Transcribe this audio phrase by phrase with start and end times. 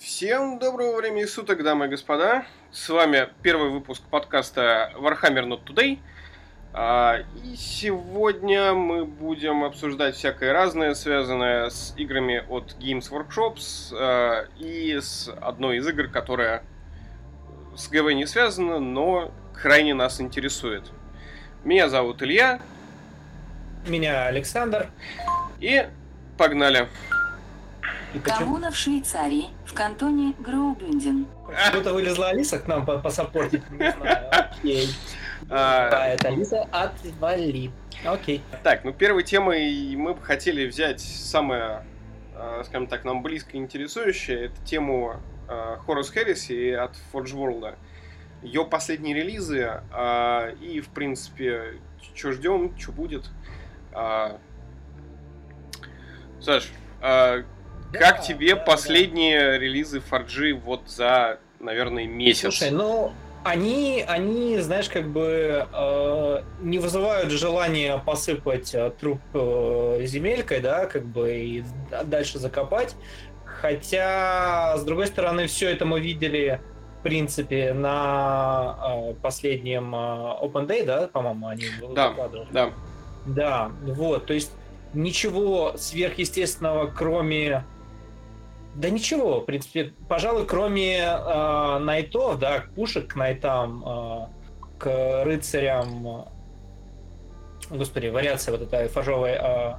[0.00, 2.46] Всем доброго времени суток, дамы и господа.
[2.72, 5.98] С вами первый выпуск подкаста Warhammer Not Today.
[6.72, 14.46] А, и сегодня мы будем обсуждать всякое разное, связанное с играми от Games Workshops а,
[14.58, 16.62] и с одной из игр, которая
[17.76, 20.90] с ГВ не связана, но крайне нас интересует.
[21.62, 22.58] Меня зовут Илья.
[23.86, 24.88] Меня Александр.
[25.60, 25.86] И
[26.38, 26.88] погнали.
[28.12, 31.26] И Коммуна в Швейцарии, в кантоне Граубюнден.
[31.68, 34.28] Что-то вылезла Алиса к нам посопортить, не знаю.
[34.32, 34.88] Окей.
[35.48, 37.70] А, это Алиса, отвали.
[38.04, 38.42] Окей.
[38.64, 41.84] Так, ну первой темой мы бы хотели взять самое,
[42.34, 45.16] а, скажем так, нам близко интересующее, это тему
[45.86, 47.76] Хорус Heresy от Forge World.
[48.42, 51.80] Ее последние релизы а, и, в принципе,
[52.14, 53.30] что ждем, что будет.
[56.40, 56.70] Саш,
[57.92, 59.58] как да, тебе да, последние да.
[59.58, 62.40] релизы Форджи вот за, наверное, месяц?
[62.42, 70.00] Слушай, ну, они, они, знаешь, как бы э, не вызывают желания посыпать э, труп э,
[70.04, 71.64] земелькой, да, как бы и
[72.04, 72.94] дальше закопать.
[73.44, 76.60] Хотя, с другой стороны, все это мы видели,
[77.00, 78.76] в принципе, на
[79.10, 82.14] э, последнем э, Open Day, да, по-моему, они да,
[82.52, 82.70] Да.
[83.26, 84.50] Да, вот, то есть
[84.94, 87.64] ничего сверхъестественного, кроме
[88.74, 94.26] да ничего, в принципе, пожалуй, кроме э, найтов, да, пушек к найтам, э,
[94.78, 96.28] к рыцарям,
[97.68, 99.74] господи, вариация вот этой фажовой э,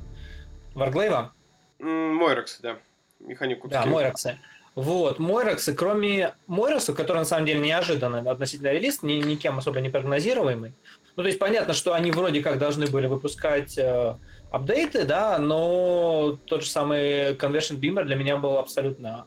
[0.75, 1.33] Варглейва.
[1.79, 2.77] Мойрекс, да,
[3.19, 3.67] механику.
[3.67, 4.37] Да, Мойрексы.
[4.75, 9.89] Вот, Мойрексы, кроме Мойрекса, который на самом деле неожиданный относительно релиз, ни, никем особо не
[9.89, 10.73] прогнозируемый.
[11.17, 14.15] Ну, то есть понятно, что они вроде как должны были выпускать э,
[14.51, 19.25] апдейты, да, но тот же самый Conversion Beamer для меня был абсолютно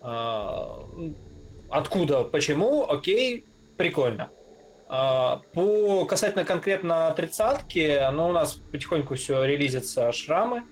[0.00, 0.56] э,
[1.68, 3.44] откуда, почему, окей,
[3.76, 4.30] прикольно.
[4.88, 10.62] Э, по касательно конкретно тридцатки, ну, у нас потихоньку все релизится шрамы,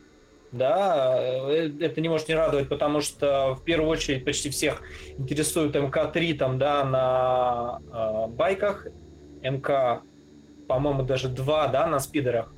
[0.52, 4.82] да, э, это не может не радовать, потому что в первую очередь почти всех
[5.18, 8.86] интересует МК-3 там, да, на э, байках,
[9.42, 10.02] МК,
[10.68, 12.52] по-моему, даже 2, да, на спидерах.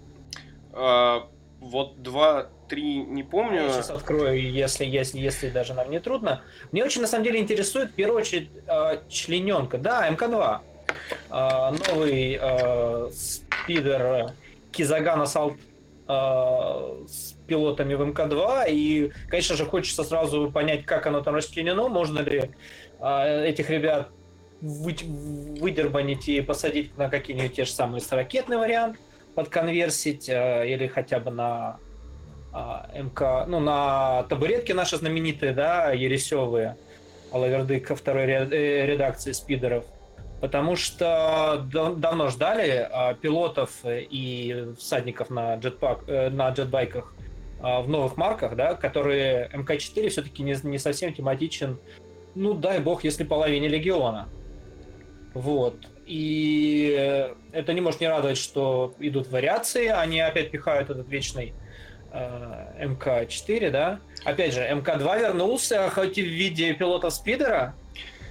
[0.72, 1.28] А,
[1.60, 3.62] вот два, три, не помню.
[3.62, 6.43] Я сейчас открою, если, если, если даже нам не трудно.
[6.72, 9.78] Мне очень, на самом деле, интересует, в первую очередь, э, члененка.
[9.78, 10.60] Да, МК-2.
[11.31, 12.41] Э, новый
[13.12, 14.33] спидер
[14.72, 15.55] Кизагана Салт
[16.09, 18.71] с пилотами в МК-2.
[18.71, 21.89] И, конечно же, хочется сразу понять, как оно там расчленено.
[21.89, 22.50] Можно ли
[23.00, 24.09] этих ребят
[24.60, 24.94] вы,
[25.60, 28.99] выдербанить и посадить на какие-нибудь те же самые ракетный вариант
[29.34, 31.78] подконверсить э, или хотя бы на
[32.53, 36.76] э, МК, ну, на табуретке наши знаменитые, да, Ересевые,
[37.32, 39.84] Алавердык второй э, редакции спидеров.
[40.41, 42.91] Потому что давно ждали
[43.21, 47.15] пилотов и всадников на, джетпак, на джетбайках
[47.60, 51.78] в новых марках, да, которые МК-4 все-таки не, не совсем тематичен,
[52.34, 54.28] ну, дай бог, если половине легиона.
[55.34, 55.76] Вот.
[56.12, 61.54] И это не может не радовать, что идут вариации, они опять пихают этот вечный
[62.12, 63.98] э, МК-4, да.
[64.22, 67.74] Опять же, МК-2 вернулся, хоть и в виде пилота спидера,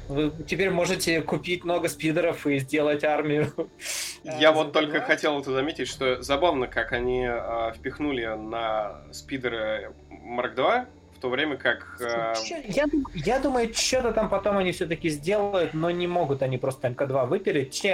[0.10, 3.52] вы теперь можете купить много спидеров и сделать армию.
[4.24, 10.54] Я вот только хотел это заметить, что забавно, как они э, впихнули на спидеры Марк
[10.54, 10.86] 2
[11.22, 11.98] то время как...
[12.02, 12.34] Э...
[12.66, 17.28] Я, я думаю, что-то там потом они все-таки сделают, но не могут они просто МК-2
[17.28, 17.86] выпилить.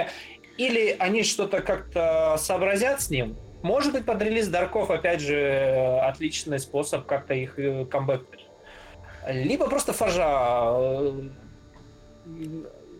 [0.56, 3.36] Или они что-то как-то сообразят с ним.
[3.62, 8.46] Может быть, под релиз Дарков, опять же, отличный способ как-то их э, камбэкать.
[9.28, 11.12] Либо просто фажа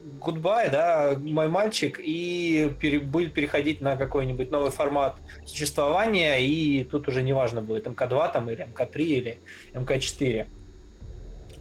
[0.09, 6.85] э, goodbye, да, мой мальчик, и пере, будет переходить на какой-нибудь новый формат существования, и
[6.85, 9.39] тут уже неважно будет МК-2 там, или МК-3, или
[9.75, 10.47] МК-4.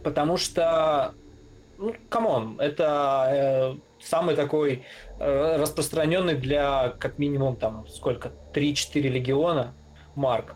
[0.02, 1.14] Потому что,
[1.76, 4.84] ну, come on, это э, самый такой
[5.18, 9.74] э, распространенный для, как минимум, там, сколько, 3-4 легиона
[10.14, 10.54] марк.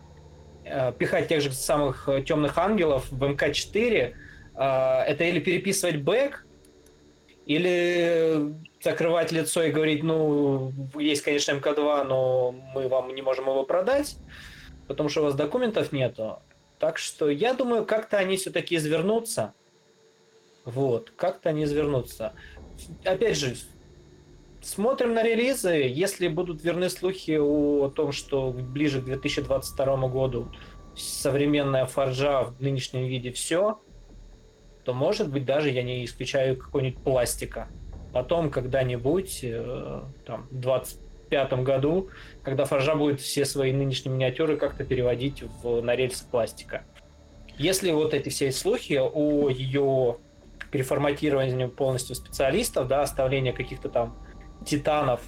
[0.65, 4.13] Э, пихать тех же самых темных ангелов в МК-4,
[4.55, 4.63] э,
[5.07, 6.45] это или переписывать бэк,
[7.45, 13.63] или закрывать лицо и говорить, ну, есть, конечно, МК-2, но мы вам не можем его
[13.63, 14.17] продать,
[14.87, 16.39] потому что у вас документов нету.
[16.79, 19.53] Так что я думаю, как-то они все-таки извернутся.
[20.65, 22.33] Вот, как-то они извернутся.
[23.03, 23.55] Опять же,
[24.61, 25.73] смотрим на релизы.
[25.73, 30.51] Если будут верны слухи о том, что ближе к 2022 году
[30.95, 33.79] современная фаржа в нынешнем виде все,
[34.83, 37.67] то может быть даже я не исключаю какой-нибудь пластика.
[38.11, 42.09] Потом когда-нибудь, э, там, в 25 году,
[42.43, 46.83] когда Форжа будет все свои нынешние миниатюры как-то переводить в, на рельсы пластика.
[47.57, 50.17] Если вот эти все слухи о ее
[50.71, 54.17] переформатировании полностью специалистов, да, оставление каких-то там
[54.65, 55.21] титанов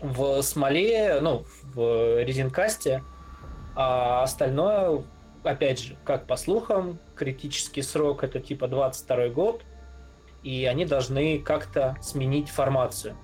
[0.00, 3.02] в смоле, ну, в резинкасте,
[3.74, 5.02] а остальное,
[5.44, 9.62] опять же, как по слухам, критический срок это типа 22 год,
[10.42, 13.16] и они должны как-то сменить формацию.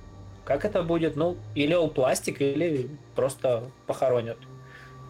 [0.45, 1.17] Как это будет?
[1.17, 4.39] Ну, или ол пластик, или просто похоронят.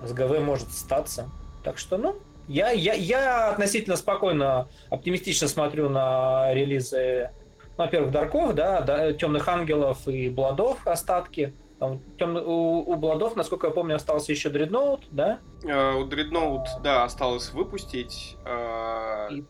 [0.03, 1.31] С ГВ может статься.
[1.62, 2.17] Так что, ну,
[2.49, 7.31] я, я, я относительно спокойно, оптимистично смотрю на релизы,
[7.77, 11.55] во-первых, Дарков, да, да, Темных Ангелов и Бладов остатки.
[11.81, 15.38] Там, тем, у, у Бладов, насколько я помню, остался еще Дредноут, да?
[15.62, 18.37] Uh, у Дредноут, да, осталось выпустить.
[18.44, 19.44] Uh...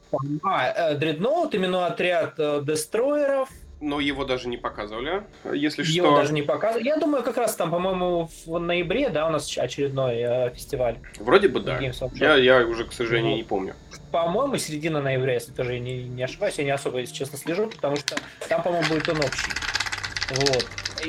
[0.45, 3.49] А, Дредноут, именно отряд э, дестройеров,
[3.81, 6.17] но его даже не показывали, если его что.
[6.17, 6.87] даже не показывали.
[6.87, 10.99] Я думаю, как раз там, по-моему, в ноябре, да, у нас очередной э, фестиваль.
[11.19, 11.81] Вроде бы да.
[12.15, 13.75] Я, я уже, к сожалению, ну, не помню.
[14.13, 17.97] По-моему, середина ноября, если тоже не, не ошибаюсь, я не особо, если честно, слежу, потому
[17.97, 18.17] что
[18.49, 19.51] там, по-моему, будет он общий.
[20.31, 20.69] Вот.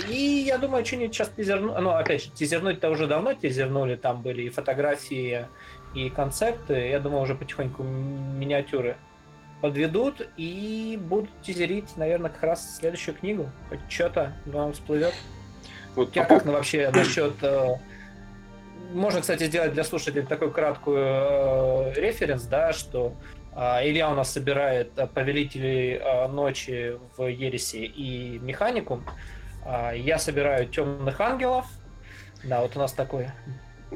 [0.10, 1.80] И я думаю, что-нибудь сейчас тизерну...
[1.80, 5.46] Ну, опять же, тизернуть-то уже давно тизернули, там были и фотографии,
[5.94, 6.74] и концепты.
[6.90, 8.98] Я думаю, уже потихоньку миниатюры
[9.62, 13.50] подведут и будут тизерить, наверное, как раз следующую книгу.
[13.70, 15.14] Хоть что-то вам всплывет.
[15.96, 17.34] Вот, Я как ну, вообще насчет...
[17.44, 17.76] Э,
[18.94, 23.14] можно, кстати, сделать для слушателей такой краткую э, референс, да, что
[23.56, 29.04] э, Илья у нас собирает э, Повелителей э, Ночи в Ересе и Механику.
[29.66, 31.66] Э, я собираю Темных Ангелов.
[32.44, 33.28] Да, вот у нас такой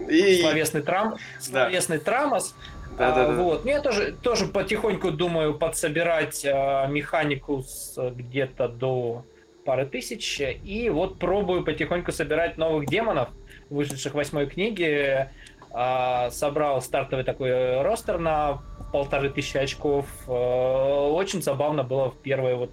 [0.10, 0.42] и...
[0.42, 1.16] словесный, трам...
[1.40, 2.04] словесный да.
[2.04, 2.56] трамос.
[2.98, 3.34] Да, да, да.
[3.34, 3.66] Вот.
[3.66, 9.26] Ну, я тоже, тоже потихоньку думаю подсобирать а, механику с где-то до
[9.66, 10.40] пары тысяч.
[10.40, 13.30] И вот пробую потихоньку собирать новых демонов,
[13.70, 15.32] вышедших в восьмой книге.
[15.72, 18.62] А, собрал стартовый такой ростер на
[18.94, 20.06] полторы тысячи очков.
[20.28, 22.72] А, очень забавно было в первой вот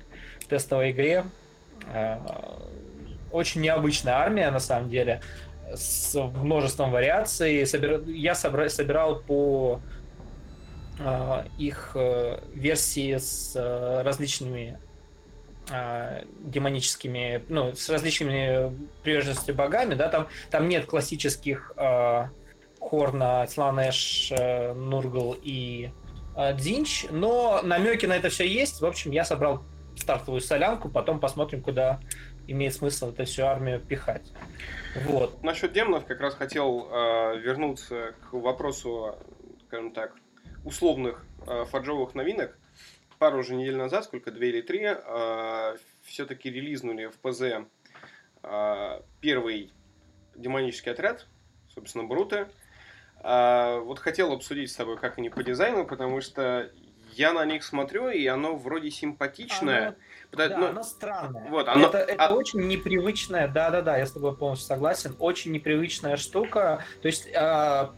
[0.48, 1.24] тестовой игре.
[1.92, 2.20] А,
[3.32, 5.20] очень необычная армия, на самом деле,
[5.74, 7.66] с множеством вариаций.
[8.06, 8.68] Я собра...
[8.68, 9.80] собирал по
[11.00, 14.78] а, их э, версии с э, различными
[16.40, 22.26] демоническими, ну, с различными приверженностью богами, да, там, там нет классических э,
[22.80, 25.90] Хорна, Сланеш, э, Нургл и
[26.36, 28.80] э, Дзинч, но намеки на это все есть.
[28.80, 29.62] В общем, я собрал
[29.96, 32.00] стартовую солянку, потом посмотрим, куда
[32.46, 34.32] имеет смысл эту всю армию пихать.
[35.04, 35.42] Вот.
[35.42, 39.16] Насчет демонов как раз хотел э, вернуться к вопросу,
[39.66, 40.14] скажем так,
[40.64, 42.58] условных э, фаджовых новинок.
[43.18, 47.66] Пару уже недель назад, сколько, две или три, э, все-таки релизнули в ПЗ
[48.42, 49.72] э, первый
[50.34, 51.26] демонический отряд,
[51.68, 52.48] собственно, Бруты.
[53.22, 56.70] Э, вот хотел обсудить с тобой, как они по дизайну, потому что
[57.12, 59.88] я на них смотрю, и оно вроде симпатичное.
[59.88, 59.96] Оно,
[60.32, 61.48] да, ну, оно странное.
[61.50, 62.34] Вот, оно, это это а...
[62.34, 66.84] очень непривычная, да-да-да, я с тобой полностью согласен, очень непривычная штука.
[67.02, 67.88] То есть э,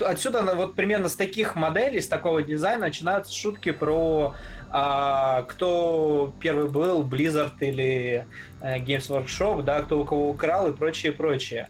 [0.00, 4.34] отсюда вот примерно с таких моделей, с такого дизайна начинаются шутки про
[4.72, 8.26] а, кто первый был, Blizzard или
[8.60, 11.68] э, Games Workshop, да, кто у кого украл и прочее, прочее.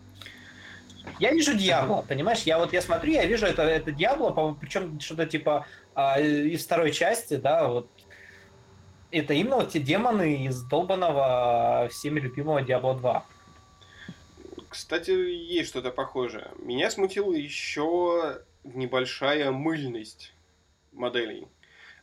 [1.19, 2.43] Я вижу Диабло, понимаешь?
[2.43, 6.93] Я вот я смотрю, я вижу это, это Диабло, причем что-то типа а, из второй
[6.93, 7.89] части, да, вот
[9.11, 13.27] это именно вот те демоны из долбанного всеми любимого Diablo 2.
[14.69, 16.51] Кстати, есть что-то похожее.
[16.59, 20.33] Меня смутила еще небольшая мыльность
[20.93, 21.49] моделей.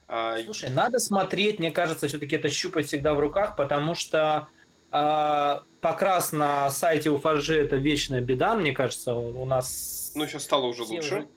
[0.07, 4.47] А, Слушай, надо смотреть, мне кажется, все-таки это щупать всегда в руках, потому что
[4.91, 10.11] э, покрас на сайте у Фаржи это вечная беда, мне кажется, у нас...
[10.15, 11.15] Ну, сейчас стало уже лучше.
[11.15, 11.27] Уже...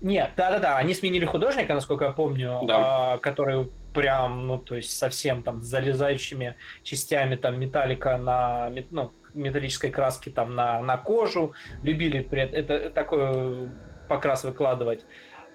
[0.00, 3.16] Нет, да-да-да, они сменили художника, насколько я помню, да.
[3.16, 9.12] э, который прям, ну, то есть совсем там с залезающими частями там металлика на, ну,
[9.34, 13.70] металлической краски там на, на кожу, любили это, такой
[14.08, 15.04] покрас выкладывать.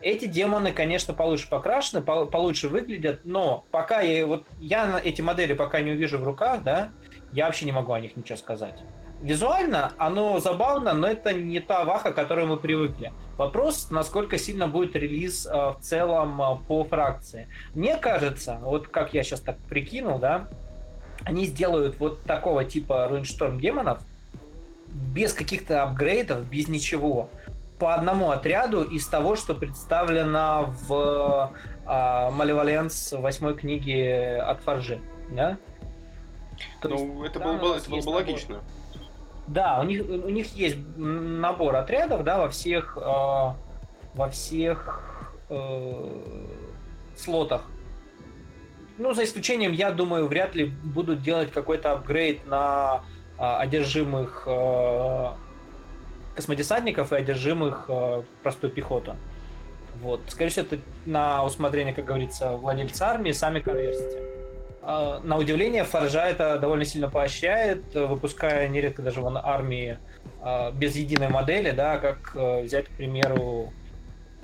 [0.01, 5.81] Эти демоны, конечно, получше покрашены, получше выглядят, но пока я вот я эти модели пока
[5.81, 6.91] не увижу в руках, да,
[7.31, 8.79] я вообще не могу о них ничего сказать.
[9.25, 13.11] Визуально оно забавно, но это не та ваха, к которой мы привыкли.
[13.37, 17.47] Вопрос, насколько сильно будет релиз э, в целом э, по фракции.
[17.73, 20.47] Мне кажется, вот как я сейчас так прикинул, да,
[21.23, 23.97] они сделают вот такого типа Ruinstorm демонов
[24.89, 27.31] без каких-то апгрейдов, без ничего.
[27.79, 31.51] по одному отряду из того, что представлено в
[31.87, 35.01] э, Маливаленс восьмой книге от Фаржи.
[35.31, 35.57] Да?
[36.83, 38.61] Ну, есть, это было, было, это было бы логично.
[39.47, 46.09] Да, у них, у них есть набор отрядов, да, во всех, э, во всех э,
[47.15, 47.61] слотах.
[48.97, 53.03] Ну, за исключением, я думаю, вряд ли будут делать какой-то апгрейд на
[53.37, 55.31] э, одержимых э,
[56.35, 59.15] космодесантников и одержимых э, простую пехоту.
[60.01, 60.21] Вот.
[60.27, 64.34] Скорее всего, это на усмотрение, как говорится, владельца армии, сами конверсите.
[64.85, 69.97] Э, на удивление, Фаржа это довольно сильно поощряет, выпуская нередко даже вон армии
[70.41, 73.73] э, без единой модели, да, как э, взять, к примеру,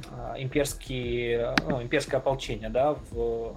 [0.09, 3.55] э, имперские, ну, имперское ополчение, да, в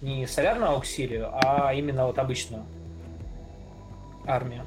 [0.00, 2.64] не солярную ауксилию, а именно вот обычную
[4.26, 4.64] армию.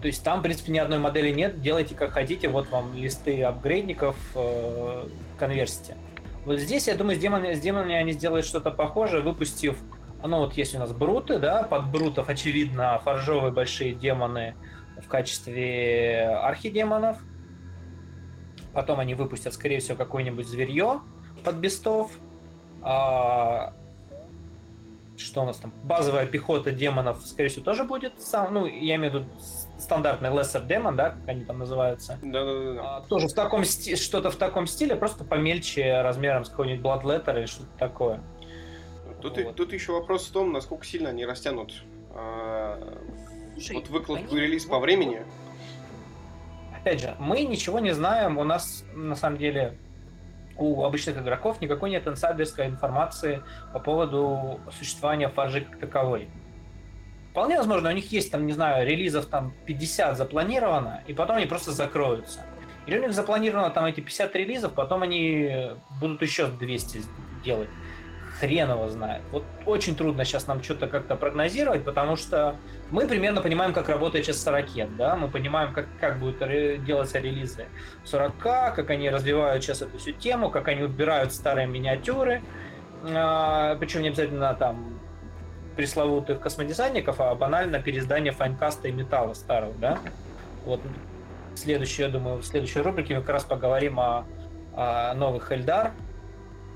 [0.00, 1.60] То есть там, в принципе, ни одной модели нет.
[1.60, 2.48] Делайте как хотите.
[2.48, 5.06] Вот вам листы апгрейдников э,
[5.38, 5.96] конверсите.
[6.44, 9.76] Вот здесь, я думаю, с демонами, с демонами они сделают что-то похожее, выпустив...
[10.24, 14.54] Ну, вот есть у нас бруты, да, под брутов, очевидно, фаржовые большие демоны
[15.02, 17.18] в качестве архидемонов.
[18.72, 21.00] Потом они выпустят, скорее всего, какое-нибудь зверье
[21.44, 22.12] под бестов.
[22.82, 23.74] А,
[25.16, 25.72] что у нас там?
[25.82, 28.54] Базовая пехота демонов, скорее всего, тоже будет сам.
[28.54, 29.26] Ну, я имею в виду
[29.78, 32.18] стандартный Lesser Demon, да, как они там называются.
[32.22, 32.96] Да, да, да.
[32.96, 37.38] А, тоже в таком стиле, что-то в таком стиле, просто помельче размером с какой-нибудь Bloodletter
[37.38, 38.22] или что-то такое.
[39.22, 39.56] Тут, вот.
[39.56, 42.98] тут еще вопрос в том, насколько сильно они растянут а,
[43.54, 44.40] Слушай, вот выкладку они...
[44.40, 45.22] релиз по времени.
[46.74, 49.78] Опять же, мы ничего не знаем, у нас на самом деле
[50.56, 56.28] у обычных игроков никакой нет инсайдерской информации по поводу существования фаржи как таковой.
[57.30, 61.46] Вполне возможно, у них есть там, не знаю, релизов там 50 запланировано, и потом они
[61.46, 62.44] просто закроются.
[62.86, 67.02] Или у них запланировано там эти 50 релизов, потом они будут еще 200
[67.44, 67.70] делать.
[68.42, 69.22] Хрен его знает.
[69.30, 72.56] Вот очень трудно сейчас нам что-то как-то прогнозировать, потому что
[72.90, 76.38] мы примерно понимаем, как работает сейчас ракет, да, мы понимаем, как, как будут
[76.84, 77.66] делаться релизы
[78.02, 82.42] 40 как они развивают сейчас эту всю тему, как они убирают старые миниатюры,
[83.04, 84.98] а, причем не обязательно там
[85.76, 90.00] пресловутых космодесантников, а банально переиздание Finecast а и металла старого, да?
[90.64, 90.80] Вот
[91.54, 94.24] следующее, я думаю, в следующей рубрике мы как раз поговорим о,
[94.74, 95.92] о новых Эльдар,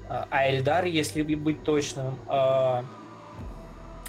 [0.08, 2.18] Аэльдар, если быть точным.
[2.28, 2.84] А,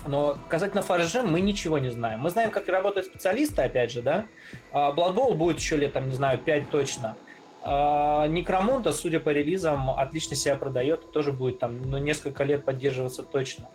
[0.06, 2.20] но касательно Фаржи мы ничего не знаем.
[2.22, 4.26] Мы знаем, как работают специалисты, опять же, да?
[4.72, 7.18] А Blood Bowl будет еще лет, там, не знаю, 5 точно.
[7.66, 13.68] Некромунта, судя по релизам, отлично себя продает, тоже будет там ну, несколько лет поддерживаться точно.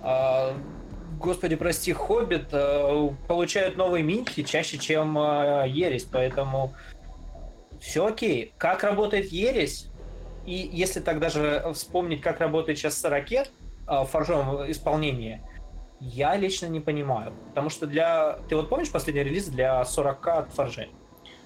[0.00, 0.54] А,
[1.18, 6.74] господи, прости, Хоббит а, получают новые минки чаще, чем а, Ересь, поэтому
[7.80, 8.52] все окей.
[8.58, 9.88] Как работает Ересь?
[10.46, 13.50] И если так даже вспомнить, как работает сейчас ракет
[13.86, 15.42] в форжовом исполнении,
[16.00, 17.32] я лично не понимаю.
[17.48, 18.38] Потому что для...
[18.48, 20.88] Ты вот помнишь последний релиз для 40 от Форжи?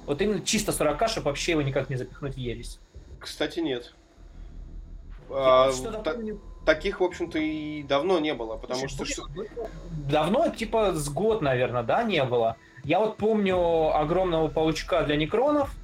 [0.07, 2.81] Вот именно чисто 40, чтобы вообще его никак не запихнуть в ересь.
[3.19, 3.95] Кстати, нет.
[5.31, 5.71] А,
[6.03, 6.17] та,
[6.67, 9.05] таких, в общем-то, и давно не было, потому что...
[9.91, 12.57] Давно, типа, с год, наверное, да, не было.
[12.83, 15.75] Я вот помню огромного паучка для некронов,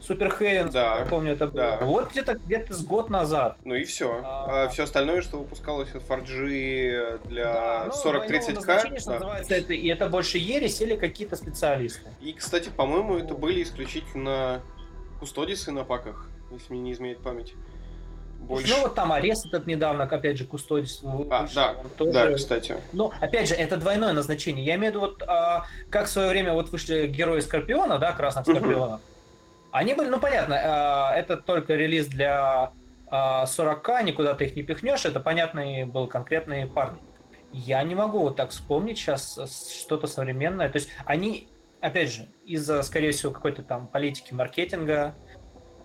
[0.00, 1.78] Супер Хейвен, да, помню, это было.
[1.78, 1.84] Да.
[1.84, 3.56] Вот где-то где-то с год назад.
[3.64, 4.20] Ну и все.
[4.24, 8.64] А, а все остальное, что выпускалось от Фарджи для да, ну, 40-30к.
[8.64, 9.12] Да.
[9.12, 12.08] называется это, и это больше ересь или какие-то специалисты.
[12.20, 14.62] И, кстати, по-моему, это были исключительно
[15.18, 17.54] кустодисы на паках, если мне не изменяет память.
[18.38, 18.72] Больше.
[18.72, 22.12] Ну вот там арест этот недавно, опять же, Кустодис а, да, тоже...
[22.12, 22.76] да, кстати.
[22.92, 24.64] Но, опять же, это двойное назначение.
[24.64, 28.12] Я имею в виду, вот, а, как в свое время вот вышли герои Скорпиона, да,
[28.12, 29.00] Красных Скорпионов.
[29.70, 32.72] Они были, ну понятно, а, это только релиз для
[33.10, 37.00] а, 40 никуда ты их не пихнешь, это понятный был конкретный парни.
[37.52, 39.38] Я не могу вот так вспомнить сейчас
[39.82, 40.68] что-то современное.
[40.68, 41.48] То есть они,
[41.80, 45.14] опять же, из-за, скорее всего, какой-то там политики маркетинга,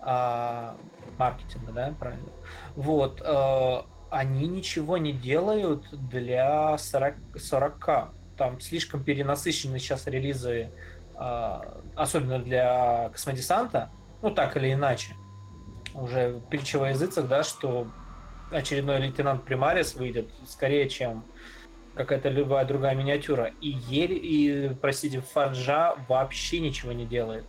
[0.02, 2.28] маркетинга, да, правильно.
[2.76, 8.14] Вот, э, они ничего не делают для 40, 40.
[8.36, 10.70] Там слишком перенасыщены сейчас релизы, э,
[11.16, 13.90] особенно для космодесанта,
[14.22, 15.14] ну так или иначе.
[15.94, 17.86] Уже притча во языцах, да, что
[18.50, 21.24] очередной лейтенант Примарис выйдет скорее, чем
[21.94, 23.52] какая-то любая другая миниатюра.
[23.60, 27.44] И, еле, и простите, Фарджа вообще ничего не делает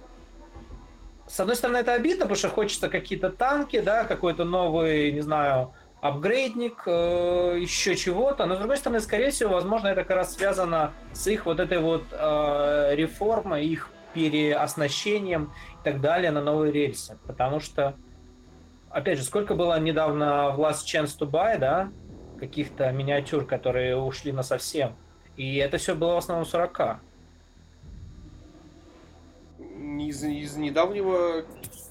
[1.27, 5.74] с одной стороны, это обидно, потому что хочется какие-то танки, да, какой-то новый, не знаю,
[6.01, 8.45] апгрейдник, э, еще чего-то.
[8.45, 11.79] Но с другой стороны, скорее всего, возможно, это как раз связано с их вот этой
[11.79, 17.17] вот э, реформой, их переоснащением и так далее на новые рельсы.
[17.25, 17.95] Потому что,
[18.89, 21.91] опять же, сколько было недавно в Last Chance to Buy, да,
[22.39, 24.95] каких-то миниатюр, которые ушли на совсем.
[25.37, 26.99] И это все было в основном 40.
[29.99, 31.45] Из, из недавнего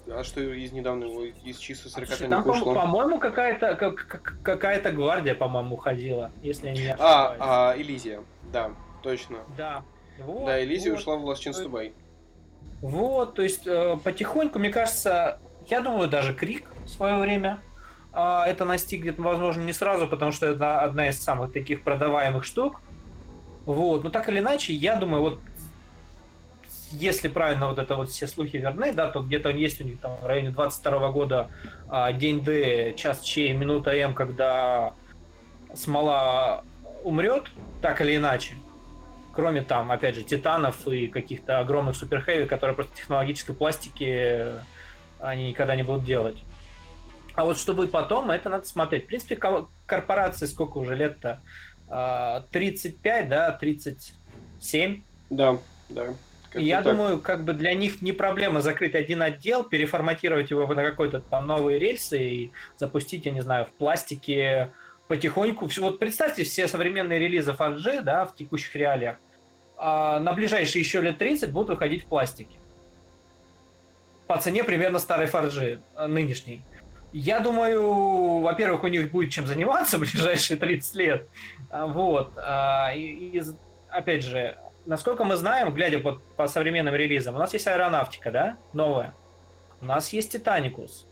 [0.08, 2.74] а что из недавнего, из чисто 40 Там, ушло?
[2.74, 7.00] По-моему, какая-то как, какая-то гвардия, по-моему, ходила, если я не ошибаюсь.
[7.40, 8.20] А, а Элизия,
[8.52, 8.70] да,
[9.02, 9.38] точно.
[9.56, 9.82] Да.
[10.18, 11.00] Вот, да, Элизия вот.
[11.00, 11.92] ушла в Buy.
[12.80, 17.60] Вот, то есть э, потихоньку, мне кажется, я думаю, даже Крик в свое время
[18.12, 22.82] э, это настигнет, возможно, не сразу, потому что это одна из самых таких продаваемых штук.
[23.64, 25.40] Вот, но так или иначе, я думаю, вот
[26.94, 30.16] если правильно вот это вот все слухи верны, да, то где-то есть у них там
[30.16, 31.50] в районе 22 года
[31.88, 34.94] а, день Д, час Ч, минута М, когда
[35.74, 36.64] смола
[37.02, 37.50] умрет,
[37.82, 38.54] так или иначе.
[39.32, 44.54] Кроме там, опять же, титанов и каких-то огромных суперхэви, которые просто технологической пластики
[45.18, 46.42] они никогда не будут делать.
[47.34, 49.04] А вот что будет потом, это надо смотреть.
[49.04, 49.36] В принципе,
[49.86, 51.40] корпорации сколько уже лет-то?
[52.52, 55.02] 35, а, да, 37?
[55.30, 55.58] Да,
[55.88, 56.14] да.
[56.54, 56.92] Я так.
[56.92, 61.46] думаю, как бы для них не проблема закрыть один отдел, переформатировать его на какой-то там
[61.46, 64.72] новые рельсы и запустить, я не знаю, в пластике
[65.08, 65.68] потихоньку.
[65.78, 69.16] Вот представьте все современные релизы 5G, да, в текущих реалиях,
[69.76, 72.58] а на ближайшие еще лет 30 будут выходить в пластике.
[74.26, 76.64] По цене примерно старой 4G, э, нынешней.
[77.12, 81.28] Я думаю, во-первых, у них будет чем заниматься в ближайшие 30 лет.
[81.70, 82.32] А, вот.
[82.36, 83.42] А, и, и
[83.88, 84.56] опять же,
[84.86, 89.14] насколько мы знаем, глядя по, по современным релизам, у нас есть аэронавтика, да, новая.
[89.80, 91.06] У нас есть Титаникус.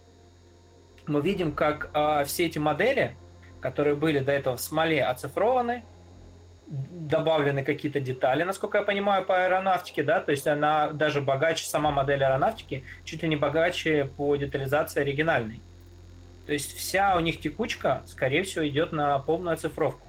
[1.06, 3.16] Мы видим, как э, все эти модели,
[3.60, 5.84] которые были до этого в смоле, оцифрованы,
[6.66, 11.90] добавлены какие-то детали, насколько я понимаю, по аэронавтике, да, то есть она даже богаче, сама
[11.90, 15.60] модель аэронавтики, чуть ли не богаче по детализации оригинальной.
[16.46, 20.06] То есть вся у них текучка, скорее всего, идет на полную оцифровку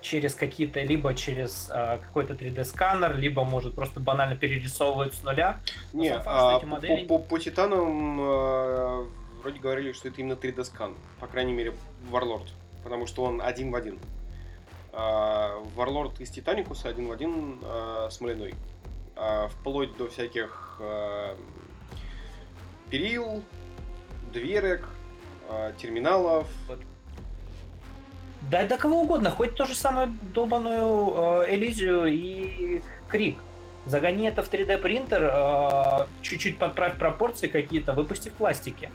[0.00, 5.60] через какие-то, либо через э, какой-то 3D-сканер, либо может просто банально перерисовывать с нуля.
[5.92, 7.04] Не, факт, а, по, модели...
[7.06, 9.06] по, по, по Титанам э,
[9.42, 11.74] вроде говорили, что это именно 3D-скан, по крайней мере,
[12.10, 12.48] Warlord,
[12.82, 13.98] потому что он один в один.
[14.92, 18.54] Э, Warlord из Титаникуса один в один э, смоляной.
[19.16, 21.36] Э, вплоть до всяких э,
[22.90, 23.42] перил,
[24.32, 24.88] дверек,
[25.78, 26.48] терминалов.
[28.50, 33.38] Да, да кого угодно, хоть то же самое долбаную э, Элизию и Крик.
[33.86, 38.90] Загони это в 3D принтер, э, чуть-чуть подправь пропорции какие-то, выпусти в пластике.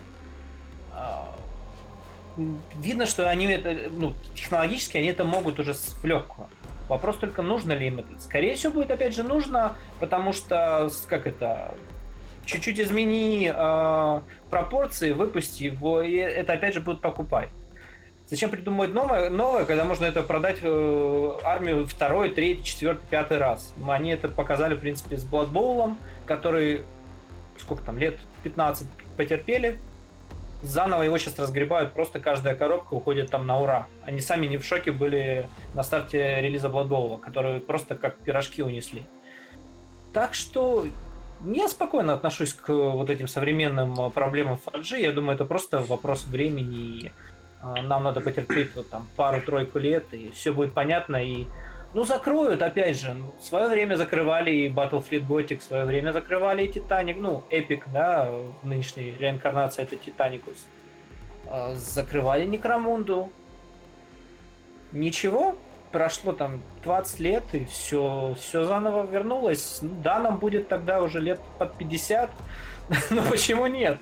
[0.94, 1.26] Э,
[2.76, 6.48] видно, что они это, ну, технологически они это могут уже в легкую.
[6.88, 8.22] Вопрос только, нужно ли им это.
[8.22, 11.74] Скорее всего, будет опять же нужно, потому что, как это,
[12.46, 17.50] чуть-чуть измени э, пропорции, выпусти его, и это опять же будут покупать.
[18.32, 23.74] Зачем придумывать новое, новое, когда можно это продать э, армию второй, третий, четвертый, пятый раз?
[23.86, 26.84] Они это показали, в принципе, с Bowl, который,
[27.60, 29.80] сколько там, лет 15 потерпели,
[30.62, 33.88] заново его сейчас разгребают, просто каждая коробка уходит там на ура.
[34.06, 39.04] Они сами не в шоке были на старте релиза Bowl, которые просто как пирожки унесли.
[40.14, 40.88] Так что
[41.44, 45.02] я спокойно отношусь к вот этим современным проблемам 5G.
[45.02, 47.12] Я думаю, это просто вопрос времени
[47.64, 51.46] нам надо потерпеть вот, там пару-тройку лет, и все будет понятно, и
[51.94, 53.14] ну, закроют, опять же.
[53.14, 57.44] Ну, в свое время закрывали и Battlefleet Gothic, в свое время закрывали и Титаник, ну,
[57.50, 58.32] Эпик, да,
[58.64, 60.66] нынешней реинкарнация это Титаникус.
[61.48, 63.30] А, закрывали Некромунду.
[64.94, 65.58] Ничего,
[65.92, 69.80] прошло там 20 лет, и все, все заново вернулось.
[69.82, 72.30] Ну, да, нам будет тогда уже лет под 50,
[73.10, 74.00] но почему нет?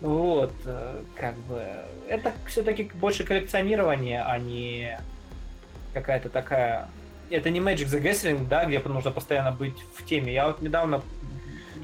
[0.00, 1.62] Вот, э, как бы,
[2.08, 5.00] это все-таки больше коллекционирование, а не
[5.92, 6.88] какая-то такая...
[7.30, 10.32] Это не Magic the Gathering, да, где нужно постоянно быть в теме.
[10.32, 11.02] Я вот недавно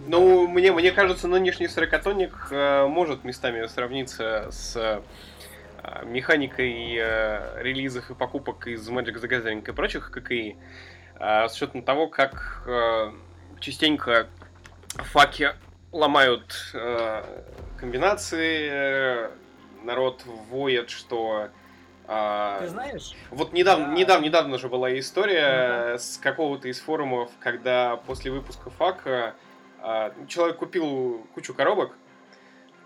[0.07, 5.00] ну, мне, мне кажется, нынешний сорокатонник э, может местами сравниться с э,
[6.05, 10.57] механикой э, релизов и покупок из Magic the Gathering и прочих ККИ,
[11.18, 13.12] э, с учетом того, как э,
[13.61, 14.27] частенько
[14.96, 15.53] факи
[15.90, 17.22] ломают э,
[17.79, 19.31] комбинации, э,
[19.83, 21.49] народ воет, что
[22.07, 23.15] а, Ты знаешь?
[23.31, 23.93] Вот недавно, да.
[23.93, 29.35] недавно, недавно же была история ну, с какого-то из форумов, когда после выпуска фака
[29.81, 31.97] а, человек купил кучу коробок,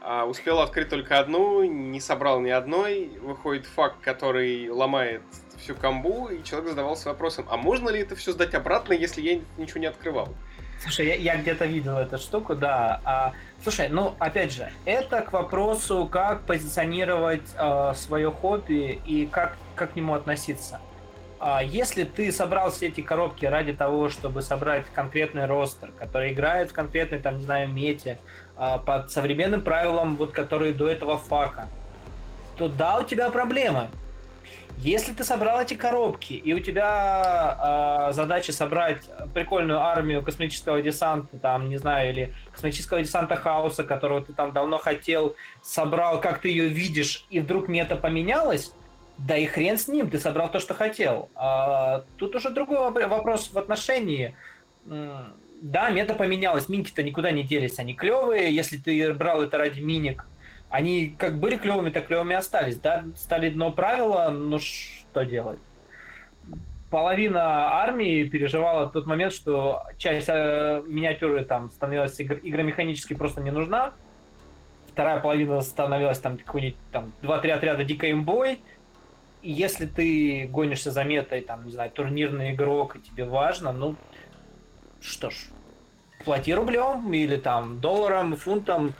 [0.00, 5.22] а, успел открыть только одну, не собрал ни одной, выходит фак, который ломает
[5.58, 9.40] всю камбу, и человек задавался вопросом, а можно ли это все сдать обратно, если я
[9.56, 10.28] ничего не открывал?
[10.80, 13.00] Слушай, я, я где-то видел эту штуку, да.
[13.04, 19.56] А, слушай, ну опять же, это к вопросу, как позиционировать э, свое хобби и как,
[19.74, 20.80] как к нему относиться.
[21.40, 26.70] А если ты собрал все эти коробки ради того, чтобы собрать конкретный ростер, который играет
[26.70, 28.18] в конкретной, там, не знаю, мете,
[28.56, 31.68] а, под современным правилам, вот, которые до этого фака,
[32.56, 33.88] то да, у тебя проблемы.
[34.80, 39.02] Если ты собрал эти коробки, и у тебя э, задача собрать
[39.34, 44.78] прикольную армию космического десанта, там, не знаю, или космического десанта хаоса, которого ты там давно
[44.78, 48.72] хотел, собрал, как ты ее видишь, и вдруг мета поменялась,
[49.18, 51.28] да и хрен с ним, ты собрал то, что хотел.
[51.34, 54.36] А, тут уже другой вопрос в отношении.
[54.84, 60.24] Да, мета поменялась, минки-то никуда не делись, они клевые, если ты брал это ради миник,
[60.70, 65.58] они как были клевыми, так клевыми остались, да, стали дно правила, ну что делать?
[66.90, 73.50] Половина армии переживала тот момент, что часть э, миниатюры там становилась игр- игромеханически просто не
[73.50, 73.92] нужна,
[74.90, 78.60] вторая половина становилась там какой-нибудь там 2-3 отряда дикой имбой,
[79.42, 83.96] и если ты гонишься за метой, там, не знаю, турнирный игрок, и тебе важно, ну,
[85.00, 85.34] что ж,
[86.24, 88.94] плати рублем или там долларом, фунтом,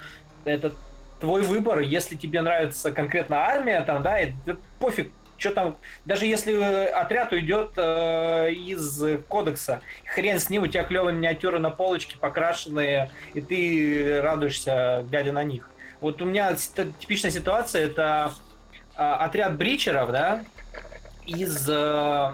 [0.44, 0.72] это
[1.20, 1.80] твой выбор.
[1.80, 6.52] Если тебе нравится конкретно армия, там, да, и, да пофиг, что там, даже если
[6.86, 13.10] отряд уйдет э, из кодекса, хрен с ним, у тебя клевые миниатюры на полочке покрашенные,
[13.34, 15.70] и ты радуешься, глядя на них.
[16.00, 18.32] Вот у меня типичная ситуация, это
[18.96, 20.44] э, отряд бричеров, да,
[21.26, 22.32] из э,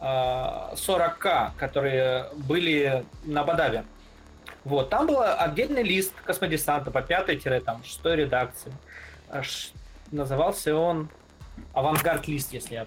[0.00, 3.84] 40к, которые были на Бадаве.
[4.64, 8.72] Вот, там был отдельный лист космодесанта по пятой там, шестой редакции.
[9.30, 9.72] Аж
[10.10, 11.10] назывался он
[11.72, 12.86] Авангард лист, если я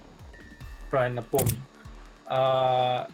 [0.90, 1.58] правильно помню.
[2.26, 3.08] А,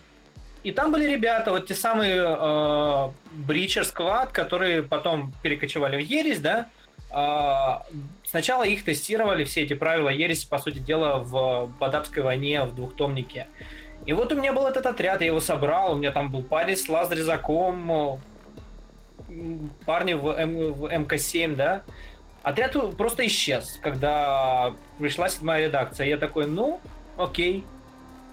[0.63, 6.69] и там были ребята, вот те самые Бричер Сквад, которые потом перекочевали в Ересь, да,
[7.15, 7.85] а,
[8.25, 13.47] сначала их тестировали, все эти правила Ереси, по сути дела, в Бадабской войне, в двухтомнике.
[14.05, 16.75] И вот у меня был этот отряд, я его собрал, у меня там был парень
[16.75, 18.19] с лазрезаком,
[19.85, 21.83] парни в, М, в МК-7, да,
[22.41, 26.07] отряд просто исчез, когда пришла седьмая редакция.
[26.07, 26.79] Я такой, ну,
[27.17, 27.65] окей.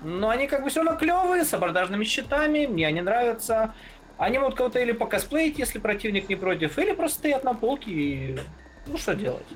[0.02, 3.74] Но они как бы все равно клевые, с абордажными щитами, мне они нравятся.
[4.16, 8.38] Они могут кого-то или покосплеить, если противник не против, или просто стоят на полке и...
[8.86, 9.46] Ну, что делать?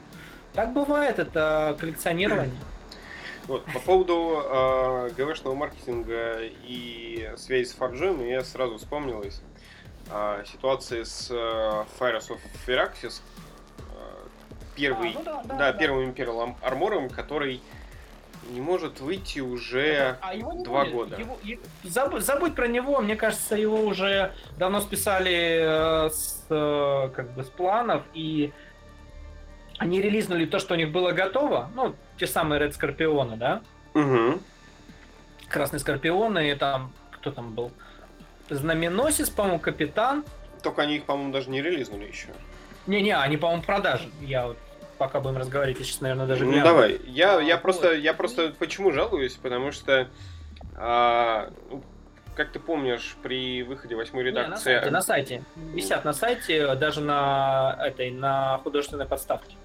[0.54, 2.54] Так бывает, это коллекционирование.
[3.46, 9.53] Вот, по поводу э, ГВшного маркетинга и связи с Фарджем, я сразу вспомнилась э,
[10.46, 11.34] ситуации с э,
[11.98, 13.20] Fires of Firaxis,
[13.78, 13.82] э,
[14.76, 17.60] первый, а, ну да, да, да, первым Imperial Армором, который
[18.50, 21.16] не может выйти уже а два года.
[21.16, 27.10] Его, его, забудь, забудь про него, мне кажется, его уже давно списали э, с, э,
[27.14, 28.52] как бы с планов, и
[29.78, 33.62] они релизнули то, что у них было готово, ну, те самые Red Скорпионы, да?
[33.94, 34.40] Угу.
[35.48, 37.72] Красные Скорпионы, и там, кто там был?
[38.50, 40.24] Знаменосец, по-моему, Капитан.
[40.62, 42.28] Только они их, по-моему, даже не релизнули еще.
[42.86, 44.08] Не-не, они, по-моему, в продаже.
[44.20, 44.56] Я вот
[44.98, 46.58] пока будем разговаривать, я сейчас, наверное, даже гляну.
[46.58, 47.00] Ну, давай.
[47.06, 49.34] Я, я, просто, я просто почему жалуюсь?
[49.34, 50.08] Потому что,
[50.76, 51.82] а, ну,
[52.34, 54.74] как ты помнишь, при выходе восьмой редакции...
[54.84, 55.44] Не, на, сайте, на сайте.
[55.74, 59.56] Висят на сайте, даже на этой, на художественной подставке.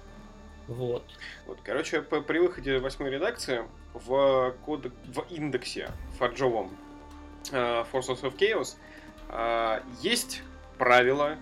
[0.66, 1.04] Вот.
[1.46, 3.62] Вот, короче, при выходе восьмой редакции
[3.92, 6.76] в, код, в индексе фарджовом
[7.52, 8.76] Forces of Chaos
[9.28, 10.42] uh, есть
[10.78, 11.36] правила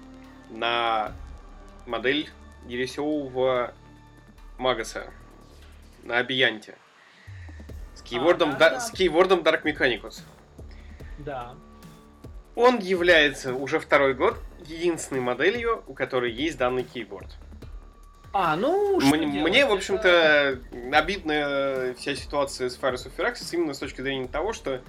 [0.51, 1.12] на
[1.87, 2.29] модель
[2.66, 3.73] ересевого
[4.59, 5.11] Магаса
[6.03, 6.75] на Абиянте
[7.94, 10.23] с кейвордом, а, да, да, с кейвордом Dark Mechanicus.
[11.18, 11.55] Да.
[12.55, 17.37] Он является уже второй год единственной моделью, у которой есть данный кейборд.
[18.33, 20.61] А, ну, что Мне, мне в общем-то,
[20.92, 24.81] обидная вся ситуация с Fires of Firaxis именно с точки зрения того, что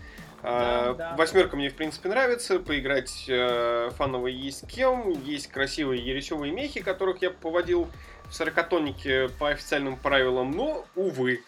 [0.41, 1.15] да, э, да.
[1.15, 2.59] Восьмерка мне, в принципе, нравится.
[2.59, 5.09] Поиграть э, фаново есть кем.
[5.23, 7.89] Есть красивые ересевые мехи, которых я поводил
[8.29, 11.43] в сорокатоннике по официальным правилам, но, увы.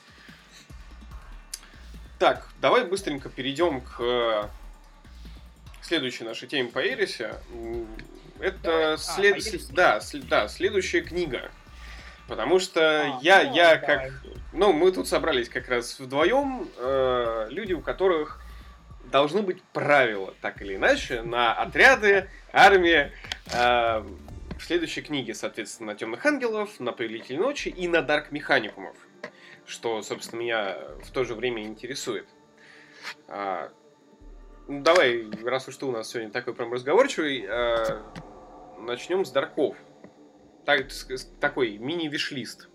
[2.20, 4.44] Так, давай быстренько перейдем к э,
[5.82, 7.36] следующей нашей теме по Эрисе.
[8.40, 9.38] Это а, след...
[9.38, 10.28] а, да, след...
[10.28, 11.52] да, следующая книга.
[12.28, 14.12] Потому что а, я, ну, я как...
[14.54, 18.41] Ну, мы тут собрались как раз вдвоем, э, люди, у которых
[19.12, 23.12] должны быть правила, так или иначе, на отряды, армии.
[23.54, 24.04] Э,
[24.58, 28.96] в следующей книге, соответственно, на Темных Ангелов, на Повелитель Ночи и на Дарк Механикумов.
[29.66, 32.28] Что, собственно, меня в то же время интересует.
[33.28, 33.70] Э,
[34.68, 38.02] Ну, давай, раз уж ты у нас сегодня такой прям разговорчивый, э,
[38.80, 39.76] начнем с Дарков.
[40.66, 40.88] Так,
[41.40, 42.70] такой мини-вишлист.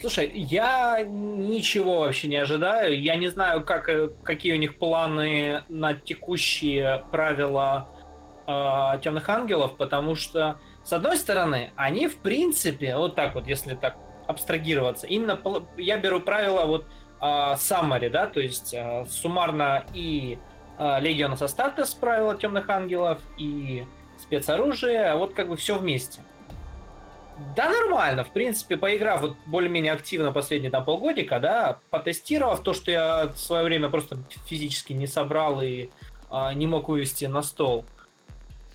[0.00, 3.00] Слушай, я ничего вообще не ожидаю.
[3.00, 7.88] Я не знаю, как, э, какие у них планы на текущие правила
[8.46, 13.74] э, темных ангелов, потому что, с одной стороны, они, в принципе, вот так вот, если
[13.74, 13.96] так
[14.28, 15.40] абстрагироваться, именно
[15.76, 16.86] я беру правила вот
[17.20, 20.38] э, summary, да, то есть э, суммарно и
[20.78, 23.84] э, Легиона Астартес правила темных ангелов, и
[24.16, 26.20] спецоружие, а вот как бы все вместе.
[27.54, 28.24] Да, нормально.
[28.24, 33.38] В принципе, поиграв вот более-менее активно последние там полгодика, да, потестировав то, что я в
[33.38, 35.90] свое время просто физически не собрал и
[36.30, 37.84] а, не мог вывести на стол,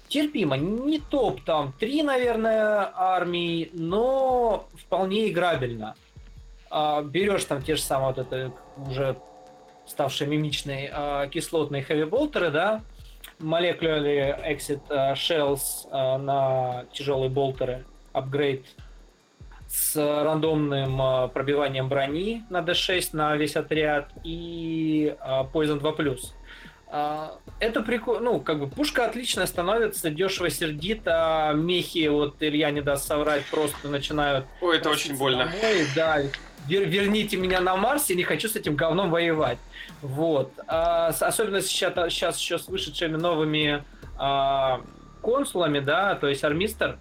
[0.08, 0.58] терпимо.
[0.58, 5.96] Не топ там три, наверное, армии, но вполне играбельно.
[6.70, 9.18] А, берешь там те же самые вот это уже
[9.86, 12.82] ставшие мимичные а, кислотные хэви-болтеры, да,
[13.40, 18.66] молекулярные exit а, shells а, на тяжелые болтеры, апгрейд
[19.68, 26.20] с рандомным а, пробиванием брони на D6 на весь отряд и а, Poison 2+.
[26.96, 32.82] А, это прикольно, ну, как бы пушка отличная становится, дешево сердито, мехи, вот Илья не
[32.82, 34.46] даст соврать, просто начинают...
[34.62, 35.46] Ой, это очень больно.
[35.46, 36.20] Домой, да,
[36.68, 39.58] вер, верните меня на Марс, я не хочу с этим говном воевать.
[40.04, 40.52] Вот.
[40.68, 43.84] А, особенно сейчас, сейчас еще с вышедшими новыми
[44.20, 44.82] а,
[45.24, 47.00] консулами, да, то есть Армистер,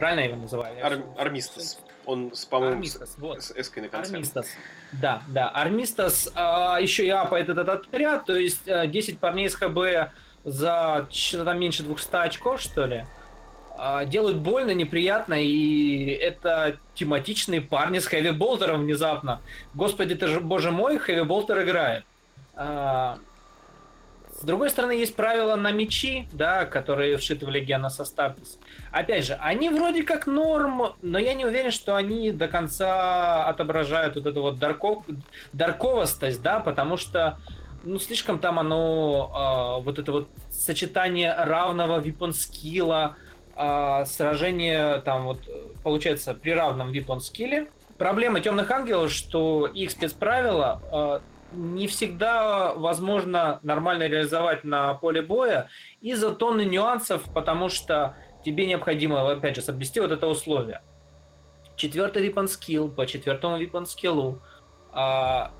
[0.00, 0.84] Правильно я его называю?
[0.84, 1.78] Ар- Армистас.
[2.06, 3.42] Он, по-моему, Армистас, вот.
[3.42, 4.14] с эской на конце.
[4.14, 4.46] Армистас.
[4.92, 5.50] Да, да.
[5.50, 10.10] Армистас а, еще и апает этот отряд, то есть 10 а, парней из ХБ
[10.44, 13.04] за что-то там меньше 200 очков, что ли.
[13.76, 19.42] А, делают больно, неприятно, и это тематичные парни с Хэви Болтером внезапно.
[19.74, 22.04] Господи, ты же, боже мой, Хэви Болтер играет.
[22.54, 23.18] А,
[24.40, 28.58] с другой стороны, есть правила на мечи, да, которые вшиты в Легиона со Стартес.
[28.90, 34.14] Опять же, они вроде как норм, но я не уверен, что они до конца отображают
[34.14, 35.04] вот эту вот дарков,
[35.52, 37.38] дарковостость, да, потому что
[37.84, 43.16] ну, слишком там оно, э, вот это вот сочетание равного випон скилла,
[43.54, 45.40] э, сражение там вот,
[45.82, 47.68] получается, при равном випон скилле.
[47.98, 51.20] Проблема темных ангелов, что их спецправила э,
[51.52, 55.68] не всегда возможно нормально реализовать на поле боя
[56.00, 60.82] из-за тонны нюансов, потому что тебе необходимо, опять же, соблюсти вот это условие.
[61.76, 64.40] Четвертый weapon skill по четвертому weapon скиллу.
[64.92, 65.52] А,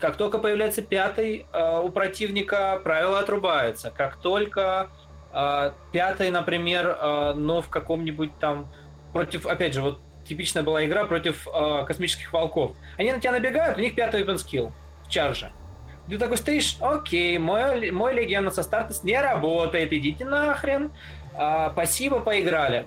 [0.00, 3.90] как только появляется пятый а, у противника, правило отрубается.
[3.90, 4.90] Как только
[5.32, 8.68] а, пятый, например, а, но в каком-нибудь там
[9.12, 12.76] против, опять же, вот типичная была игра против а, космических волков.
[12.96, 14.72] Они на тебя набегают, у них пятый weapon skill
[15.08, 15.52] чарже.
[16.08, 20.90] Ты такой стоишь, окей, мой, мой легион со старта не работает, идите нахрен.
[21.34, 22.86] А, спасибо, поиграли.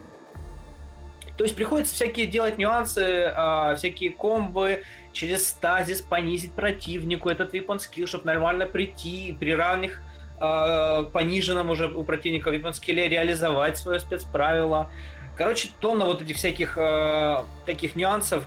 [1.37, 7.77] То есть приходится всякие делать нюансы, а, всякие комбы, через стазис понизить противнику этот weapon
[7.77, 10.01] skill, чтобы нормально прийти при равных
[10.39, 14.89] а, пониженном уже у противника weapon skill реализовать свое спецправило.
[15.37, 18.45] Короче, тонна вот этих всяких а, таких нюансов,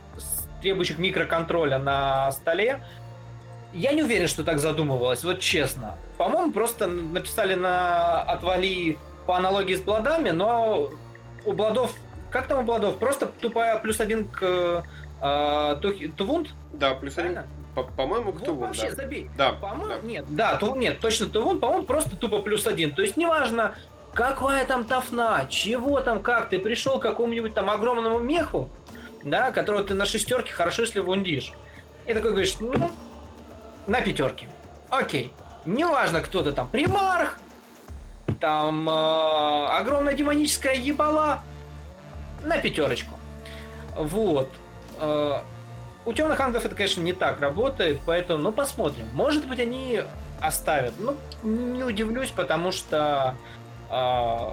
[0.61, 2.83] требующих микроконтроля на столе,
[3.75, 5.97] я не уверен, что так задумывалось, вот честно.
[6.17, 10.91] По-моему, просто написали на отвали по аналогии с Бладами, но
[11.45, 11.93] у Бладов...
[12.31, 12.99] Как там у Бладов?
[12.99, 14.85] Просто тупая плюс один к
[15.21, 15.77] э,
[16.17, 16.49] Тувунд?
[16.73, 17.41] Да, плюс один.
[17.97, 18.97] По-моему, к Тувун, вообще да.
[18.97, 19.31] забей.
[19.37, 19.53] Да.
[19.53, 20.07] По-моему, да.
[20.07, 20.25] нет.
[20.29, 22.95] Да, Тувун, нет, точно Тувун, по-моему, просто тупо плюс один.
[22.95, 23.75] То есть неважно,
[24.13, 28.69] какая там тафна, чего там, как, ты пришел к какому-нибудь там огромному меху,
[29.25, 31.53] да, которого ты на шестерке хорошо, если вундишь.
[32.07, 32.91] И такой говоришь, ну,
[33.87, 34.49] на пятерке.
[34.90, 35.33] Окей.
[35.64, 37.38] Неважно, кто то там, примарх,
[38.40, 41.42] там э, огромная демоническая ебала,
[42.42, 43.14] на пятерочку.
[43.97, 44.51] Вот.
[45.01, 45.38] Э,
[46.05, 49.09] у темных ангелов это, конечно, не так работает, поэтому, ну, посмотрим.
[49.14, 50.03] Может быть, они
[50.40, 50.94] оставят.
[50.99, 53.35] Ну, не удивлюсь, потому что
[53.90, 54.51] э,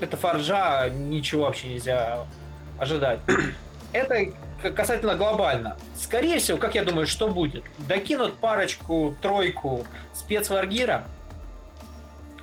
[0.00, 2.26] это фаржа, ничего вообще нельзя
[2.78, 3.20] ожидать.
[3.92, 4.26] Это
[4.70, 5.76] касательно глобально.
[5.94, 7.64] Скорее всего, как я думаю, что будет?
[7.78, 11.04] Докинут парочку, тройку спецваргира.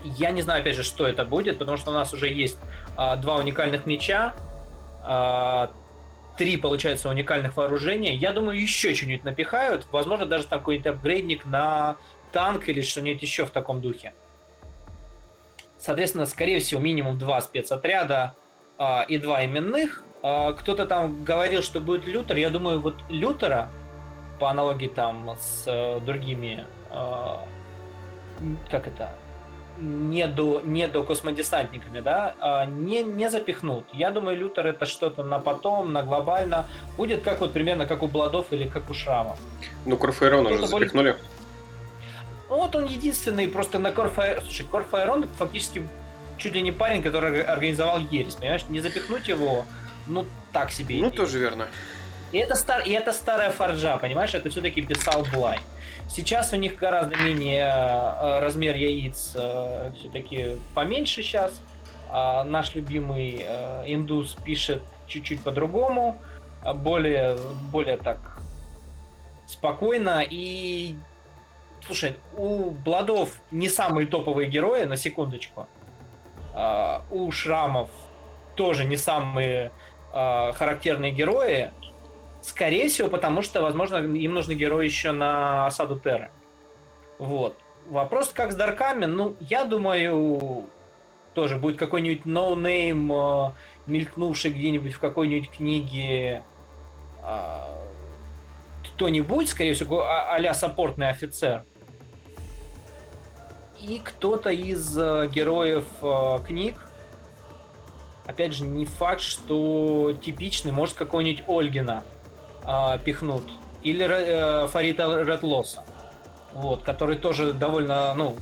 [0.04, 2.58] Я не знаю, опять же, что это будет, потому что у нас уже есть
[2.98, 4.34] а, два уникальных меча,
[5.02, 5.72] а,
[6.38, 8.14] три, получается, уникальных вооружения.
[8.14, 9.88] Я думаю, еще что-нибудь напихают.
[9.92, 11.96] Возможно, даже там какой-нибудь апгрейдник на
[12.32, 14.14] танк или что-нибудь еще в таком духе.
[15.78, 18.36] Соответственно, скорее всего, минимум два спецотряда
[18.78, 20.04] а, и два именных.
[20.24, 22.38] А, кто-то там говорил, что будет Лютер.
[22.38, 23.70] Я думаю, вот Лютера,
[24.40, 27.36] по аналогии там с э, другими э,
[28.70, 29.16] как это,
[29.78, 33.86] не до, не до космодесантниками, да, а не, не запихнут.
[33.92, 36.68] Я думаю, Лютер это что-то на потом, на глобально.
[36.96, 39.40] Будет как вот примерно как у Бладов или как у Шрамов.
[39.86, 41.12] Ну, Корфаэрон уже запихнули.
[41.12, 41.18] Более...
[42.50, 44.44] Ну, вот он единственный, просто на Корфаэрон...
[44.44, 45.88] Слушай, Корфаэрон фактически
[46.38, 48.64] чуть ли не парень, который организовал ересь, понимаешь?
[48.70, 49.66] Не запихнуть его,
[50.08, 50.98] ну, так себе.
[51.00, 51.68] Ну, тоже верно.
[52.32, 52.82] И это, стар...
[52.82, 54.34] и это старая фаржа, понимаешь?
[54.34, 55.60] Это все-таки писал Блай.
[56.10, 61.62] Сейчас у них гораздо менее э, размер яиц э, все-таки поменьше сейчас.
[62.10, 66.22] А наш любимый э, индус пишет чуть-чуть по-другому,
[66.76, 67.38] более,
[67.72, 68.34] более так
[69.48, 70.24] спокойно.
[70.28, 70.96] И,
[71.86, 75.68] слушай, у Бладов не самые топовые герои, на секундочку.
[76.54, 77.90] А, у Шрамов
[78.56, 79.72] тоже не самые
[80.14, 81.72] характерные герои,
[82.44, 86.30] Скорее всего, потому что, возможно, им нужны герои еще на осаду Терры.
[87.18, 87.58] Вот.
[87.88, 90.66] Вопрос, как с Дарками, ну, я думаю,
[91.34, 93.52] тоже будет какой-нибудь no-name, э,
[93.88, 96.44] мелькнувший где-нибудь в какой-нибудь книге
[97.24, 97.60] э,
[98.84, 101.64] кто-нибудь, скорее всего, а- а саппортный офицер.
[103.80, 106.76] И кто-то из э, героев э, книг,
[108.26, 112.04] опять же, не факт, что типичный, может, какой-нибудь Ольгина
[112.66, 113.44] э, пихнут.
[113.84, 115.84] Или э, Фарита Редлоса.
[116.54, 118.38] Вот, который тоже довольно, ну,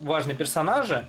[0.00, 1.08] важный персонажи.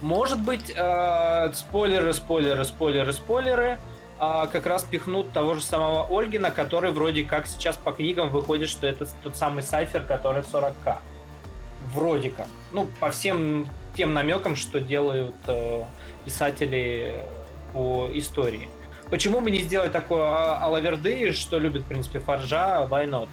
[0.00, 3.78] Может быть, э, спойлеры, спойлеры, спойлеры, спойлеры
[4.18, 8.70] э, как раз пихнут того же самого Ольгина, который вроде как сейчас по книгам выходит,
[8.70, 10.96] что это тот самый Сайфер, который 40к.
[11.94, 12.46] Вроде как.
[12.72, 15.84] Ну, по всем тем намекам, что делают э,
[16.24, 17.24] писатели
[17.72, 18.68] по истории.
[19.10, 23.28] Почему бы не сделать такое Алаверды, что любит, в принципе, Фаржа, why not?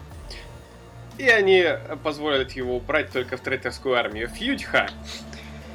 [1.17, 1.65] И они
[2.03, 4.27] позволят его убрать только в трейтерскую армию.
[4.27, 4.89] Фьючха.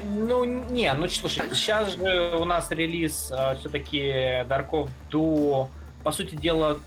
[0.03, 5.69] Ну, не, ну слушай, сейчас же у нас релиз э, все-таки Дарков до,
[6.03, 6.79] по сути дела,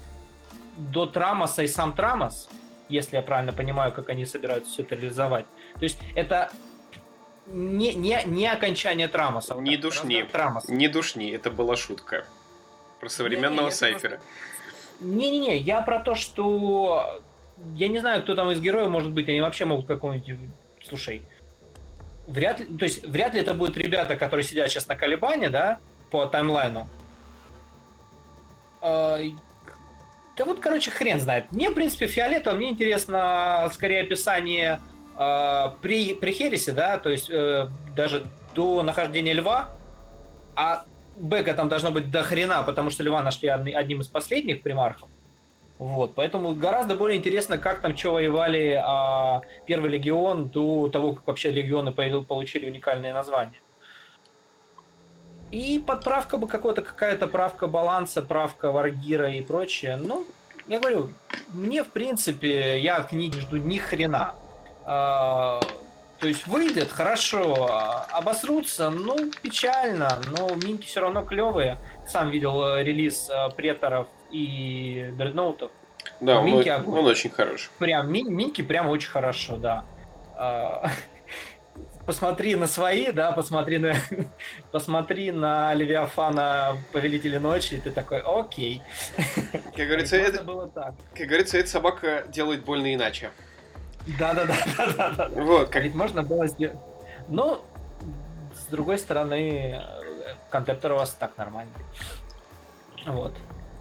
[0.76, 2.48] до Трамоса и сам Трамос,
[2.90, 5.46] если я правильно понимаю, как они собираются все это реализовать.
[5.74, 6.50] То есть это
[7.46, 9.54] не, не, не окончание Трамоса.
[9.54, 10.22] Не душни.
[10.22, 10.68] Трамос.
[10.68, 12.26] Не душни, это была шутка.
[13.00, 14.20] Про современного сайфера.
[15.00, 17.22] Не-не-не, я про то, что...
[17.74, 20.50] Я не знаю, кто там из героев может быть, они вообще могут какого-нибудь...
[20.86, 21.22] Слушай,
[22.26, 22.66] вряд ли...
[22.66, 25.78] То есть, вряд ли это будут ребята, которые сидят сейчас на Колебане, да,
[26.10, 26.88] по таймлайну.
[28.80, 29.18] А,
[30.36, 31.50] да вот, короче, хрен знает.
[31.52, 34.80] Мне, в принципе, фиолетово, мне интересно скорее описание
[35.18, 39.70] э, при, при Хересе, да, то есть э, даже до нахождения льва,
[40.54, 40.84] а
[41.16, 45.08] бэка там должно быть до хрена, потому что Льва нашли одним из последних примархов.
[45.78, 51.26] Вот, поэтому гораздо более интересно, как там что воевали а, Первый Легион до того, как
[51.26, 53.60] вообще Легионы получили уникальное название.
[55.50, 59.96] И подправка бы какой-то, какая-то правка баланса, правка Варгира и прочее.
[59.96, 60.26] Ну,
[60.66, 61.10] я говорю,
[61.48, 64.34] мне, в принципе, я от книги жду ни хрена.
[64.86, 65.60] А,
[66.18, 67.68] то есть выйдет, хорошо,
[68.10, 71.78] обосрутся, ну, печально, но минки все равно клевые.
[72.06, 75.70] Сам видел э, релиз э, преторов и дредноутов.
[76.20, 77.68] Да, минки, он, он очень хороший.
[77.78, 79.84] Прям, мин, минки прям очень хорошо, да.
[80.36, 80.90] А,
[82.06, 83.94] посмотри на свои, да, посмотри на,
[84.72, 88.80] посмотри на Левиафана Повелителя Ночи, и ты такой, окей.
[89.76, 90.94] Как говорится, это, было так.
[91.14, 93.30] как говорится, эта собака делает больно иначе.
[94.18, 94.56] Да, да, да,
[94.96, 95.28] да, да.
[95.42, 95.82] Вот, как...
[95.82, 96.78] Ведь можно было сделать.
[97.28, 97.60] Ну,
[98.54, 99.82] с другой стороны,
[100.50, 101.72] контептор у вас так нормально.
[103.04, 103.32] Вот.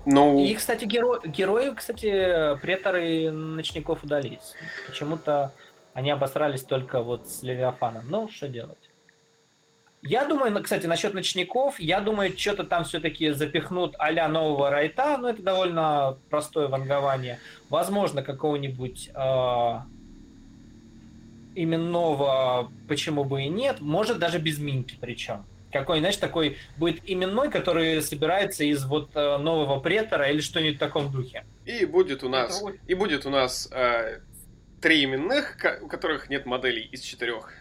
[0.06, 0.40] Ну...
[0.44, 1.20] И, кстати, геро...
[1.26, 4.54] герои, кстати, преторы ночников удались.
[4.88, 5.52] Почему-то
[5.94, 8.06] они обосрались только вот с Левиафаном.
[8.10, 8.90] Ну, что делать?
[10.08, 15.30] Я думаю, кстати, насчет ночников, я думаю, что-то там все-таки запихнут а нового райта, но
[15.30, 17.40] это довольно простое вангование.
[17.70, 19.80] Возможно, какого-нибудь э,
[21.56, 25.46] именного почему бы и нет, может даже без минки причем.
[25.72, 30.80] Какой, знаешь, такой будет именной, который собирается из вот э, нового претора или что-нибудь в
[30.80, 31.44] таком духе.
[31.66, 32.78] И будет у нас, Это...
[32.88, 34.20] и будет у нас э,
[34.80, 37.52] три именных, у которых нет моделей из четырех.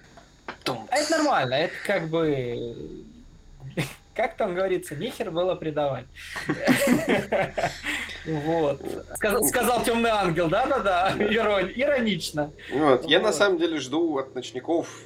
[0.66, 3.04] А это нормально, это как бы
[4.14, 6.06] как там говорится, нехер было предавать.
[8.26, 8.80] Вот.
[9.14, 12.52] Сказал темный ангел, да-да-да, иронично.
[12.72, 13.04] Вот.
[13.04, 15.02] Я на самом деле жду от ночников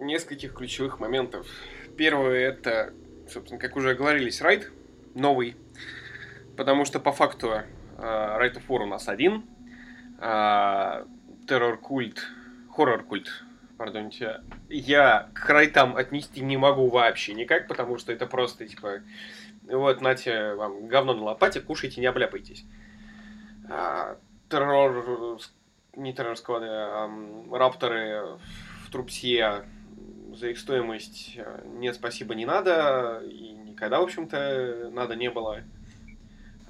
[0.00, 1.46] нескольких ключевых моментов.
[1.96, 2.92] Первое это,
[3.30, 4.70] собственно, как уже говорились, райд
[5.14, 5.56] новый.
[6.56, 7.62] Потому что по факту
[7.98, 9.44] Райт of War у нас один.
[10.18, 12.22] Террор культ,
[12.70, 13.28] хоррор культ
[13.80, 19.00] пардоньте, я к райтам отнести не могу вообще никак, потому что это просто, типа,
[19.76, 22.64] вот, нате вам говно на лопате, кушайте, не обляпайтесь.
[23.68, 24.16] А,
[24.48, 25.38] террор,
[25.96, 27.10] не террор а
[27.52, 28.38] рапторы
[28.86, 29.64] в трупсе
[30.36, 35.62] за их стоимость э, нет, спасибо, не надо, и никогда, в общем-то, надо не было.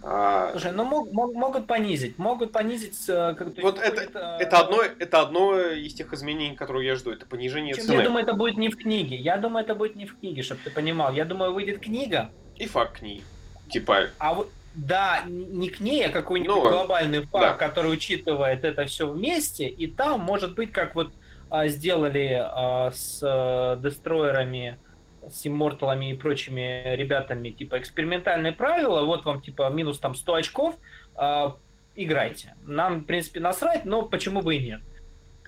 [0.02, 0.50] А...
[0.52, 2.96] Слушай, ну мог, мог, могут понизить, могут понизить.
[3.08, 7.10] Э, как вот это, это, это, одно, это одно из тех изменений, которые я жду,
[7.10, 7.98] это понижение Причем, цены.
[7.98, 9.16] Я думаю, это будет не в книге.
[9.16, 11.12] Я думаю, это будет не в книге, чтобы ты понимал.
[11.12, 12.30] Я думаю, выйдет книга.
[12.60, 13.22] И факт книги.
[13.70, 14.08] Типа.
[14.18, 17.54] А вот да, не к ней, а какой-нибудь ну, глобальный факт, да.
[17.54, 21.12] который учитывает это все вместе, и там может быть как вот
[21.48, 24.78] а, сделали а, с а, дестройерами
[25.28, 30.76] с имморталами и прочими ребятами, типа, экспериментальные правила, вот вам, типа, минус там 100 очков,
[31.14, 31.50] э,
[31.94, 32.54] играйте.
[32.62, 34.80] Нам, в принципе, насрать, но почему бы и нет?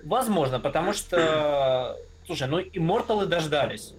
[0.03, 1.97] Возможно, потому что,
[2.27, 3.95] слушай, ну, имморталы дождались.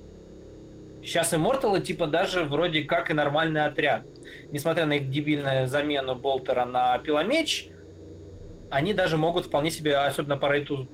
[1.04, 4.06] Сейчас имморталы, типа, даже вроде как и нормальный отряд.
[4.50, 7.68] Несмотря на их дебильную замену Болтера на пиломеч,
[8.70, 10.88] они даже могут вполне себе, особенно по рейту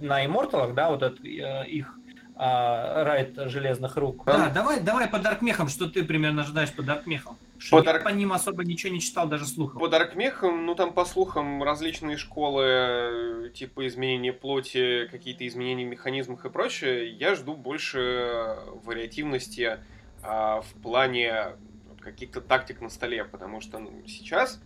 [0.00, 1.92] на имморталах, да, вот этот, э, их
[2.38, 4.24] а, райд железных рук.
[4.26, 7.38] Да, давай, давай по Даркмехам, что ты примерно ожидаешь по Даркмехам?
[7.70, 8.04] По, Дарк...
[8.04, 9.80] по ним особо ничего не читал, даже слухов.
[9.80, 16.44] По Даркмехам, ну там по слухам различные школы, типа изменения плоти, какие-то изменения в механизмах
[16.44, 19.78] и прочее, я жду больше вариативности
[20.22, 21.56] а, в плане
[22.00, 24.60] каких-то тактик на столе, потому что ну, сейчас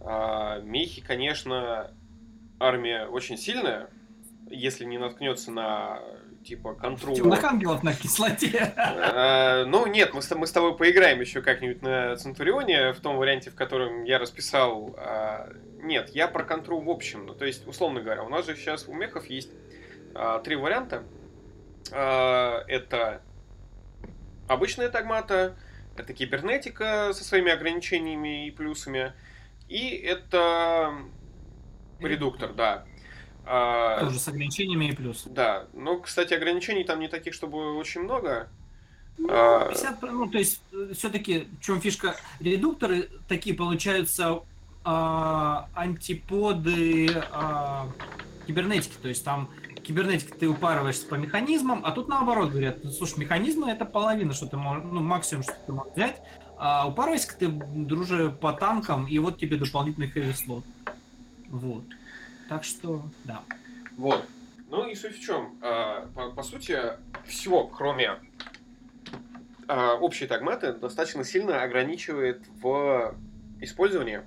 [0.00, 1.90] а, мехи, конечно,
[2.60, 3.90] армия очень сильная,
[4.48, 6.00] если не наткнется на
[6.46, 7.16] типа контрол.
[7.16, 8.72] Темных ангелов на кислоте.
[8.76, 13.16] А, ну нет, мы с, мы с тобой поиграем еще как-нибудь на Центурионе, в том
[13.16, 14.94] варианте, в котором я расписал.
[14.96, 17.26] А, нет, я про контрол в общем.
[17.26, 19.50] Ну, то есть, условно говоря, у нас же сейчас у мехов есть
[20.14, 21.02] а, три варианта.
[21.88, 23.20] Это
[24.48, 25.54] обычная тагмата,
[25.96, 29.12] это кибернетика со своими ограничениями и плюсами,
[29.68, 30.94] и это
[32.00, 32.84] редуктор, да.
[33.46, 35.24] А, Тоже с ограничениями и плюс.
[35.26, 38.48] Да, но, кстати, ограничений там не таких, чтобы очень много.
[39.18, 42.16] Ну, 50, а, ну, то есть, э, все-таки, в чем фишка?
[42.40, 44.40] Редукторы такие получаются
[44.84, 47.88] а, антиподы а,
[48.46, 48.94] кибернетики.
[49.00, 49.48] То есть, там
[49.86, 54.46] кибернетика ты упарываешься по механизмам, а тут наоборот говорят, «Ну, слушай, механизмы это половина, что
[54.46, 56.20] ты можешь, ну, максимум, что ты можешь взять,
[56.58, 60.64] а упарывайся ты, друже, по танкам, и вот тебе дополнительный хэви слот.
[61.48, 61.84] Вот.
[62.48, 63.42] Так что, да.
[63.96, 64.24] Вот.
[64.68, 65.58] Ну и суть в чем?
[65.62, 66.78] А, по, по сути,
[67.26, 68.16] все, кроме
[69.68, 73.16] а, общей тагматы, достаточно сильно ограничивает в
[73.60, 74.22] использовании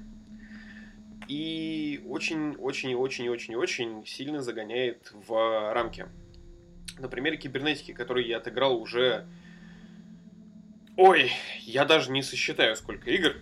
[1.30, 6.08] и очень-очень-очень-очень-очень сильно загоняет в рамки.
[6.98, 9.28] На примере кибернетики, который я отыграл уже...
[10.98, 13.36] Ой, я даже не сосчитаю, сколько игр.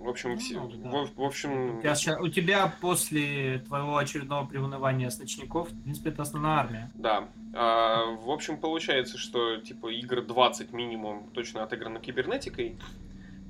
[0.00, 0.88] В общем, ну, все, да.
[0.88, 1.78] в, в общем...
[1.78, 6.90] У тебя, у тебя после твоего очередного приунывания с ночников, в принципе, это основная армия.
[6.94, 7.28] Да.
[7.54, 12.78] А, в общем, получается, что типа игр 20 минимум точно отыграно кибернетикой.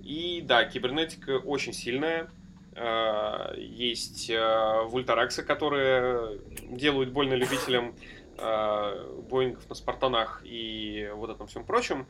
[0.02, 2.28] И да, кибернетика очень сильная.
[2.74, 7.94] А, есть а, вультараксы, которые делают больно любителям
[8.38, 12.06] а, Боингов на Спартанах и вот этом всем прочем.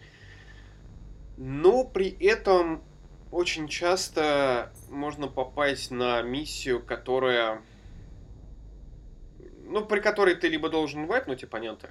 [1.36, 2.82] Но при этом
[3.30, 7.62] очень часто можно попасть на миссию, которая...
[9.64, 11.90] Ну, при которой ты либо должен вайпнуть оппонента,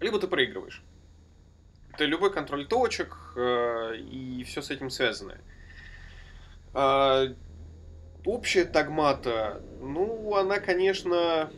[0.00, 0.82] либо ты проигрываешь.
[1.92, 5.38] Это любой контроль точек э, и все с этим связано.
[6.74, 7.34] Э,
[8.24, 11.48] общая тагмата, ну, она, конечно,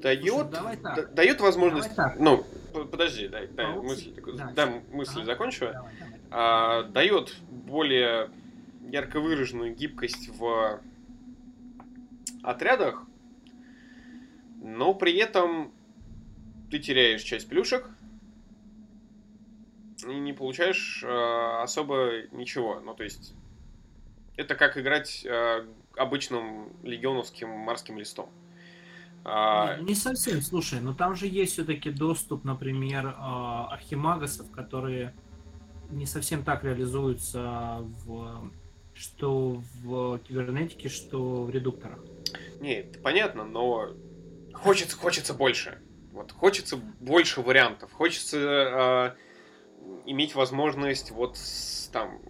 [0.00, 0.74] дает, да,
[1.12, 1.90] дает возможность...
[2.18, 5.66] Ну, подожди, дай, дай а, мысль, да, дай мысль закончу.
[5.66, 8.30] Давай, давай а, дает более
[8.90, 10.80] ярко выраженную гибкость в
[12.42, 13.04] отрядах,
[14.62, 15.72] но при этом
[16.70, 17.90] ты теряешь часть плюшек
[20.06, 22.80] и не получаешь э, особо ничего.
[22.80, 23.34] Ну, то есть,
[24.36, 25.66] это как играть э,
[25.96, 28.30] обычным легионовским морским листом.
[29.24, 29.76] А...
[29.76, 35.14] Не, совсем, слушай, но там же есть все-таки доступ, например, э, архимагасов, которые
[35.92, 38.50] не совсем так реализуются в
[38.94, 41.98] что в кибернетике, что в редукторах.
[42.60, 43.90] Не, понятно, но
[44.52, 45.80] хочется, хочется больше.
[46.12, 47.90] Вот хочется больше вариантов.
[47.92, 52.20] Хочется э, иметь возможность вот с, там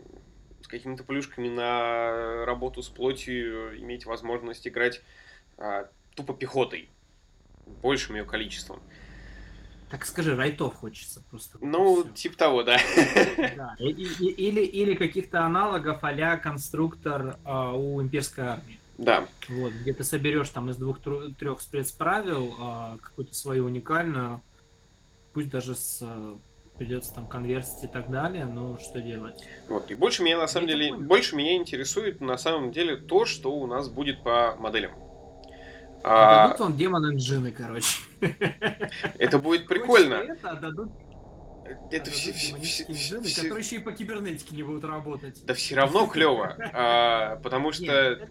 [0.62, 5.02] с какими-то плюшками на работу с плотью, иметь возможность играть
[5.58, 6.88] э, тупо пехотой.
[7.82, 8.80] большим ее количеством.
[9.92, 11.58] Так скажи, райтов хочется просто.
[11.60, 12.78] Ну, типа того, да.
[13.36, 13.76] да.
[13.78, 18.80] И, и, или, или каких-то аналогов а конструктор а, у имперской армии.
[18.96, 19.28] Да.
[19.50, 24.40] Вот, где ты соберешь там из двух-трех спецправил а, какую-то свою уникальную,
[25.34, 26.38] пусть даже с а,
[26.78, 29.44] придется там конверсить и так далее, но что делать?
[29.68, 31.06] Вот, и больше меня на самом деле, понял.
[31.06, 34.92] больше меня интересует на самом деле то, что у нас будет по моделям.
[36.02, 36.46] А...
[36.46, 37.98] Дадут вам демон инжины, короче.
[39.18, 40.14] Это будет прикольно.
[40.14, 40.90] Это дадут
[41.90, 45.44] это все, все, все, все, которые еще и по кибернетике не будут работать.
[45.44, 48.28] Да все равно клево, а, потому что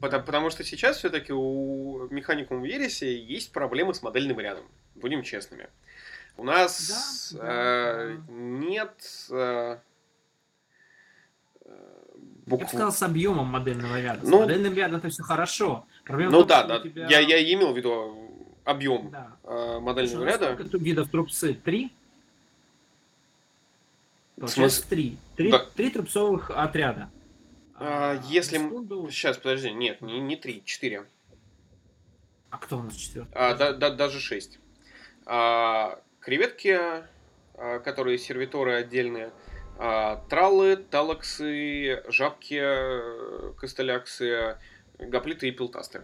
[0.00, 4.64] потому, потому что сейчас все-таки у механикум Вересе есть проблемы с модельным рядом.
[4.94, 5.68] Будем честными.
[6.36, 8.32] У нас да, э, да.
[8.32, 9.78] нет э,
[12.46, 12.62] букв...
[12.62, 14.26] Я бы сказал, с объемом модельного ряда.
[14.26, 15.86] С ну, модельным рядом это все хорошо.
[16.04, 16.80] Проблема ну том, да, да.
[16.80, 17.06] Тебя...
[17.08, 18.23] Я, я имел в виду
[18.64, 19.36] объем да.
[19.44, 20.54] э, модельного Слушай, ряда.
[20.54, 21.54] Сколько видов трупсы?
[21.54, 21.92] Три?
[24.36, 25.18] Получается три.
[25.36, 25.66] Три, да.
[25.74, 27.10] три трупсовых отряда.
[27.76, 28.58] А, а если...
[28.58, 29.08] Секунду...
[29.10, 31.06] Сейчас, подожди, нет, не, не три, четыре.
[32.50, 33.32] А кто у нас четвертый?
[33.34, 34.58] А, да, да, даже шесть.
[35.26, 36.78] А, креветки,
[37.54, 39.32] а, которые сервиторы отдельные,
[39.78, 42.62] а, траллы, талаксы, жабки,
[43.56, 44.58] костыляксы,
[44.98, 46.02] гоплиты и пилтасты.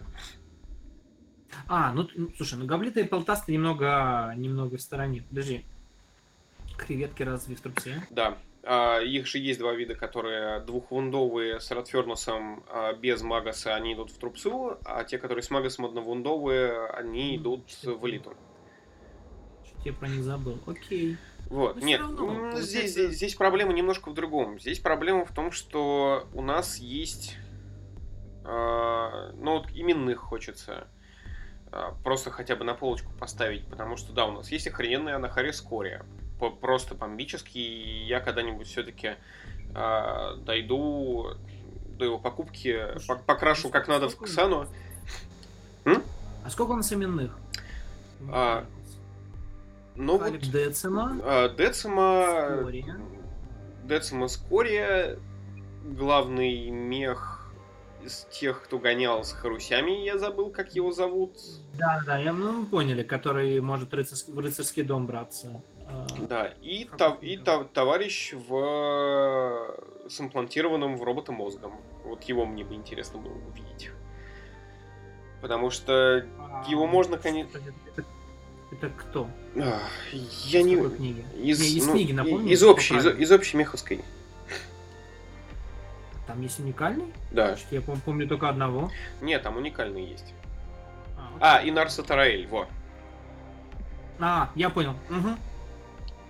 [1.67, 5.23] А, ну, ну слушай, ну гоблиты и пилтасты немного, немного в стороне.
[5.29, 5.65] Подожди.
[6.77, 8.03] Креветки разве в трубце?
[8.09, 8.37] Да.
[8.63, 14.11] А, их же есть два вида, которые двухвундовые с Ратфернусом а, без Магаса, они идут
[14.11, 18.35] в трупсу, а те, которые с Магасом одновундовые, они идут в элиту.
[19.83, 20.59] Я про них забыл.
[20.67, 21.17] Окей.
[21.49, 24.59] Вот, Но нет, равно, здесь, здесь, здесь проблема немножко в другом.
[24.59, 27.35] Здесь проблема в том, что у нас есть,
[28.45, 31.00] э, ну вот именных хочется э,
[32.03, 36.05] просто хотя бы на полочку поставить, потому что да, у нас есть охрененная Анахаре Скория,
[36.59, 39.15] просто бомбический, я когда-нибудь все-таки
[39.73, 41.35] э, дойду
[41.97, 42.87] до его покупки,
[43.25, 44.67] покрашу как надо в Ксану.
[45.85, 47.37] А сколько у нас именных?
[48.31, 48.65] А,
[49.95, 50.39] ну вот...
[50.39, 51.19] Децима.
[51.23, 52.57] А, Децима...
[52.59, 52.99] Скория.
[53.83, 55.19] Децима Скория.
[55.83, 57.30] Главный мех
[58.05, 61.37] из тех, кто гонял с харусями, я забыл, как его зовут.
[61.77, 65.61] Да, да, я, ну, поняли, который может рыцарский, в рыцарский дом браться.
[65.87, 69.77] А, да, и, та, и та, товарищ в,
[70.09, 71.81] с имплантированным в робота мозгом.
[72.03, 73.91] Вот его мне бы интересно было увидеть.
[75.41, 77.59] Потому что а, его можно, конечно...
[78.71, 79.27] Это кто?
[79.57, 79.81] А,
[80.45, 80.73] я из не...
[80.73, 82.51] Из, не, из ну, книги, напомню?
[82.51, 84.01] Из общей, из, из общей меховской.
[86.31, 87.13] Там есть уникальный?
[87.31, 87.57] Да.
[87.71, 88.89] Я помню только одного.
[89.19, 90.33] Нет, там уникальный есть.
[91.41, 92.69] А, а и Нарса Тараэль, во.
[94.17, 94.95] А, я понял.
[95.09, 95.29] Угу.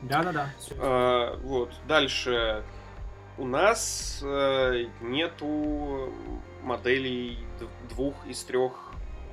[0.02, 0.50] Да-да-да.
[0.80, 2.64] А, вот, дальше.
[3.38, 6.12] У нас э, нету
[6.64, 7.38] моделей
[7.90, 8.74] двух из трех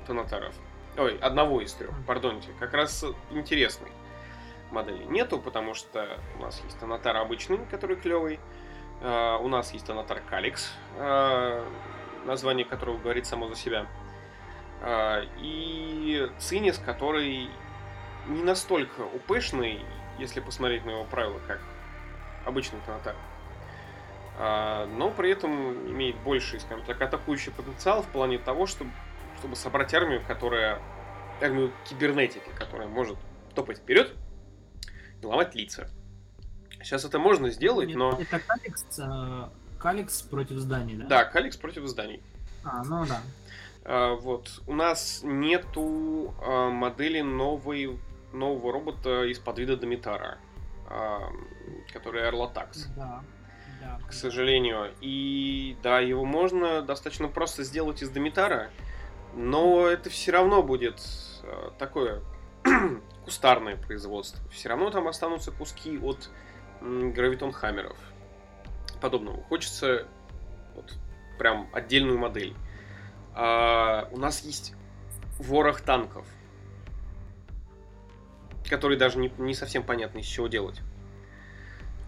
[0.05, 0.53] тонатаров.
[0.99, 2.49] Ой, одного из трех, пардонте.
[2.59, 3.89] Как раз интересной
[4.69, 8.39] модели нету, потому что у нас есть Анатар обычный, который клевый.
[9.01, 11.65] Uh, у нас есть Анатар Каликс, uh,
[12.25, 13.85] название которого говорит само за себя.
[14.81, 17.49] Uh, и Цинис, который
[18.27, 19.79] не настолько упэшный,
[20.17, 21.61] если посмотреть на его правила, как
[22.45, 23.15] обычный Танатар.
[24.95, 28.91] Но при этом имеет больший, скажем так, атакующий потенциал в плане того, чтобы
[29.39, 30.79] чтобы собрать армию, которая,
[31.41, 33.17] армию кибернетики, которая может
[33.55, 34.13] топать вперед
[35.21, 35.89] и ломать лица.
[36.81, 38.19] Сейчас это можно сделать, Нет, но...
[38.19, 39.49] Это Каликс, э,
[39.79, 41.05] Каликс против зданий, да?
[41.05, 42.21] Да, Каликс против зданий.
[42.63, 43.21] А, ну да.
[43.85, 44.61] А, вот.
[44.67, 47.99] У нас нету а, модели новой,
[48.33, 50.37] нового робота из-под вида Домитара,
[50.87, 51.31] а,
[51.91, 52.87] который Эрлотакс.
[52.95, 53.23] Да.
[53.81, 54.91] Да, к сожалению.
[54.99, 58.69] И да, его можно достаточно просто сделать из Домитара,
[59.33, 61.01] но это все равно будет
[61.43, 62.21] э, такое
[63.23, 64.43] кустарное производство.
[64.49, 66.29] Все равно там останутся куски от
[66.81, 67.97] гравитон хаммеров
[69.01, 69.41] подобного.
[69.43, 70.07] Хочется
[70.75, 70.93] вот
[71.37, 72.53] прям отдельную модель.
[73.33, 74.73] А, у нас есть
[75.37, 76.25] ворох танков,
[78.69, 80.81] который даже не, не совсем понятно из чего делать.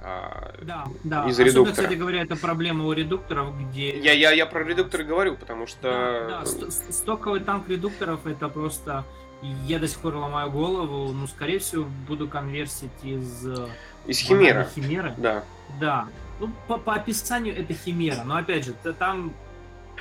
[0.04, 1.28] А, да, да.
[1.28, 1.76] Из Особенно, редуктора.
[1.76, 4.00] кстати говоря, это проблема у редукторов, где...
[4.00, 6.28] Я, я, я про редукторы говорю, потому что...
[6.28, 9.06] Да, да стоковый танк редукторов это просто...
[9.42, 13.48] Я до сих пор ломаю голову, ну, скорее всего, буду конверсить из...
[13.48, 13.68] Э,
[14.06, 14.68] из химера.
[14.76, 15.16] Химера.
[15.18, 15.44] Да.
[15.80, 16.08] Да.
[16.40, 19.34] Ну, по, по описанию это химера, но опять же, там,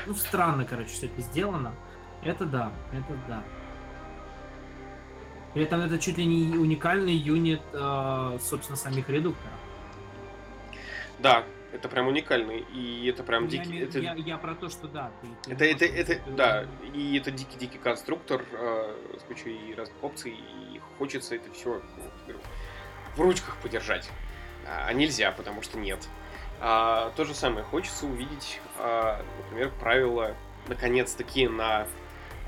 [0.06, 1.72] ну, странно, короче, все это сделано.
[2.22, 3.42] Это да, это да.
[5.54, 9.52] При этом это чуть ли не уникальный юнит, э, собственно, самих редукторов.
[11.18, 13.70] Да, это прям уникальный, и это прям Я, дикий...
[13.70, 15.10] имею- Это, я, я про то, что да.
[15.44, 20.32] ты- ты это, это, это, да, и это дикий-дикий конструктор э, с кучей разных опций,
[20.32, 21.80] и хочется это все
[23.16, 24.08] в ручках подержать.
[24.66, 26.08] А, а нельзя, потому что нет.
[26.60, 30.34] А, то же самое, хочется увидеть, а, например, правила,
[30.68, 31.86] наконец-таки, на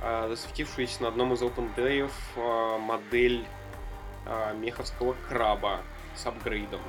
[0.00, 3.46] а, засветившуюся на одном из open day а, модель
[4.26, 5.80] а, меховского краба
[6.14, 6.80] с апгрейдом.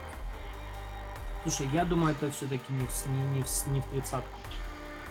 [1.43, 4.29] Слушай, я думаю, это все-таки не, не, не, в- не в тридцатку.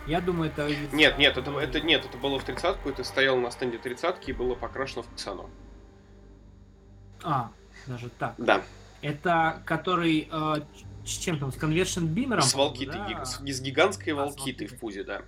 [0.07, 0.67] Я думаю, это...
[0.91, 4.33] Нет, нет, это, это нет, это было в тридцатку, это стояло на стенде тридцатки и
[4.33, 5.49] было покрашено в Ксану.
[7.23, 7.51] А,
[7.87, 8.33] даже так.
[8.37, 8.63] Да,
[9.01, 10.55] Это который э,
[11.05, 12.41] с чем там, с конвершн бимером?
[12.41, 13.07] с волкитой, да?
[13.07, 15.21] гиг- с, с гигантской А, с волкитой в пузе, да.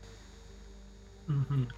[1.28, 1.70] Мгм.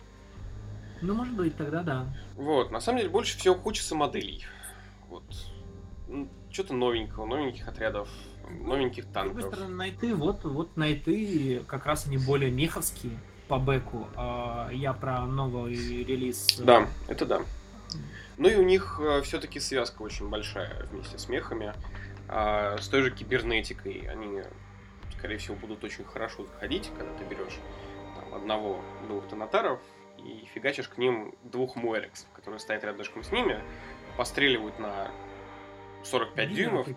[1.02, 2.06] Ну, может быть, тогда да.
[2.36, 4.44] Вот, на самом деле больше всего хочется моделей.
[5.10, 5.24] Вот.
[6.50, 8.10] Что-то новенького, новеньких отрядов,
[8.50, 9.54] новеньких С другой танков.
[9.56, 13.14] стороны, найты, вот, вот найты как раз они более меховские
[13.48, 14.08] по бэку.
[14.16, 15.74] А, я про новый
[16.04, 16.60] релиз.
[16.60, 17.42] э, Да, это да.
[18.38, 21.74] Ну и у них все-таки связка очень большая вместе с мехами.
[22.28, 24.42] А, с той же кибернетикой они,
[25.18, 27.58] скорее всего, будут очень хорошо заходить, когда ты берешь
[28.16, 29.80] там, одного-двух тонатаров
[30.20, 33.60] и фигачишь к ним двух муэриксов, которые стоят рядышком с ними,
[34.18, 35.10] постреливают на
[36.04, 36.88] 45 бимером дюймов.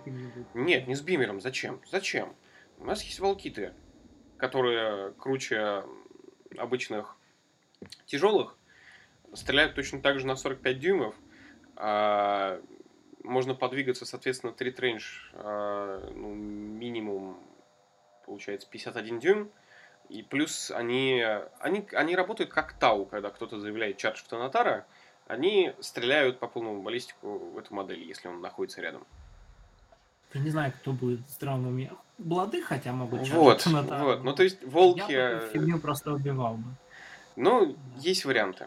[0.54, 1.40] Нет, не с бимером.
[1.40, 1.80] Зачем?
[1.90, 2.34] Зачем?
[2.78, 3.74] У нас есть волкиты,
[4.38, 5.84] которые круче
[6.56, 7.16] обычных
[8.06, 8.56] тяжелых,
[9.34, 11.14] стреляют точно так же на 45 дюймов.
[11.76, 12.60] а,
[13.22, 17.38] можно подвигаться, соответственно, трит рейндж а, ну, минимум,
[18.26, 19.50] получается, 51 дюйм.
[20.08, 21.24] И плюс они,
[21.60, 24.86] они, они работают как Тау, когда кто-то заявляет чардж в Тонатара,
[25.30, 29.04] они стреляют по полному баллистику в эту модель, если он находится рядом.
[30.34, 31.20] Я не знаю, кто будет
[31.68, 31.92] уме.
[32.18, 34.24] Блады хотя могут Вот, вот.
[34.24, 35.10] Ну, то есть, волки...
[35.10, 36.68] Я фигню просто убивал бы.
[37.36, 38.66] Ну, есть варианты.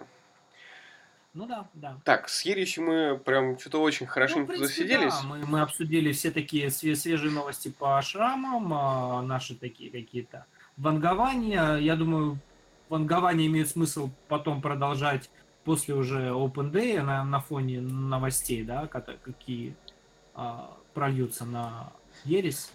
[1.33, 1.97] Ну да, да.
[2.03, 5.13] Так, с Ерищем мы прям что-то очень Ну, хорошенько принципе, засиделись.
[5.13, 10.45] да, мы, мы обсудили все такие све- свежие новости по шрамам, а, наши такие какие-то
[10.77, 11.77] вангования.
[11.77, 12.37] Я думаю,
[12.89, 15.29] вангования имеет смысл потом продолжать
[15.63, 19.75] после уже Open Day на, на фоне новостей, да, какие
[20.35, 21.91] а, прольются на
[22.25, 22.71] Ересь.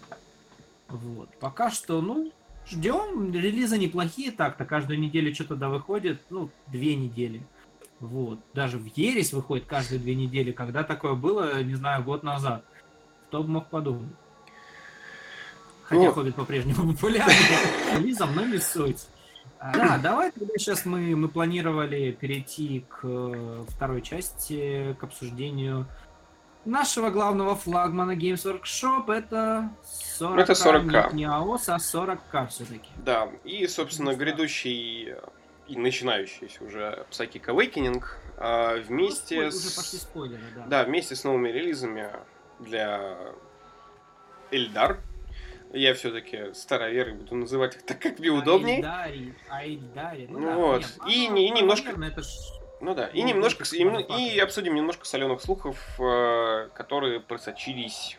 [0.87, 1.29] Вот.
[1.39, 2.31] Пока что, ну,
[2.67, 3.31] ждем.
[3.31, 4.65] Релизы неплохие так-то.
[4.65, 6.21] Каждую неделю что-то да выходит.
[6.29, 7.41] Ну, две недели.
[7.99, 8.39] Вот.
[8.53, 10.51] Даже в Ересь выходит каждые две недели.
[10.51, 12.65] Когда такое было, не знаю, год назад.
[13.27, 14.09] Кто бы мог подумать.
[15.83, 16.11] Хотя Ну.
[16.13, 17.33] Хоббит по-прежнему популярен.
[17.97, 19.07] Релизом, но не суть.
[19.59, 25.85] А, Да, давай тогда сейчас мы, мы планировали перейти к э, второй части, к обсуждению
[26.63, 29.11] нашего главного флагмана Games Workshop.
[29.13, 29.69] Это
[30.17, 31.13] 40 Это 40К.
[31.13, 32.89] Не, АОС, а 40к все-таки.
[33.03, 35.15] Да, и, собственно, грядущий
[35.67, 38.03] и начинающийся уже Psychic Awakening
[38.37, 39.73] а, вместе Ну, спой- Уже с...
[39.75, 40.65] пошли спойлеры, да.
[40.67, 42.09] Да, вместе с новыми релизами
[42.59, 43.17] для
[44.51, 44.99] Эльдар.
[45.71, 48.77] Я все-таки староверы буду называть их так, как мне удобней.
[48.77, 50.27] Айдари, Айдари.
[50.29, 50.79] Ну, Ну да, вот.
[50.81, 52.27] нет, И не- и немножко- это ж-
[52.81, 58.17] Ну да, и Ну, немножко, и, и обсудим немножко соленых слухов, э, которые просочились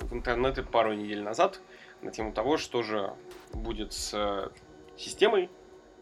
[0.00, 1.60] э, в интернет пару недель назад
[2.00, 3.12] на тему того, что же
[3.52, 4.48] будет с э,
[4.96, 5.50] системой,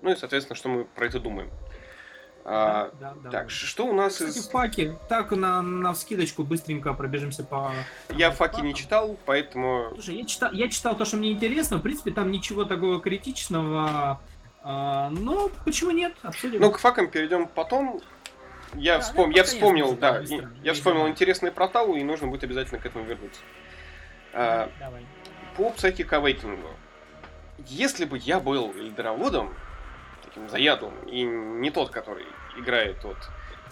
[0.03, 1.51] ну и, соответственно, что мы про это думаем.
[2.45, 3.31] А, Да, да, да.
[3.31, 4.49] Так, ш- что у нас Кстати, из...
[4.49, 4.97] факи.
[5.09, 7.71] Так, на, на вскидочку быстренько пробежимся по...
[8.11, 9.91] Я факи не читал, поэтому...
[9.95, 11.77] Слушай, я читал, я читал то, что мне интересно.
[11.77, 14.21] В принципе, там ничего такого критичного.
[14.63, 16.15] а, но почему нет?
[16.23, 16.61] Обсудим.
[16.61, 18.01] Ну, к факам перейдем потом.
[18.75, 19.33] Я, Да, вспом...
[19.33, 22.29] да, я вспомнил, да, да, и- быстро, я не вспомнил интересные про Талу, и нужно
[22.29, 23.41] будет обязательно к этому вернуться.
[24.33, 25.05] А, Давай.
[25.57, 26.65] по Psychic Awakening.
[27.67, 29.53] Если бы я был лидероводом,
[30.31, 32.27] таким заядлым, и не тот, который
[32.57, 33.19] играет от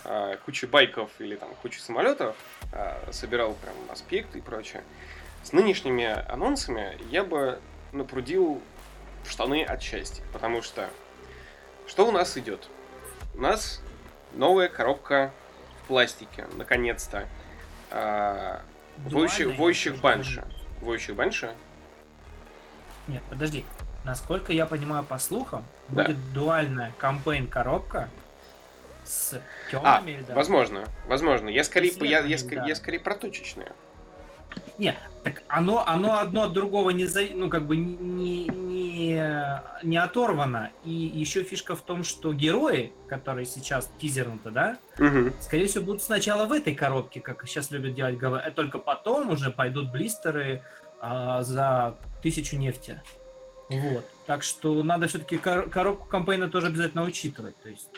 [0.05, 2.37] а, кучи байков или там кучи самолетов,
[2.73, 4.83] а собирал прям аспекты и прочее,
[5.45, 7.61] с нынешними анонсами я бы
[7.93, 8.61] напрудил
[9.25, 10.25] в штаны от счастья.
[10.33, 10.91] Потому что
[11.87, 12.69] что у нас идет?
[13.35, 13.81] У нас
[14.35, 15.33] новая коробка
[15.83, 17.29] в пластике, наконец-то.
[17.91, 18.63] А,
[18.99, 20.45] Воющих, воющих я банши.
[20.81, 21.55] Воющих банши.
[23.07, 23.65] Нет, подожди.
[24.09, 26.05] Насколько я понимаю по слухам, Да.
[26.05, 28.09] будет дуальная кампейн коробка
[29.05, 31.51] с А, темными возможно, возможно.
[31.51, 32.65] Я скорее, я, я, да.
[32.67, 33.71] я скорее про точечные.
[34.79, 39.97] Не, так оно, оно одно от другого не, за, ну, как бы не, не, не
[39.99, 40.71] оторвано.
[40.87, 45.35] И еще фишка в том, что герои, которые сейчас тизернуты, да, угу.
[45.41, 49.29] скорее всего, будут сначала в этой коробке, как сейчас любят делать ГВ, а только потом
[49.29, 50.63] уже пойдут блистеры
[50.99, 53.03] а, за тысячу нефти.
[53.69, 54.05] Вот.
[54.27, 57.57] Так что надо все-таки коробку кампейна тоже обязательно учитывать.
[57.63, 57.89] То есть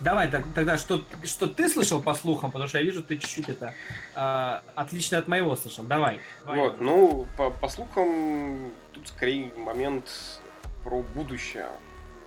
[0.00, 3.48] Давай так, тогда, что, что ты слышал по слухам, потому что я вижу, ты чуть-чуть
[3.48, 3.74] это
[4.14, 5.84] э, отлично от моего слышал.
[5.84, 6.20] Давай.
[6.44, 6.60] давай.
[6.60, 10.40] Вот, ну, по, по слухам, тут скорее момент
[10.82, 11.68] про будущее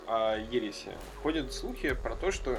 [0.08, 0.98] о Ересе.
[1.22, 2.58] Ходят слухи про то, что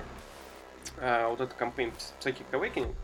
[0.99, 2.95] э, вот этот кампейн Psychic Awakening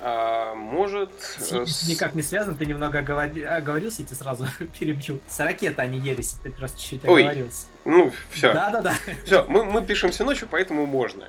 [0.00, 1.10] а, может...
[1.50, 1.88] Э, с...
[1.88, 4.46] Никак не связан, ты немного оговорился, я тебе сразу
[4.78, 5.20] перебью.
[5.28, 7.66] С ракеты, не ересь, ты просто чуть-чуть оговорился.
[7.84, 8.52] Ну, все.
[8.52, 8.94] Да-да-да.
[9.24, 11.28] Все, мы, мы пишемся ночью, поэтому можно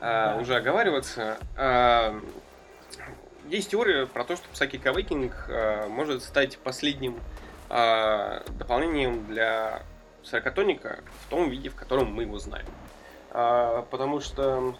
[0.00, 0.40] а, да.
[0.40, 1.38] уже оговариваться.
[1.56, 2.20] А,
[3.48, 7.18] есть теория про то, что Psychic Awakening а, может стать последним
[7.68, 9.82] а, дополнением для
[10.22, 12.66] сорокатоника в том виде, в котором мы его знаем.
[13.30, 14.76] А, потому что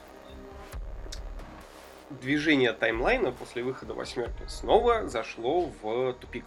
[2.20, 6.44] движение таймлайна после выхода восьмерки снова зашло в тупик.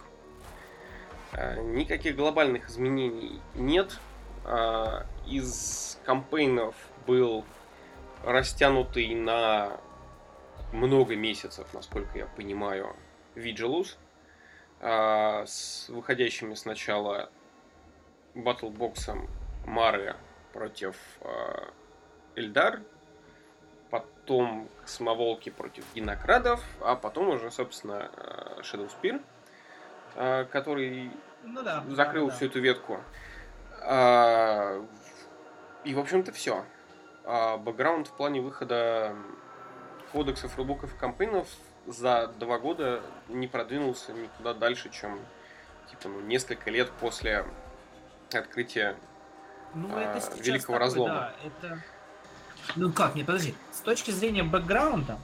[1.32, 3.98] Э, никаких глобальных изменений нет.
[4.44, 6.74] Э, из кампейнов
[7.06, 7.44] был
[8.24, 9.80] растянутый на
[10.72, 12.96] много месяцев, насколько я понимаю,
[13.34, 13.96] Vigilus,
[14.80, 17.30] э, с выходящими сначала
[18.34, 19.28] батлбоксом
[19.66, 20.16] Мары
[20.52, 20.96] против
[22.36, 22.82] Эльдар,
[24.28, 29.22] потом самоволки против динокрадов, а потом уже, собственно, э, Shadow Spear,
[30.16, 31.10] э, который
[31.44, 32.46] ну, да, закрыл да, всю да.
[32.50, 33.00] эту ветку.
[33.80, 34.84] А,
[35.84, 36.62] и, в общем-то, все.
[37.24, 39.16] А бэкграунд в плане выхода
[40.12, 41.48] кодексов, рулбуков и кампейнов
[41.86, 45.18] за два года не продвинулся никуда дальше, чем
[45.88, 47.46] типа, ну, несколько лет после
[48.30, 48.94] открытия
[49.74, 51.14] ну, а, Великого такой, Разлома.
[51.14, 51.82] Да, это
[52.76, 53.54] ну как, не подожди.
[53.72, 55.18] С точки зрения бэкграунда,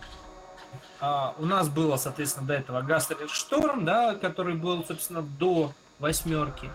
[1.00, 6.70] а, у нас было, соответственно, до этого Гастер Шторм, да, который был, собственно, до восьмерки.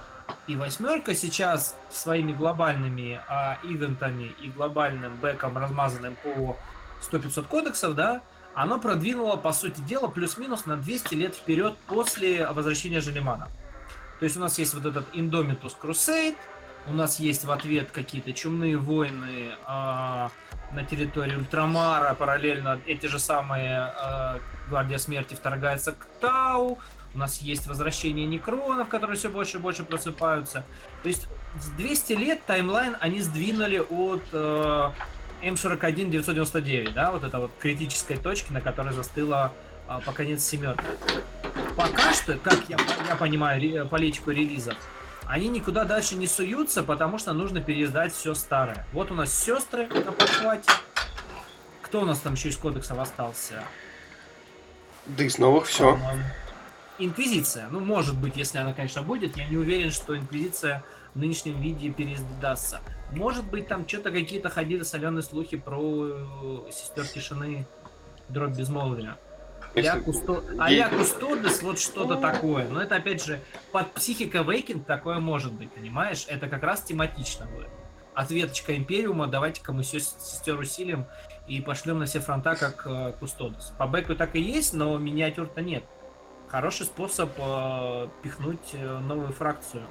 [0.47, 6.57] И восьмерка сейчас своими глобальными а, ивентами и глобальным бэком, размазанным по
[7.11, 8.21] 100-500 кодексов, да,
[8.53, 13.47] оно продвинуло, по сути дела, плюс-минус на 200 лет вперед после возвращения Желемана.
[14.19, 16.35] То есть у нас есть вот этот Indomitus Crusade,
[16.87, 20.31] у нас есть в ответ какие-то чумные войны, а,
[20.71, 26.79] на территории Ультрамара, параллельно эти же самые э, Гвардия Смерти вторгается к Тау,
[27.13, 30.63] у нас есть возвращение некронов, которые все больше и больше просыпаются.
[31.01, 31.27] То есть
[31.77, 34.91] 200 лет таймлайн они сдвинули от э,
[35.41, 39.51] М41-999, да, вот это вот критической точки, на которой застыла
[39.87, 40.83] э, по конец семерки.
[41.75, 42.77] Пока что, как я,
[43.07, 44.75] я понимаю политику релизов,
[45.29, 48.83] они никуда дальше не суются, потому что нужно переиздать все старое.
[48.93, 50.71] Вот у нас сестры на подхвате.
[51.83, 53.63] Кто у нас там еще из кодексов остался?
[55.05, 55.99] Да из новых все.
[56.97, 57.67] Инквизиция.
[57.69, 59.37] Ну, может быть, если она, конечно, будет.
[59.37, 62.81] Я не уверен, что Инквизиция в нынешнем виде переиздастся.
[63.11, 67.67] Может быть, там что-то какие-то ходили соленые слухи про э, сестер тишины
[68.29, 69.15] дробь безмолвия.
[69.75, 70.43] А-ля Кусто...
[70.57, 72.67] а Кустодес, вот что-то такое.
[72.67, 73.39] Но это, опять же,
[73.71, 76.25] под психика Вейкинг такое может быть, понимаешь?
[76.27, 77.69] Это как раз тематично будет.
[78.13, 81.05] Ответочка Империума, давайте-ка мы все сестер усилим
[81.47, 83.73] и пошлем на все фронта, как э, Кустодес.
[83.77, 85.83] По бэку так и есть, но миниатюр-то нет.
[86.47, 89.83] Хороший способ э, пихнуть э, новую фракцию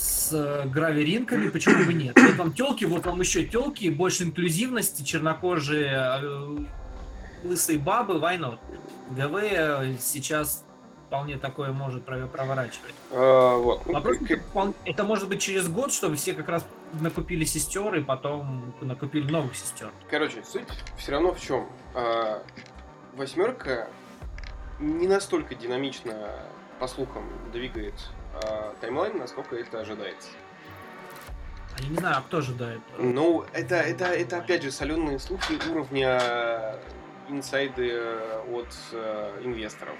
[0.00, 2.18] с э, граверинками, почему бы нет?
[2.18, 6.56] Вот вам телки, вот вам еще телки, больше инклюзивности, чернокожие, э,
[7.44, 8.58] лысые бабы, why not?
[9.10, 10.64] ГВ сейчас
[11.06, 12.94] вполне такое может проворачивать.
[13.10, 13.84] А, вот.
[13.86, 14.18] Вопрос,
[14.84, 19.56] это может быть через год, чтобы все как раз накупили сестер и потом накупили новых
[19.56, 19.90] сестер.
[20.08, 21.68] Короче, суть все равно в чем?
[21.94, 22.42] А,
[23.14, 23.88] восьмерка
[24.78, 26.30] не настолько динамично,
[26.78, 27.94] по слухам, двигает
[28.34, 30.28] а, таймлайн, насколько это ожидается.
[31.78, 32.80] Я не знаю, а кто ожидает?
[32.98, 36.76] Ну, это, это, это опять же соленые слухи уровня
[37.30, 39.96] инсайды э, от э, инвесторов.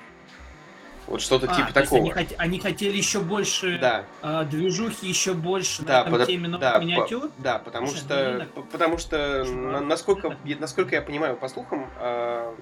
[1.06, 2.00] Вот что-то а, типа такого.
[2.02, 2.34] Они, хот...
[2.38, 4.04] они хотели еще больше да.
[4.22, 6.26] э, движухи, еще больше да, на под...
[6.26, 7.28] теме новых да, миниатюр.
[7.28, 7.42] По...
[7.42, 12.54] Да, потому Слушай, что, ну, потому что на, насколько, насколько я понимаю по слухам, э,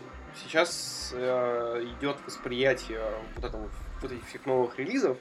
[0.42, 3.02] сейчас э, идет восприятие
[3.36, 3.68] вот этого
[4.00, 5.18] вот этих всех новых релизов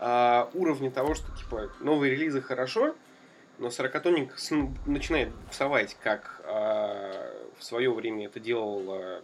[0.00, 2.96] э, уровня того, что типа новые релизы хорошо,
[3.58, 4.34] но сорокатонник
[4.86, 9.22] начинает буксовать, как э, в свое время это делал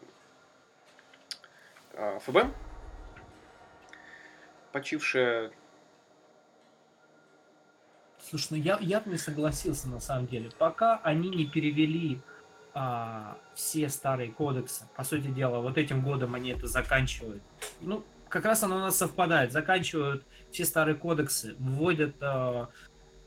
[1.95, 2.55] а, ФБ,
[4.73, 5.53] почившая
[8.33, 10.51] Слушай, ну я, я бы не согласился на самом деле.
[10.57, 12.21] Пока они не перевели
[12.73, 17.43] а, все старые кодексы, по сути дела, вот этим годом они это заканчивают.
[17.81, 19.53] Ну, как раз оно у нас совпадает.
[19.53, 22.71] Заканчивают все старые кодексы, вводят а,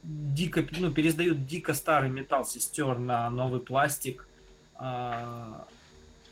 [0.05, 4.27] дико, ну, пересдают дико старый металл сестер на новый пластик.
[4.75, 5.67] А,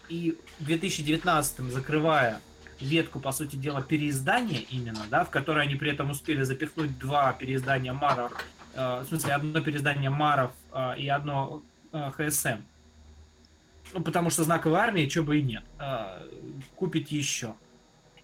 [0.09, 2.41] и в 2019 закрывая
[2.79, 7.33] ветку, по сути дела, переиздания именно, да, в которой они при этом успели запихнуть два
[7.33, 8.33] переиздания Маров,
[8.73, 11.63] э, в смысле, одно переиздание Маров э, и одно
[11.93, 12.61] э, ХСМ.
[13.93, 15.63] Ну, потому что знаковой армии, что бы и нет.
[15.79, 16.27] Э,
[16.75, 17.55] купить еще.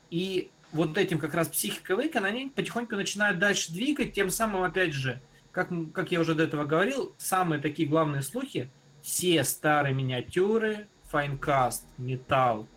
[0.10, 4.94] И вот этим как раз психика Awaken, они потихоньку начинают дальше двигать, тем самым, опять
[4.94, 5.22] же,
[5.52, 8.70] как, как я уже до этого говорил, самые такие главные слухи,
[9.02, 12.68] все старые миниатюры, файнкаст, металл,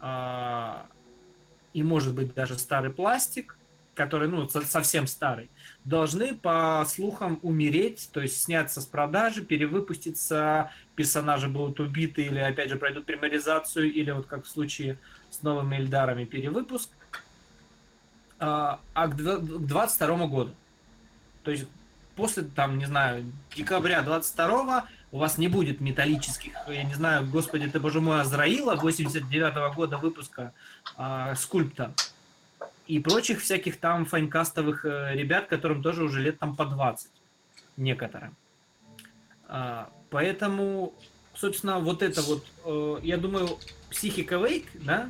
[0.00, 0.74] э,
[1.74, 3.56] и, может быть, даже старый пластик,
[3.94, 5.50] который, ну, совсем старый,
[5.84, 12.70] должны, по слухам, умереть, то есть сняться с продажи, перевыпуститься, персонажи будут убиты или, опять
[12.70, 14.98] же, пройдут приморизацию, или вот как в случае
[15.30, 16.90] с новыми Эльдарами перевыпуск.
[18.38, 20.54] А, а к 22 году.
[21.42, 21.66] То есть
[22.18, 27.70] после, там, не знаю, декабря 22 у вас не будет металлических, я не знаю, господи
[27.70, 30.52] ты, боже мой, Азраила 89 -го года выпуска
[30.98, 31.94] э, скульпта
[32.88, 37.08] и прочих всяких там файнкастовых э, ребят, которым тоже уже лет там по 20
[37.76, 38.36] некоторым.
[39.48, 40.92] Э, поэтому,
[41.34, 43.48] собственно, вот это вот, э, я думаю,
[43.90, 45.08] психика Wake, да,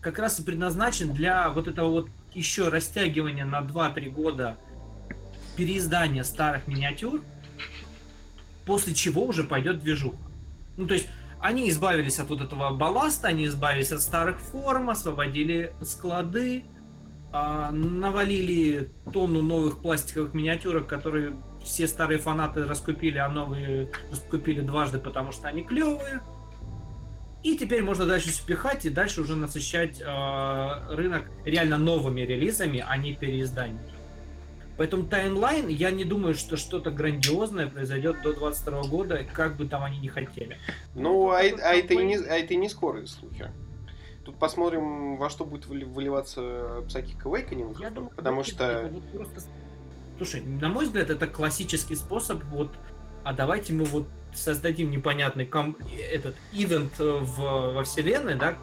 [0.00, 4.56] как раз и предназначен для вот этого вот еще растягивания на 2-3 года
[5.58, 7.20] переиздания старых миниатюр,
[8.64, 10.16] после чего уже пойдет движуха.
[10.76, 11.08] Ну, то есть
[11.40, 16.64] они избавились от вот этого балласта, они избавились от старых форм, освободили склады,
[17.32, 24.98] а, навалили тонну новых пластиковых миниатюрок, которые все старые фанаты раскупили, а новые раскупили дважды,
[24.98, 26.22] потому что они клевые.
[27.42, 32.96] И теперь можно дальше спихать и дальше уже насыщать э, рынок реально новыми релизами, а
[32.96, 33.97] не переизданиями.
[34.78, 39.82] Поэтому таймлайн, я не думаю, что что-то грандиозное произойдет до 22 года, как бы там
[39.82, 40.56] они не хотели.
[40.94, 43.50] Ну, а, а, это, и не, а это и не скорые слухи.
[44.24, 46.40] Тут посмотрим, во что будет выливаться
[46.86, 48.88] Psychic Awakening, я думаю, потому что...
[48.92, 49.40] Вот просто...
[50.16, 52.70] Слушай, на мой взгляд, это классический способ, вот,
[53.24, 55.76] а давайте мы вот создадим непонятный ком...
[56.12, 58.56] этот ивент в, во вселенной, да,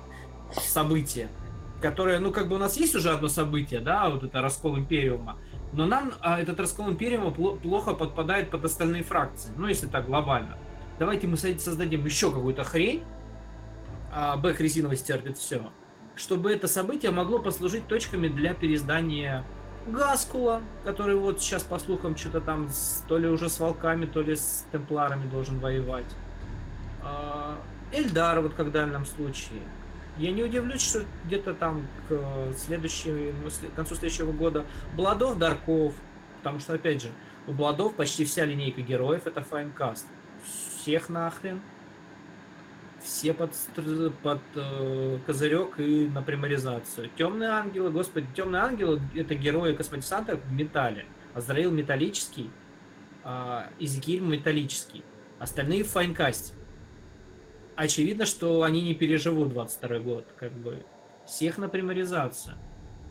[0.53, 1.27] событие,
[1.81, 5.37] которое, ну, как бы у нас есть уже одно событие, да, вот это раскол Империума,
[5.75, 10.57] но нам а, этот раскол Империума плохо подпадает под остальные фракции, ну, если так глобально.
[10.99, 13.03] Давайте мы создадим еще какую-то хрень,
[14.13, 15.71] а Бэк резиновый стерпит все,
[16.15, 19.45] чтобы это событие могло послужить точками для переиздания
[19.87, 24.21] Гаскула, который вот сейчас, по слухам, что-то там с, то ли уже с волками, то
[24.21, 26.15] ли с темпларами должен воевать.
[27.03, 27.57] А,
[27.91, 29.61] Эльдар, вот как в данном случае.
[30.17, 35.93] Я не удивлюсь, что где-то там к, следующему, к концу следующего года Бладов, Дарков,
[36.37, 37.09] потому что, опять же,
[37.47, 40.07] у Бладов почти вся линейка героев это файнкаст.
[40.79, 41.61] Всех нахрен.
[43.03, 43.51] Все под,
[44.23, 47.11] под э, козырек и на приморизацию.
[47.15, 51.05] Темные ангелы, господи, темные ангелы это герои космодесанта в металле.
[51.35, 52.49] Азраил металлический,
[53.23, 55.03] а Изекиль металлический.
[55.37, 56.53] Остальные в файнкасте
[57.75, 60.83] очевидно, что они не переживут 22 год, как бы.
[61.25, 62.55] Всех на примаризацию.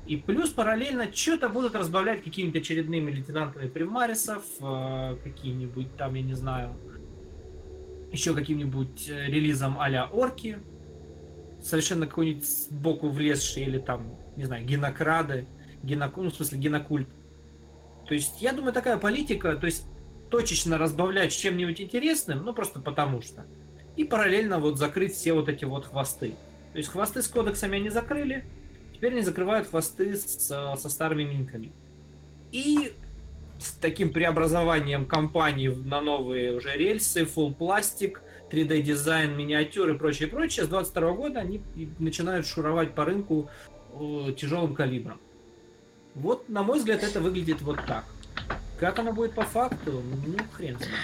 [0.07, 6.35] И плюс параллельно что-то будут разбавлять какими-то очередными лейтенантами примарисов, э, какие-нибудь там, я не
[6.35, 6.77] знаю,
[8.13, 10.59] еще каким-нибудь э, релизом а-ля орки,
[11.61, 15.49] совершенно какой-нибудь сбоку влезший или там, не знаю, генокрады,
[15.83, 17.09] геноку, ну, в смысле, генокульт.
[18.07, 19.87] То есть, я думаю, такая политика, то есть,
[20.31, 23.47] точечно разбавлять чем-нибудь интересным, ну, просто потому что
[23.97, 26.35] и параллельно вот закрыть все вот эти вот хвосты.
[26.73, 28.45] То есть хвосты с кодексами они закрыли,
[28.93, 31.73] теперь они закрывают хвосты с, со старыми минками.
[32.51, 32.95] И
[33.59, 40.29] с таким преобразованием компании на новые уже рельсы, full пластик, 3D дизайн, миниатюры и прочее,
[40.29, 41.63] прочее, с 22 года они
[41.99, 43.49] начинают шуровать по рынку
[43.93, 45.21] э, тяжелым калибром.
[46.15, 48.05] Вот, на мой взгляд, это выглядит вот так.
[48.79, 50.95] Как оно будет по факту, ну, хрен знает.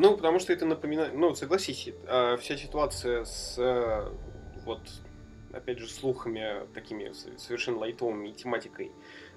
[0.00, 1.12] Ну, потому что это напоминает...
[1.12, 3.56] Ну, согласись, а, вся ситуация с...
[3.58, 4.10] Э,
[4.64, 4.80] вот,
[5.52, 8.92] опять же, слухами такими совершенно лайтовыми и тематикой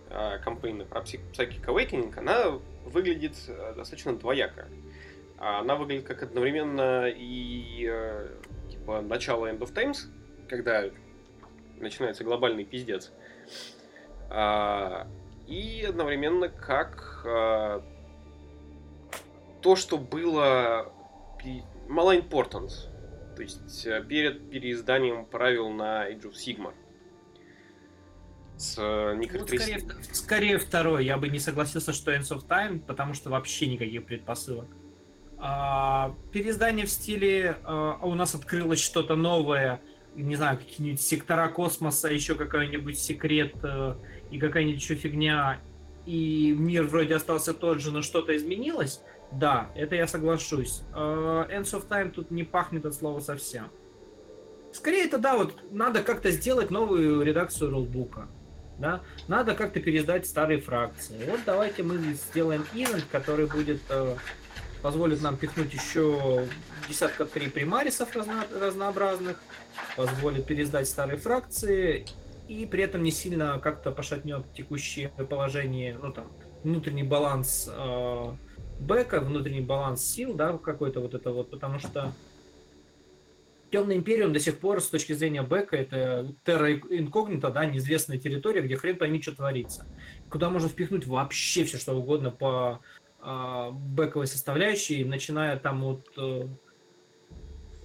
[0.10, 4.70] а, кампейна про Psychic Awakening, она выглядит э, достаточно двояко.
[5.38, 8.30] Она выглядит как одновременно и э,
[8.72, 10.08] типа начало End of Times,
[10.48, 10.86] когда
[11.76, 13.12] начинается глобальный пиздец.
[14.30, 15.10] А,
[15.46, 17.84] и одновременно как а,
[19.64, 20.94] то, что было
[21.88, 22.90] мало importance.
[23.36, 26.74] То есть э, перед переизданием правил на Age of Sigmar.
[28.58, 29.80] С э, вот скорее,
[30.12, 31.06] скорее второй.
[31.06, 34.68] Я бы не согласился, что Ends of Time, потому что вообще никаких предпосылок.
[35.38, 39.82] А, переиздание в стиле а, у нас открылось что-то новое,
[40.16, 43.56] не знаю, какие-нибудь сектора космоса, еще какой-нибудь секрет
[44.30, 45.60] и какая-нибудь еще фигня,
[46.06, 49.02] и мир вроде остался тот же, но что-то изменилось,
[49.32, 50.84] да, это я соглашусь.
[50.94, 53.70] Uh, Ends of Time тут не пахнет от слова совсем.
[54.72, 58.28] Скорее это да, вот надо как-то сделать новую редакцию рулбука.
[58.80, 59.02] Да?
[59.28, 61.16] Надо как-то пересдать старые фракции.
[61.30, 64.18] Вот давайте мы сделаем ивент, который будет uh,
[64.82, 66.46] позволит нам пихнуть еще
[66.88, 69.38] десятка три примарисов разно, разнообразных,
[69.96, 72.06] позволит пересдать старые фракции
[72.48, 76.32] и при этом не сильно как-то пошатнет текущее положение, ну там,
[76.64, 78.36] внутренний баланс э,
[78.80, 82.14] бэка, внутренний баланс сил, да, какой-то вот это вот, потому что
[83.74, 88.62] Темный Империум до сих пор с точки зрения бэка это терра инкогнита, да, неизвестная территория,
[88.62, 89.88] где хрен пойми, что творится.
[90.30, 92.82] Куда можно впихнуть вообще все, что угодно по
[93.20, 96.48] э, бэковой составляющей, начиная там от э,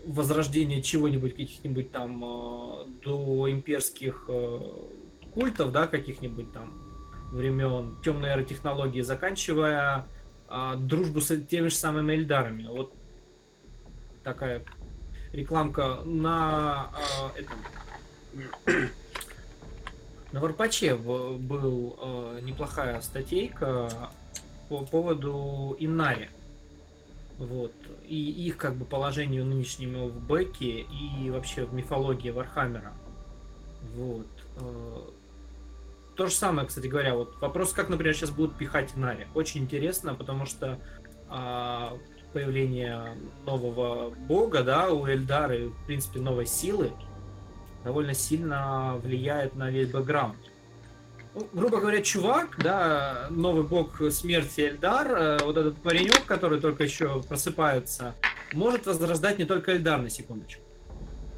[0.09, 4.61] возрождения чего-нибудь, каких-нибудь там э, до имперских э,
[5.35, 6.73] культов, да, каких-нибудь там
[7.31, 10.07] времен темной эры технологии, заканчивая
[10.49, 12.67] э, дружбу с теми же самыми Эльдарами.
[12.69, 12.95] Вот
[14.25, 14.65] такая
[15.33, 16.91] рекламка на
[17.37, 17.59] э, этом
[20.33, 24.11] на Варпаче был э, неплохая статейка
[24.69, 26.29] по поводу Инари.
[27.39, 27.73] Вот.
[28.05, 28.17] И
[28.47, 32.93] их как бы положению нынешнему в бэке и вообще в мифологии Вархаммера.
[33.95, 34.27] Вот.
[34.57, 35.11] Э,
[36.17, 39.29] то же самое, кстати говоря, вот вопрос, как, например, сейчас будут пихать Инари.
[39.35, 40.81] Очень интересно, потому что
[41.29, 41.97] а,
[42.33, 43.17] появление
[43.47, 46.91] нового бога, да, у Эльдары, в принципе, новой силы,
[47.85, 50.39] довольно сильно влияет на весь бэкграунд
[51.53, 57.23] грубо говоря, чувак, да, новый бог смерти Эльдар, э, вот этот паренек, который только еще
[57.23, 58.15] просыпается,
[58.53, 60.63] может возрождать не только Эльдар, на секундочку.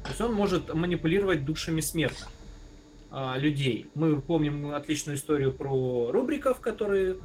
[0.03, 2.27] То есть он может манипулировать душами смертных
[3.11, 3.89] а, людей.
[3.93, 7.17] Мы помним отличную историю про рубриков, которые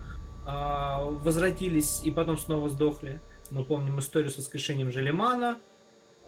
[0.45, 3.21] а, возвратились и потом снова сдохли.
[3.51, 5.59] Мы помним историю с воскрешением Желемана,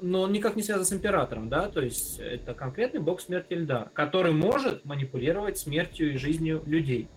[0.00, 3.90] но он никак не связан с императором, да, то есть это конкретный бог смерти Эльдар,
[3.90, 7.08] который может манипулировать смертью и жизнью людей.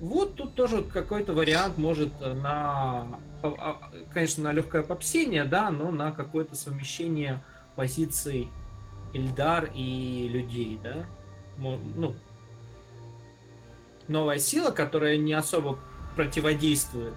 [0.00, 6.12] Вот тут тоже какой-то вариант может на, а, конечно, на легкое попсение, да, но на
[6.12, 7.42] какое-то совмещение
[7.74, 8.48] позиций
[9.12, 11.06] Эльдар и людей, да.
[11.56, 12.14] Ну,
[14.06, 15.78] новая сила, которая не особо
[16.14, 17.14] противодействует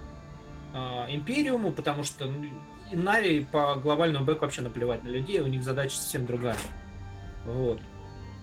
[0.74, 0.78] э,
[1.14, 2.48] Империуму, потому что ну,
[2.92, 6.56] и Нави по глобальному бэку вообще наплевать на людей, у них задача совсем другая.
[7.44, 7.80] Вот.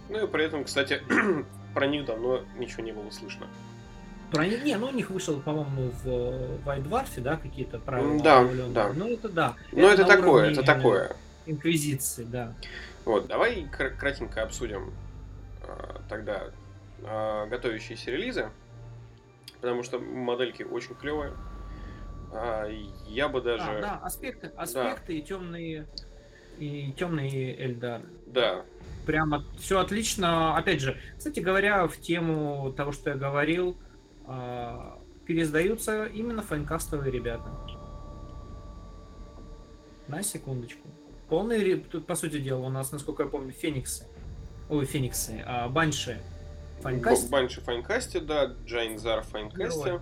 [0.09, 1.01] Ну и при этом, кстати,
[1.73, 3.47] про них давно ничего не было слышно.
[4.31, 6.07] Про них, не, ну у них вышел, по-моему, в
[6.65, 8.21] White Dwarf, да, какие-то правила.
[8.21, 8.93] Да, да.
[8.93, 9.55] Ну это да.
[9.71, 11.15] Ну это, это такое, это такое.
[11.45, 12.53] Инквизиции, да.
[13.05, 14.93] Вот, давай кратенько обсудим
[15.63, 16.43] а, тогда
[17.03, 18.49] а, готовящиеся релизы,
[19.61, 21.33] потому что модельки очень клевые.
[22.31, 22.67] А,
[23.07, 23.63] я бы даже.
[23.63, 25.13] А, да, аспекты, аспекты да.
[25.13, 25.87] и темные
[26.59, 28.01] и темные Эльдар.
[28.27, 28.65] Да.
[29.05, 30.57] Прямо все отлично.
[30.57, 33.77] Опять же, кстати говоря, в тему того, что я говорил,
[34.25, 37.49] а, пересдаются именно файнкастовые ребята.
[40.07, 40.87] На секундочку.
[41.29, 44.07] Полный, тут, по сути дела, у нас, насколько я помню, Фениксы.
[44.69, 46.19] Ой, Фениксы, а, Банши.
[46.81, 47.29] Файнкасте.
[47.29, 49.79] Банши Файнкасте, да, Джайнзар Файнкасте.
[49.83, 49.99] Герой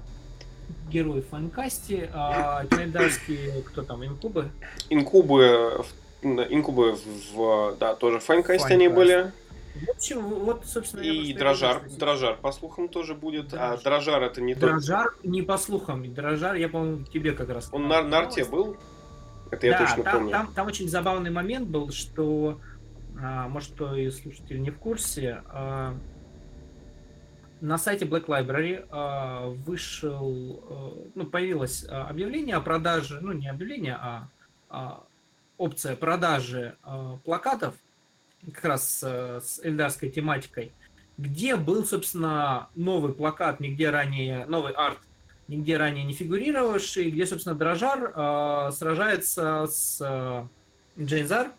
[0.90, 4.50] герои в фанкасте, а календарские, кто там, инкубы?
[4.90, 5.86] Инкубы,
[6.24, 6.98] инкубы
[7.34, 9.32] в, да, тоже в фанкасте они были.
[9.76, 11.02] В общем, вот, собственно...
[11.02, 13.50] И дрожар, дрожар, по слухам, тоже будет.
[13.50, 13.74] Дрожар.
[13.74, 14.62] А дрожар это не тот...
[14.64, 16.14] Дрожар не по слухам.
[16.14, 17.70] Дрожар, я, по-моему, тебе как раз...
[17.72, 18.78] Он на, на арте был?
[19.52, 20.32] Это я да, точно там, помню.
[20.32, 22.60] Там, там очень забавный момент был, что,
[23.22, 25.96] а, может, кто и слушатель не в курсе, а,
[27.62, 33.48] на сайте Black Library э, вышел, э, ну, появилось э, объявление о продаже, ну, не
[33.48, 34.28] объявление, а,
[34.70, 35.04] а
[35.58, 37.76] опция продажи э, плакатов,
[38.54, 40.72] как раз э, с эльдарской тематикой,
[41.18, 45.00] где был, собственно, новый плакат, нигде ранее, новый арт,
[45.48, 51.52] нигде ранее не фигурировавший, где, собственно, Дрожар э, сражается с э, Джейнзар,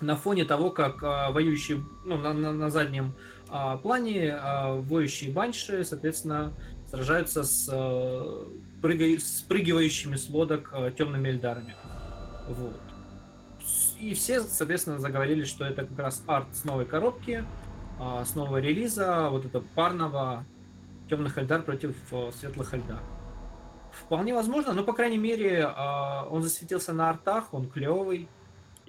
[0.00, 3.14] на фоне того, как а, воюющие, ну, на, на, на заднем
[3.50, 6.52] а, плане а, воющие банши, соответственно,
[6.88, 8.48] сражаются с, а,
[8.80, 11.74] прыгай, спрыгивающими с лодок а, темными эльдарами.
[12.48, 12.80] Вот.
[13.98, 17.44] И все, соответственно, заговорили, что это как раз арт с новой коробки,
[18.24, 20.46] с нового релиза, вот это парного
[21.10, 21.94] темных эльдар против
[22.34, 23.00] светлых эльдар.
[23.92, 28.26] Вполне возможно, но, по крайней мере, он засветился на артах, он клевый.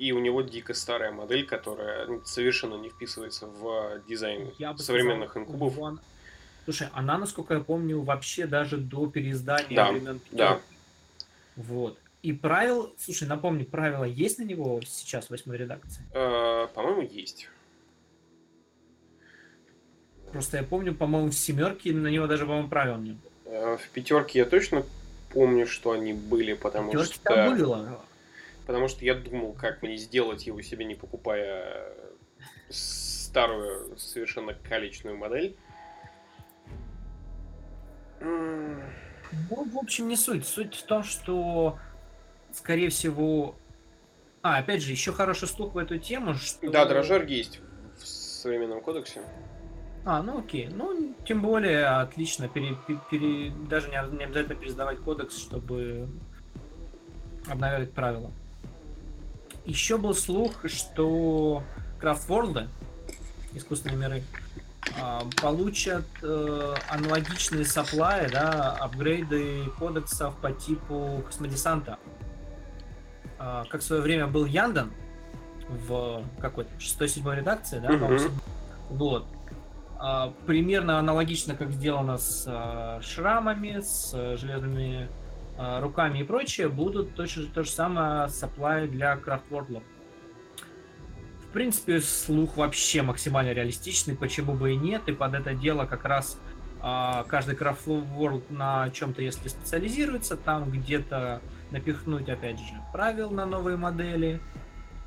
[0.01, 5.47] И у него дико старая модель, которая совершенно не вписывается в дизайн Я современных сказал,
[5.47, 5.75] инкубов.
[5.75, 5.99] вон-
[6.65, 10.53] Слушай, она, насколько я помню, вообще даже до переиздания Да, времен да.
[10.55, 10.75] пятерки.
[11.55, 11.99] Вот.
[12.23, 16.03] И правил, слушай, напомни, правила есть на него сейчас в восьмой редакции?
[16.13, 17.47] Э, По-моему, есть.
[20.31, 23.31] Просто я помню, по-моему, в семерке на него даже, по-моему, правил не было.
[23.45, 24.83] Э, В пятерке я точно
[25.31, 27.23] помню, что они были, потому Пятерки что...
[27.23, 28.01] там было.
[28.65, 31.93] Потому что я думал, как мне сделать его себе, не покупая
[32.69, 35.55] старую, совершенно калечную модель.
[38.19, 38.79] Ну,
[39.49, 40.45] в общем, не суть.
[40.45, 41.79] Суть в том, что,
[42.53, 43.55] скорее всего...
[44.43, 46.69] А, опять же, еще хороший слух в эту тему, что...
[46.69, 47.61] Да, дрожжер есть
[47.97, 49.21] в современном кодексе.
[50.03, 50.67] А, ну окей.
[50.67, 52.49] Ну, тем более, отлично.
[52.49, 56.09] Пере- пе- пере- Даже не, не обязательно пересдавать кодекс, чтобы
[57.47, 58.31] обновлять правила.
[59.65, 61.63] Еще был слух, что
[61.99, 62.67] Крафтворлды,
[63.53, 64.23] искусственные миры,
[64.99, 71.99] а, получат э, аналогичные саплаи, да, апгрейды кодексов по типу космодесанта.
[73.37, 74.91] А, как в свое время был Яндан
[75.69, 78.31] в какой-то 6-7 редакции, да, по-моему,
[78.89, 79.25] вот.
[79.99, 85.07] А, примерно аналогично, как сделано с а, шрамами, с а, железными
[85.79, 89.83] руками и прочее, будут точно то же самое саплай для крафтвордлов.
[91.47, 96.05] В принципе, слух вообще максимально реалистичный, почему бы и нет, и под это дело как
[96.05, 96.39] раз
[96.79, 103.77] а, каждый крафтворд на чем-то, если специализируется, там где-то напихнуть, опять же, правил на новые
[103.77, 104.41] модели,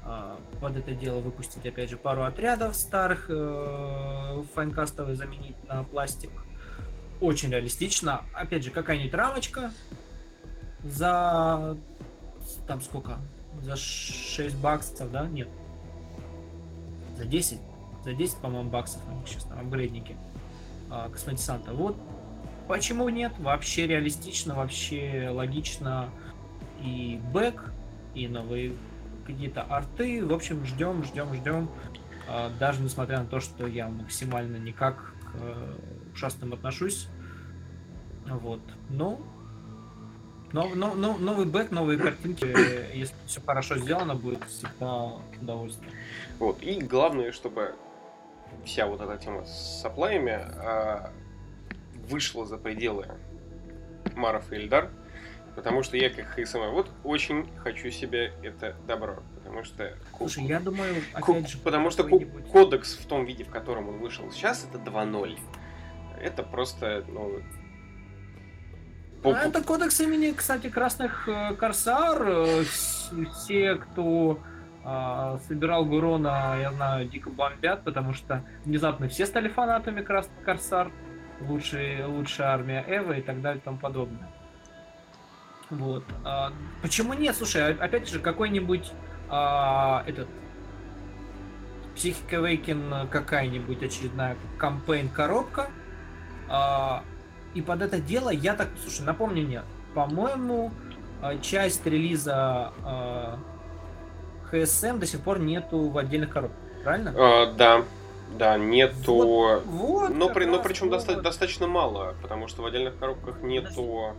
[0.05, 6.31] а, под это дело выпустить, опять же, пару отрядов старых э, файнкастовых заменить на пластик.
[7.21, 8.23] Очень реалистично.
[8.35, 9.73] Опять же, какая-нибудь рамочка
[10.85, 11.77] за...
[12.67, 13.19] Там сколько?
[13.63, 15.27] За 6 баксов, да?
[15.27, 15.49] Нет.
[17.17, 17.59] За 10.
[18.05, 20.17] За 10, по-моему, баксов у них сейчас там апгрейдники
[20.91, 21.73] а, космодесанта.
[21.73, 21.97] Вот
[22.69, 23.33] почему нет?
[23.39, 26.11] Вообще реалистично, вообще логично.
[26.83, 27.73] И бэк,
[28.15, 28.75] и новые
[29.27, 30.25] какие-то арты.
[30.25, 31.71] В общем, ждем, ждем, ждем.
[32.29, 35.75] А, Даже несмотря на то, что я максимально никак к э,
[36.13, 37.09] ушастым отношусь.
[38.27, 38.61] Вот.
[38.89, 39.21] Но,
[40.55, 45.91] но, но, но- новый бэк, новые картинки, э, если все хорошо сделано, будет всегда удовольствие.
[46.39, 46.63] Вот.
[46.63, 47.75] И главное, чтобы
[48.65, 51.11] вся вот эта тема с саплаями а,
[52.09, 53.09] вышла за пределы
[54.15, 54.91] Маров и Эльдар.
[55.57, 59.23] Потому что я, как ХСМ, вот очень хочу себе это добро.
[59.37, 59.97] Потому что...
[60.17, 64.31] Слушай, я думаю, опять же, потому что кодекс в том виде, в котором он вышел
[64.31, 65.37] сейчас, это 2.0.
[66.21, 67.41] Это просто, ну...
[69.25, 72.23] По- Это кодекс имени, кстати, красных э, корсар.
[72.23, 72.63] Э,
[73.33, 74.39] Все, кто
[74.87, 80.91] а, собирал Гурона, я знаю, дико бомбят, потому что внезапно все стали фанатами красных корсар.
[81.41, 84.29] Лучшая, лучшая армия Эва и так далее и тому подобное.
[85.71, 86.05] Вот.
[86.25, 86.53] А,
[86.83, 87.35] почему нет?
[87.35, 88.93] Слушай, а- опять же, какой-нибудь
[89.31, 90.29] а, этот
[91.97, 95.71] Psychic Awaken какая-нибудь очередная кампейн коробка.
[96.49, 97.03] А,
[97.55, 99.63] и под это дело я так, слушай, напомни мне,
[99.95, 100.73] по-моему,
[101.23, 103.39] а, часть релиза а,
[104.53, 107.15] HSM до сих пор нету в отдельных коробках, правильно?
[107.17, 107.85] А, да,
[108.39, 109.61] да, нету...
[109.65, 111.23] Вот, Но, как при, но раз причем доста- вот.
[111.23, 114.15] достаточно мало, потому что в отдельных коробках нету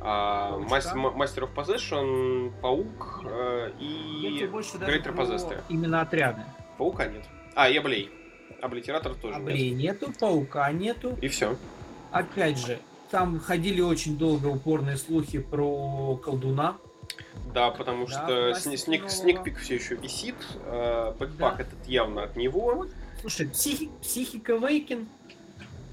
[0.00, 0.70] а, Паучка.
[0.70, 5.60] мас- м- Master of Possession, Паук э, и Greater про Possessor.
[5.68, 6.42] именно отряды.
[6.78, 7.24] Паука нет.
[7.54, 8.10] А, и Облей.
[8.62, 9.42] Облитератор тоже нет.
[9.42, 11.16] Облей нету, паука нету.
[11.20, 11.56] И все.
[12.12, 12.78] Опять же,
[13.10, 16.76] там ходили очень долго упорные слухи про колдуна.
[17.52, 20.36] Да, потому Да, что сник, сникпик все еще висит.
[20.64, 21.62] э, бэкпак Да.
[21.62, 22.86] этот явно от него.
[23.20, 25.08] Слушай, психи, психика Вейкин.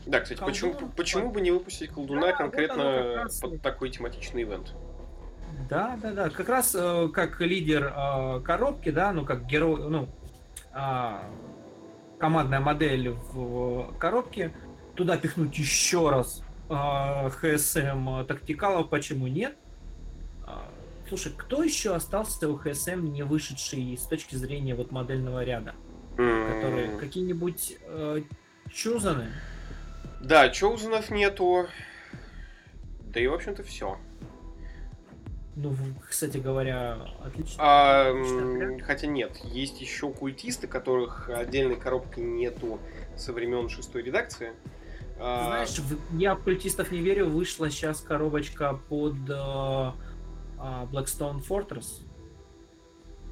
[0.06, 0.94] Да, кстати, Колдун, почему, вот.
[0.96, 3.62] почему бы не выпустить колдуна Да, вот конкретно раз под вот.
[3.62, 4.74] такой тематичный ивент?
[5.70, 6.30] Да, да, да.
[6.30, 10.08] Как раз э, как лидер э, коробки, да, ну как герой, ну
[10.72, 11.24] а,
[12.20, 14.54] командная модель в коробке,
[14.98, 19.56] туда пихнуть еще раз э, HSM тактикалов, почему нет?
[20.46, 20.70] А,
[21.08, 25.76] слушай, кто еще остался у ХСМ не вышедший с точки зрения вот модельного ряда?
[26.18, 28.24] Которые какие-нибудь э,
[28.74, 29.28] чузаны?
[30.20, 31.68] Да, Чоузенов нету.
[33.14, 34.00] Да и, в общем-то, все.
[35.56, 35.76] Ну,
[36.08, 37.56] кстати говоря, отлично.
[37.60, 38.14] А,
[38.84, 42.80] хотя нет, есть еще культисты, которых отдельной коробки нету
[43.16, 44.54] со времен шестой редакции.
[45.20, 45.76] А, Знаешь,
[46.14, 49.96] я в культистов не верю, вышла сейчас коробочка под а,
[50.92, 52.04] Blackstone Fortress.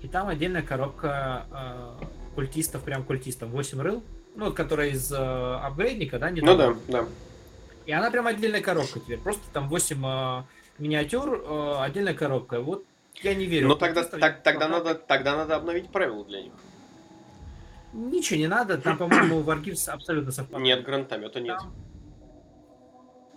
[0.02, 2.06] И там отдельная коробка э,
[2.36, 4.04] культистов, прям культистов, 8 рыл.
[4.36, 6.30] Ну, которая из э, апгрейдника, да?
[6.30, 6.80] ну недавно.
[6.88, 7.08] да, да.
[7.88, 9.18] И она прям отдельная коробка теперь.
[9.18, 10.44] Просто там 8 э,
[10.78, 11.44] миниатюр,
[11.80, 12.62] отдельная коробка.
[12.62, 12.86] Вот
[13.24, 13.74] я не верю.
[13.74, 16.54] В тогда, так- тогда, надо, тогда надо обновить правила для них.
[17.96, 20.64] Ничего не надо, там, по-моему, Wargears абсолютно совпадает.
[20.66, 21.58] Нет, гранатомета нет.
[21.58, 21.74] Там-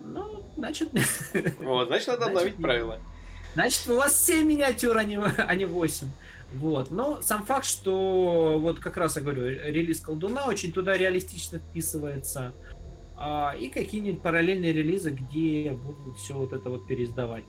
[0.01, 0.89] Ну, значит,
[1.59, 2.61] Вот, значит, надо Значит, обновить нет.
[2.61, 2.99] правила.
[3.53, 6.07] Значит, у вас 7 миниатюр, а не, а не 8.
[6.53, 6.91] Вот.
[6.91, 12.53] Но сам факт, что вот как раз я говорю, релиз колдуна очень туда реалистично вписывается.
[13.15, 17.45] А, и какие-нибудь параллельные релизы, где будут все вот это вот переиздавать.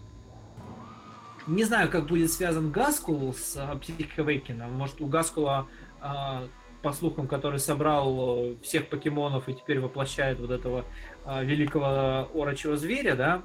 [1.46, 4.68] Не знаю, как будет связан Гаскул с а, Psychic Awakening.
[4.70, 5.66] Может, у Гаскула,
[6.00, 6.44] а,
[6.82, 10.84] по слухам, который собрал э, всех покемонов и теперь воплощает вот этого
[11.24, 13.42] а, великого орочего зверя, да,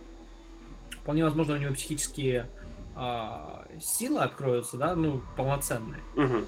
[1.02, 2.50] вполне возможно, у него психические
[2.96, 6.02] а, силы откроются, да, ну, полноценные.
[6.16, 6.46] Мгм.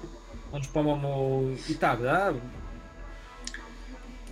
[0.52, 2.34] Он же, по-моему, и так, да?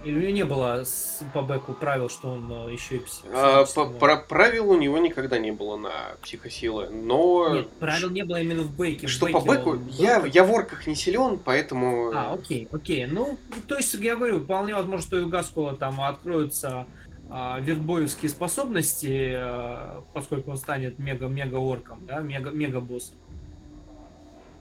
[0.07, 3.25] Или у него не было с- по бэку правил, что он э, еще и пси-
[3.35, 5.91] А, по- про- правил у него никогда не было на
[6.23, 9.09] психосилы, но Нет, правил не было именно в бэке.
[9.09, 12.13] В что по бэке бэку, он я, я в орках не силен, поэтому...
[12.15, 13.07] А, окей, окей.
[13.07, 16.87] Ну, то есть, я говорю, вполне возможно, что и у Гаскула там откроются
[17.29, 23.17] а, вертбоевские способности, а, поскольку он станет мега-мега-орком, да, мега-мега-боссом.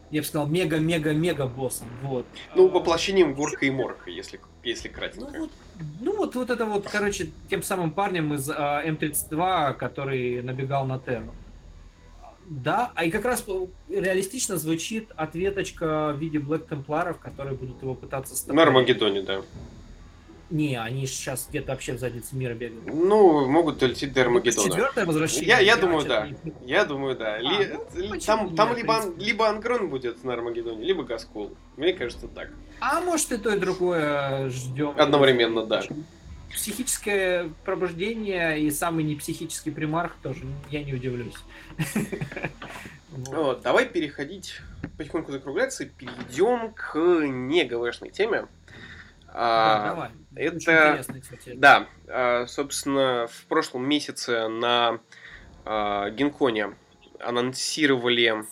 [0.09, 2.25] Я бы сказал мега-мега-мега-боссом, вот.
[2.55, 5.39] Ну, А, воплощением Горка и Морка, если, если Ну кратенько.
[5.39, 5.49] вот,
[6.01, 10.99] ну вот, вот это вот, короче, тем самым парнем из а, М32, который набегал на
[10.99, 11.33] Терну.
[12.47, 13.43] Да, а и как раз
[13.89, 18.57] реалистично звучит ответочка в виде Блэк Темпларов, которые будут его пытаться стопорить.
[18.57, 19.41] На Армагеддоне, да.
[20.51, 22.85] Не, они сейчас где-то вообще в заднице мира бегают.
[22.85, 24.67] Ну, могут долететь до Армагеддона.
[24.69, 25.47] Четвертое возвращение.
[25.47, 26.49] Я, я думаю, вообще-то да.
[26.61, 27.39] не- Я думаю, да.
[27.39, 30.85] Ли- ну, ли- почему там нет, там в либо, ан- либо Ангрон будет на Армагеддоне,
[30.85, 31.51] либо Гаскул.
[31.77, 32.51] Мне кажется, так.
[32.79, 34.93] А может и то, и другое ждем.
[34.97, 35.83] Одновременно, да.
[36.51, 41.35] Психическое пробуждение и самый непсихический примарх тоже, я не удивлюсь.
[43.17, 43.61] Вот.
[43.61, 44.59] Давай переходить,
[44.97, 48.47] потихоньку закругляться, перейдем к не ГВшной теме.
[49.27, 50.09] Да, А, давай.
[50.35, 51.01] это-.
[51.55, 54.99] Да, а, собственно, в прошлом месяце на
[55.63, 56.75] а, Генконе
[57.21, 58.43] анонсировали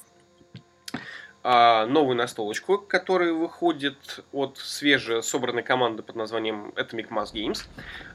[1.43, 7.65] новую настолочку, которая выходит от свеже собранной команды под названием Atomic Mass Games.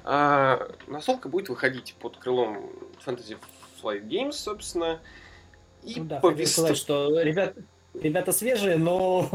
[0.04, 2.70] А, Настолка будет выходить под крылом
[3.04, 3.36] Fantasy
[3.82, 5.00] Flight Games, собственно.
[5.82, 7.54] И Ну да, хотел сказать, что ребят,
[7.94, 9.30] ребята свежие, но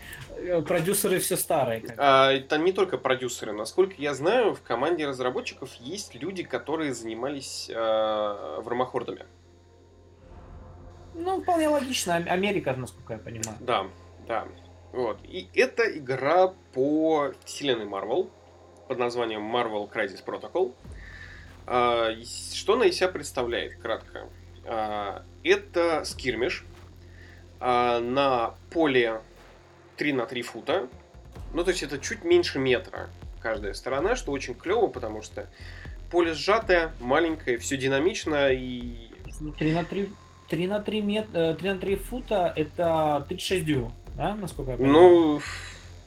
[0.66, 1.84] продюсеры все старые.
[1.96, 3.52] А, там не только продюсеры.
[3.52, 9.24] Насколько я знаю, в команде разработчиков есть люди, которые занимались а, вармахордами.
[11.14, 12.16] Ну, вполне логично.
[12.16, 13.56] Ам- Америка, насколько я понимаю.
[13.60, 13.86] Да,
[14.26, 14.46] да.
[14.92, 15.18] Вот.
[15.24, 18.30] И это игра по вселенной Marvel
[18.88, 20.74] под названием Marvel Crisis Protocol.
[21.66, 22.10] А,
[22.52, 24.28] Что она из себя представляет, кратко?
[24.64, 26.64] А, Это скирмиш
[27.60, 29.20] а, на поле
[29.96, 30.88] 3 на 3 фута.
[31.52, 33.08] Ну, то есть это чуть меньше метра
[33.40, 35.48] каждая сторона, что очень клево, потому что
[36.10, 39.10] поле сжатое, маленькое, все динамично и
[39.58, 40.08] 3 на 3,
[40.54, 44.76] 3 на 3, мет, э, 3 на 3 фута это 36 дюймов, да, насколько я
[44.76, 44.94] понимаю?
[44.98, 45.40] Ну,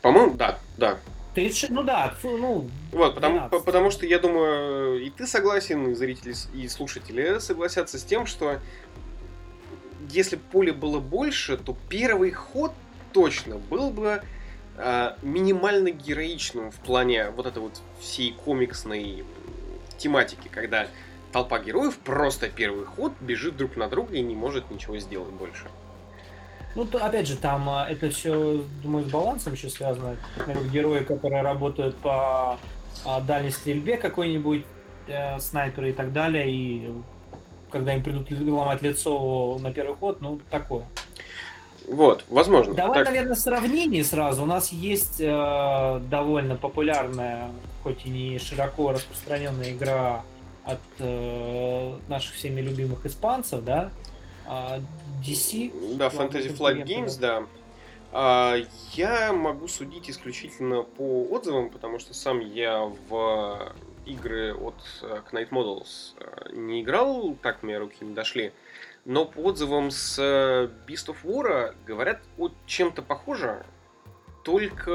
[0.02, 0.98] по-моему, да, да.
[1.36, 3.52] 36, ну да, ну, Вот, потому, 12.
[3.52, 8.26] по- потому что я думаю, и ты согласен, и зрители, и слушатели согласятся с тем,
[8.26, 8.60] что
[10.10, 12.72] если поле было больше, то первый ход
[13.12, 14.22] точно был бы
[14.78, 19.26] а, минимально героичным в плане вот этой вот всей комиксной
[19.98, 20.88] тематики, когда
[21.32, 25.66] толпа героев просто первый ход бежит друг на друга и не может ничего сделать больше.
[26.76, 30.16] ну, то, опять же, там а, это все, думаю, с балансом еще связано.
[30.38, 32.58] Например, герои, которые работают по
[33.06, 34.64] а, дальней стрельбе какой-нибудь,
[35.08, 36.92] э, снайперы и так далее, и
[37.72, 40.86] когда им придут ломать лицо на первый ход, ну, такое.
[41.88, 42.74] Вот, возможно.
[42.74, 44.44] Давай, Так, наверное, сравнение сразу.
[44.44, 47.50] У нас есть э, довольно популярная,
[47.82, 50.24] хоть и не широко распространенная игра
[50.68, 53.92] от э, наших всеми любимых испанцев, да?
[54.48, 54.80] а,
[55.26, 55.98] DC.
[55.98, 57.46] Да, Fantasy Flight Games, да.
[58.12, 58.56] А,
[58.94, 63.74] я могу судить исключительно по отзывам, потому что сам я в
[64.06, 68.54] игры от э, Knight Models э, не играл, так мне руки не дошли.
[69.04, 73.66] Но по отзывам с э, Beast of War говорят о чем-то похоже,
[74.46, 74.92] только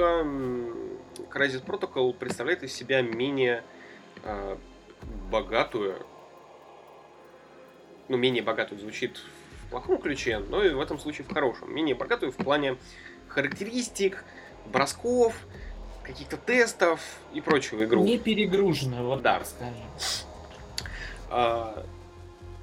[1.31, 3.63] Crisis Protocol представляет из себя менее
[4.25, 4.57] э,
[5.31, 6.07] богатую,
[8.09, 9.21] ну, менее богатую звучит
[9.67, 11.75] в плохом ключе, но и в этом случае в хорошем.
[11.75, 12.77] Менее богатую в плане
[13.29, 14.25] характеристик,
[14.67, 15.35] бросков,
[16.03, 17.01] каких-то тестов
[17.33, 18.03] и прочего игру.
[18.03, 19.43] Не перегруженную, вот да.
[19.45, 19.75] скажем.
[21.31, 21.85] А,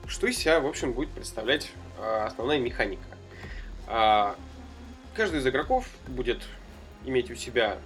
[0.08, 3.04] что из себя, в общем, будет представлять а, основная механика.
[3.88, 4.36] А,
[5.16, 6.44] каждый из игроков будет
[7.06, 7.78] иметь у себя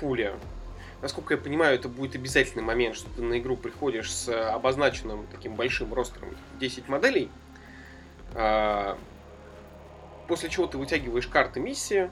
[0.00, 0.34] пуля.
[1.02, 5.56] Насколько я понимаю, это будет обязательный момент, что ты на игру приходишь с обозначенным таким
[5.56, 7.28] большим ростером 10 моделей.
[8.34, 8.96] А,
[10.28, 12.08] после чего ты вытягиваешь карты миссии,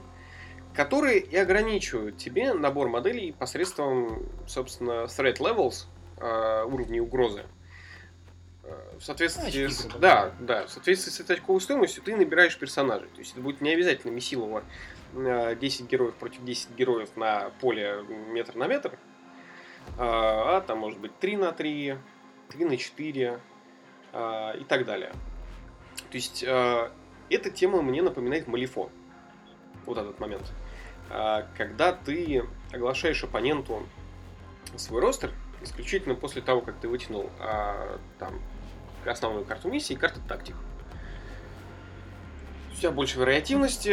[0.73, 5.85] которые и ограничивают тебе набор моделей посредством, собственно, threat levels,
[6.17, 7.43] э, уровней угрозы.
[8.63, 13.09] Э, в соответствии с, да, да, в соответствии с этой очковой стоимостью ты набираешь персонажей.
[13.09, 14.63] То есть это будет не обязательно Месилова
[15.13, 18.97] 10 героев против 10 героев на поле метр на метр,
[19.97, 21.97] а, а там может быть 3 на 3,
[22.49, 23.39] 3 на 4
[24.13, 25.11] а, и так далее.
[26.09, 28.89] То есть эта тема мне напоминает Малифон.
[29.85, 30.51] Вот этот момент.
[31.57, 33.83] Когда ты оглашаешь оппоненту
[34.75, 35.31] свой ростер,
[35.61, 37.29] исключительно после того, как ты вытянул
[38.19, 38.41] там
[39.05, 40.55] основную карту миссии и карту тактик.
[42.71, 43.89] У тебя больше вариативности,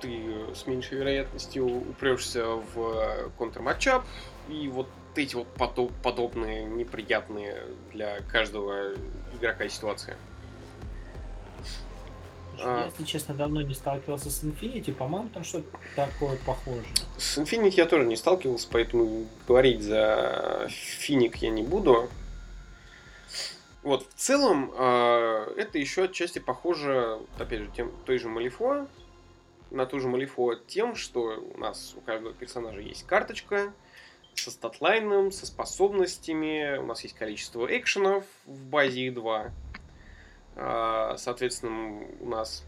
[0.00, 4.04] ты с меньшей вероятностью упрешься в контрматчап,
[4.48, 5.48] и вот эти вот
[6.02, 7.62] подобные неприятные
[7.92, 8.94] для каждого
[9.34, 10.16] игрока ситуации.
[12.62, 12.80] А...
[12.80, 16.84] Я, если честно, давно не сталкивался с Infinity, по-моему, там что-то такое похоже.
[17.16, 22.08] С Infinity я тоже не сталкивался, поэтому говорить за Финик я не буду.
[23.82, 28.86] Вот, в целом, э, это еще отчасти похоже, опять же, тем, той же Малифо,
[29.70, 33.72] на ту же Малифо тем, что у нас у каждого персонажа есть карточка
[34.34, 39.50] со статлайном, со способностями, у нас есть количество экшенов в базе И2,
[40.56, 42.64] а, соответственно, у нас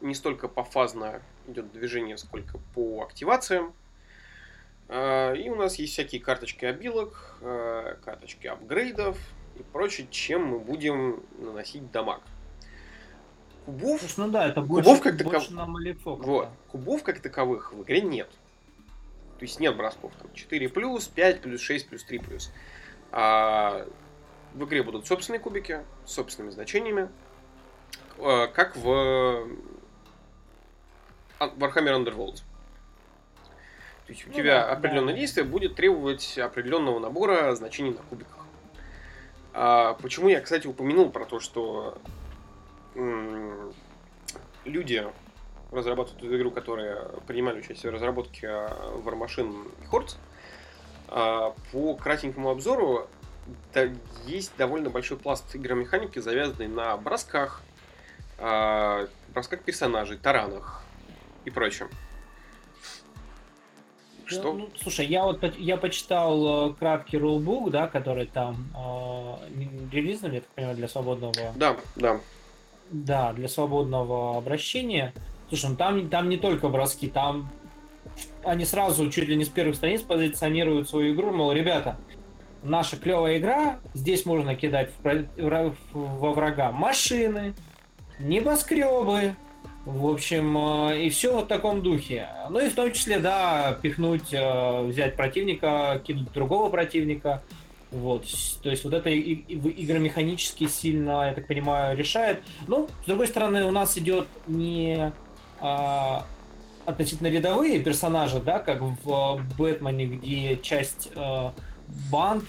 [0.00, 3.74] не столько пофазно идет движение, сколько по активациям.
[4.88, 9.18] А, и у нас есть всякие карточки обилок, а, карточки апгрейдов
[9.58, 12.20] и прочее, чем мы будем наносить дамаг.
[13.68, 16.50] Кубов, Слушай, ну да, это больше, кубов как больше на малифок, вот, да.
[16.68, 18.30] Кубов как таковых в игре нет.
[19.38, 20.10] То есть нет бросков.
[20.18, 22.50] Там 4 плюс, 5 плюс, 6 плюс, 3 плюс.
[23.12, 23.86] А
[24.54, 27.10] в игре будут собственные кубики с собственными значениями,
[28.16, 29.46] э, как в
[31.38, 32.36] Warhammer Underworld.
[34.06, 35.20] То есть у ну, тебя да, определенное да.
[35.20, 38.46] действие будет требовать определенного набора значений на кубиках.
[39.52, 41.98] А почему я, кстати, упомянул про то, что
[44.64, 45.06] люди
[45.70, 46.96] разрабатывают эту игру, которые
[47.26, 50.16] принимали участие в разработке War Machine и Hordes,
[51.08, 53.08] а, по кратенькому обзору
[53.72, 53.88] да,
[54.26, 57.62] есть довольно большой пласт игромеханики, завязанный на бросках,
[58.38, 60.82] э, бросках персонажей, таранах
[61.44, 61.88] и прочем.
[64.26, 64.52] Что?
[64.52, 70.34] Ну, ну, слушай, я вот я почитал э, краткий рулбук, да, который там э, релизнули,
[70.34, 71.34] я так понимаю, для свободного.
[71.56, 72.20] Да, да.
[72.90, 75.12] Да, для свободного обращения.
[75.48, 77.50] Слушай, ну там, там не только броски, там
[78.44, 81.98] они сразу чуть ли не с первых страниц позиционируют свою игру, мол, ребята,
[82.62, 83.78] наша клевая игра.
[83.94, 87.54] Здесь можно кидать во врага машины,
[88.18, 89.34] небоскребы,
[89.84, 90.56] в общем,
[90.90, 92.28] э, и все вот в таком духе.
[92.50, 97.42] Ну и в том числе, да, пихнуть, э, взять противника, кинуть другого противника.
[97.90, 98.26] Вот,
[98.62, 102.42] то есть вот это и, и, игромеханически сильно, я так понимаю, решает.
[102.66, 105.10] Ну, с другой стороны, у нас идет не
[105.60, 106.26] а,
[106.84, 111.54] относительно рядовые персонажи, да, как в Бэтмене, где часть а,
[112.10, 112.44] банд,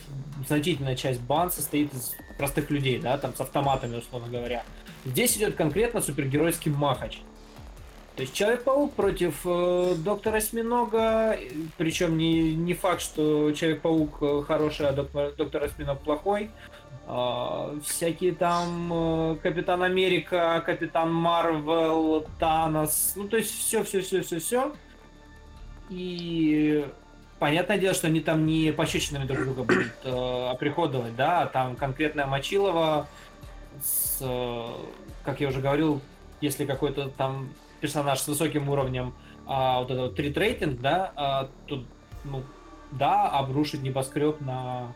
[0.45, 4.64] значительная часть банд состоит из простых людей, да, там с автоматами, условно говоря.
[5.06, 7.20] Здесь идет конкретно супергеройский махач.
[8.20, 11.40] То есть Человек-паук против э, доктора Осьминога,
[11.78, 16.52] причем не, не факт, что Человек-паук э, хороший, а доктор, доктор Осьминог плохой.
[17.08, 24.22] Э, всякие там э, Капитан Америка, Капитан Марвел, Танос, ну то есть все, все, все,
[24.22, 24.74] все, все.
[25.90, 26.86] И
[27.40, 32.26] Понятное дело, что они там не пощечинами друг друга будут э, оприходовать, да, там конкретная
[32.26, 33.08] Мочилова
[33.82, 34.72] с, э,
[35.24, 36.02] как я уже говорил,
[36.41, 37.48] если какой-то там
[37.80, 39.14] персонаж с высоким уровнем
[39.46, 41.84] а, вот этого трит рейтинг, да, а, то,
[42.24, 42.44] ну,
[42.92, 44.96] да, обрушить небоскреб на...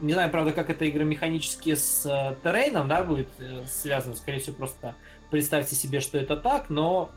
[0.00, 4.16] Не знаю, правда, как эта игра механически с э, террейном, да, будет э, связана.
[4.16, 4.94] Скорее всего, просто
[5.30, 7.10] представьте себе, что это так, но...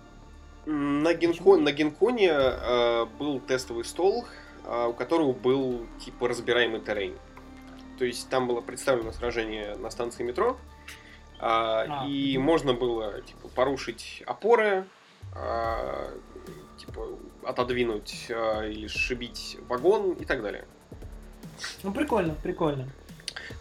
[0.66, 4.26] На, Генкон, на Генконе э, был тестовый стол,
[4.66, 7.16] э, у которого был, типа, разбираемый террейн.
[7.98, 10.58] То есть там было представлено сражение на станции метро,
[11.36, 14.86] э, а, и можно было, типа, порушить опоры,
[15.36, 16.18] э,
[16.78, 17.08] типа,
[17.46, 20.66] отодвинуть э, или сшибить вагон и так далее.
[21.84, 22.88] Ну, прикольно, прикольно.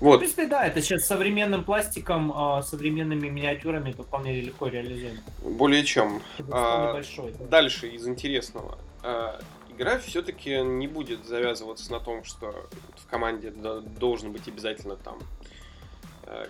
[0.00, 0.16] Вот.
[0.16, 5.18] В принципе, да, это сейчас современным пластиком, э, современными миниатюрами это вполне легко реализуемо.
[5.42, 6.22] Более чем.
[6.50, 7.44] А, большой, да.
[7.46, 8.78] Дальше из интересного.
[9.02, 15.18] А, игра все-таки не будет завязываться на том, что в команде должен быть обязательно там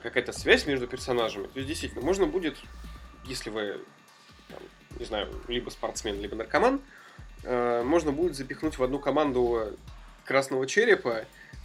[0.03, 1.45] какая-то связь между персонажами.
[1.45, 2.57] То есть, действительно, можно будет,
[3.25, 3.81] если вы,
[4.49, 4.59] там,
[4.99, 6.81] не знаю, либо спортсмен, либо наркоман,
[7.45, 9.77] э, можно будет запихнуть в одну команду
[10.25, 11.25] Красного Черепа,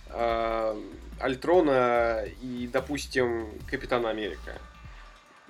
[0.09, 0.81] э,
[1.19, 4.59] Альтрона и, допустим, Капитана Америка.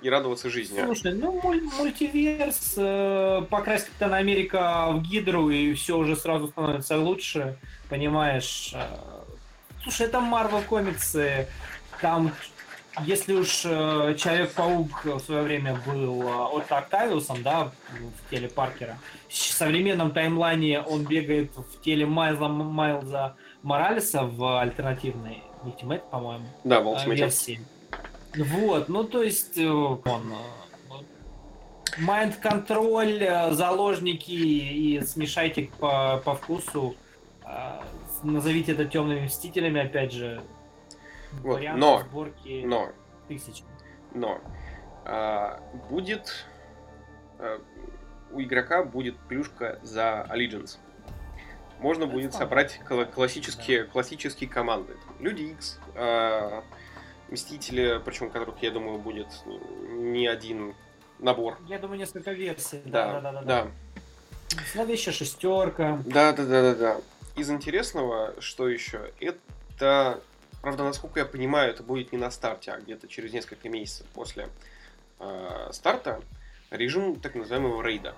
[0.00, 0.80] И радоваться жизни.
[0.84, 7.58] Слушай, ну мультиверс, э, покрась Капитана Америка в Гидру, и все уже сразу становится лучше,
[7.88, 8.72] понимаешь?
[8.74, 8.86] Э,
[9.82, 11.48] слушай, это Марвел комиксы,
[12.00, 12.32] там
[13.04, 18.98] если уж э, Человек-паук в свое время был э, от Октавиусом, да, в теле Паркера,
[19.28, 26.80] в современном таймлайне он бегает в теле Майлза, Майлза Моралеса в альтернативной Ultimate, по-моему, да,
[26.80, 27.60] в э, версии.
[28.36, 30.34] Вот, ну то есть э, он
[31.98, 36.94] Майнд э, контроль, заложники и смешайте по, по вкусу.
[38.22, 40.42] Назовите это темными мстителями, опять же.
[41.42, 42.92] Вот, но, сборки но,
[43.28, 43.62] тысяч.
[44.14, 44.40] Но
[45.04, 45.60] а,
[45.90, 46.46] будет
[47.38, 47.60] а,
[48.32, 50.78] у игрока будет плюшка за Allegiance
[51.80, 52.80] можно Это будет собрать
[53.14, 53.90] классические, да.
[53.90, 54.96] классические команды.
[55.20, 56.62] Люди X, э,
[57.30, 59.28] Мстители, причем которых, я думаю, будет
[59.90, 60.74] не один
[61.18, 61.58] набор.
[61.68, 62.80] Я думаю, несколько версий.
[62.86, 63.32] Да, да, да.
[63.32, 63.66] да, да.
[64.72, 66.02] Зловещая шестерка.
[66.06, 66.96] Да, да, да, да, да.
[67.36, 69.12] Из интересного, что еще?
[69.20, 70.20] Это,
[70.60, 74.48] правда, насколько я понимаю, это будет не на старте, а где-то через несколько месяцев после
[75.20, 76.22] э, старта
[76.70, 78.14] режим так называемого рейда.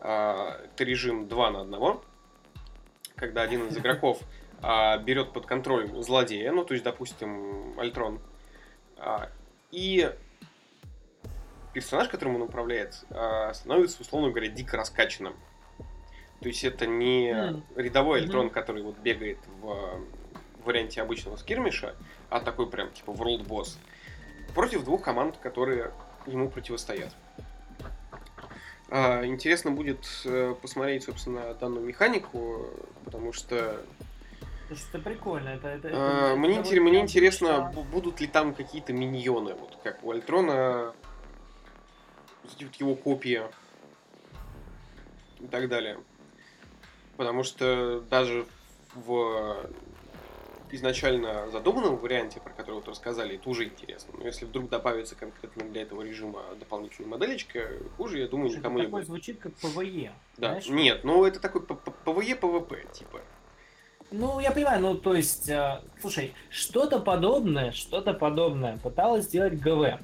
[0.00, 2.00] Э, это режим 2 на 1
[3.22, 4.20] когда один из игроков
[4.62, 8.20] а, берет под контроль злодея, ну, то есть, допустим, Альтрон,
[8.96, 9.28] а,
[9.70, 10.10] и
[11.72, 15.34] персонаж, которым он управляет, а, становится, условно говоря, дико раскачанным.
[16.40, 17.62] То есть это не mm.
[17.76, 18.50] рядовой Альтрон, mm-hmm.
[18.50, 20.00] который вот бегает в
[20.64, 21.94] варианте обычного скирмиша,
[22.30, 23.78] а такой прям типа World Boss.
[24.54, 25.92] Против двух команд, которые
[26.26, 27.14] ему противостоят.
[28.88, 32.66] А, интересно будет э, посмотреть, собственно, данную механику,
[33.06, 33.82] потому что...
[34.70, 35.48] Это прикольно.
[35.48, 40.04] Это, это, а, это, мне, интерес, мне интересно, будут ли там какие-то миньоны, вот как
[40.04, 40.92] у Альтрона,
[42.78, 43.42] его копии
[45.40, 45.98] и так далее.
[47.16, 48.46] Потому что даже
[48.94, 49.70] в
[50.72, 54.14] изначально задуманном варианте, про который вот рассказали, это уже интересно.
[54.18, 58.86] Но если вдруг добавится конкретно для этого режима дополнительная моделечка, хуже, я думаю, никому не
[58.86, 59.06] будет.
[59.06, 60.12] звучит как PvE.
[60.36, 60.68] Да, знаешь?
[60.68, 63.20] нет, ну это такой PvE, PvP, типа.
[64.10, 69.98] Ну, я понимаю, ну, то есть, э, слушай, что-то подобное, что-то подобное пыталась сделать ГВ.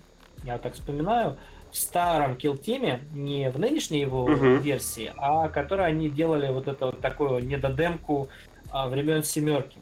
[0.45, 1.36] Я вот так вспоминаю,
[1.70, 4.59] в старом килтиме, не в нынешней его uh-huh.
[4.59, 8.28] версии, а которой они делали вот эту вот такую недодемку
[8.70, 9.78] а, времен семерки.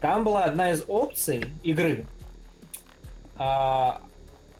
[0.00, 2.06] Там была одна из опций игры.
[3.36, 4.02] А,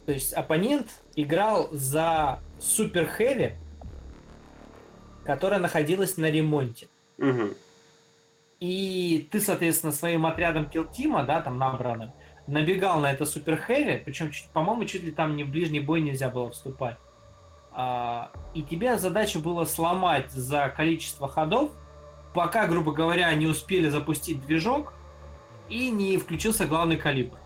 [0.06, 3.54] то есть оппонент играл за Супер Хэви,
[5.24, 6.88] которая находилась на ремонте.
[7.18, 7.54] Угу.
[8.60, 12.12] И ты, соответственно, своим отрядом килтима, да, там набранным,
[12.46, 16.28] набегал на это Супер Хэви, причем, по-моему, чуть ли там не в ближний бой нельзя
[16.28, 16.96] было вступать.
[17.72, 21.70] А, и тебе задача была сломать за количество ходов,
[22.34, 24.92] пока, грубо говоря, не успели запустить движок,
[25.70, 27.38] и не включился главный калибр.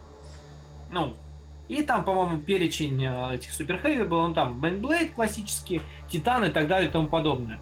[0.90, 1.14] Ну,
[1.68, 6.50] и там, по-моему, перечень э, этих супер хэви был, он там Бенблейд классический, Титан и
[6.50, 7.60] так далее и тому подобное.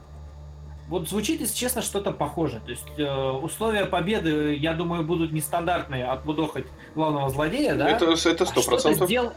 [0.88, 2.60] Вот звучит, если честно, что-то похоже.
[2.60, 7.88] То есть э, условия победы, я думаю, будут нестандартные отбудохать главного злодея, да?
[7.88, 9.08] Это это сто процентов.
[9.10, 9.32] А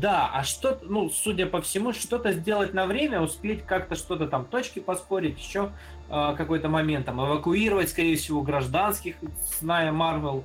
[0.00, 4.44] да, а что, ну, судя по всему, что-то сделать на время, успеть как-то что-то там,
[4.44, 5.70] точки поспорить, еще
[6.08, 9.16] э, какой-то момент, там, эвакуировать, скорее всего, гражданских,
[9.58, 10.44] зная Марвел.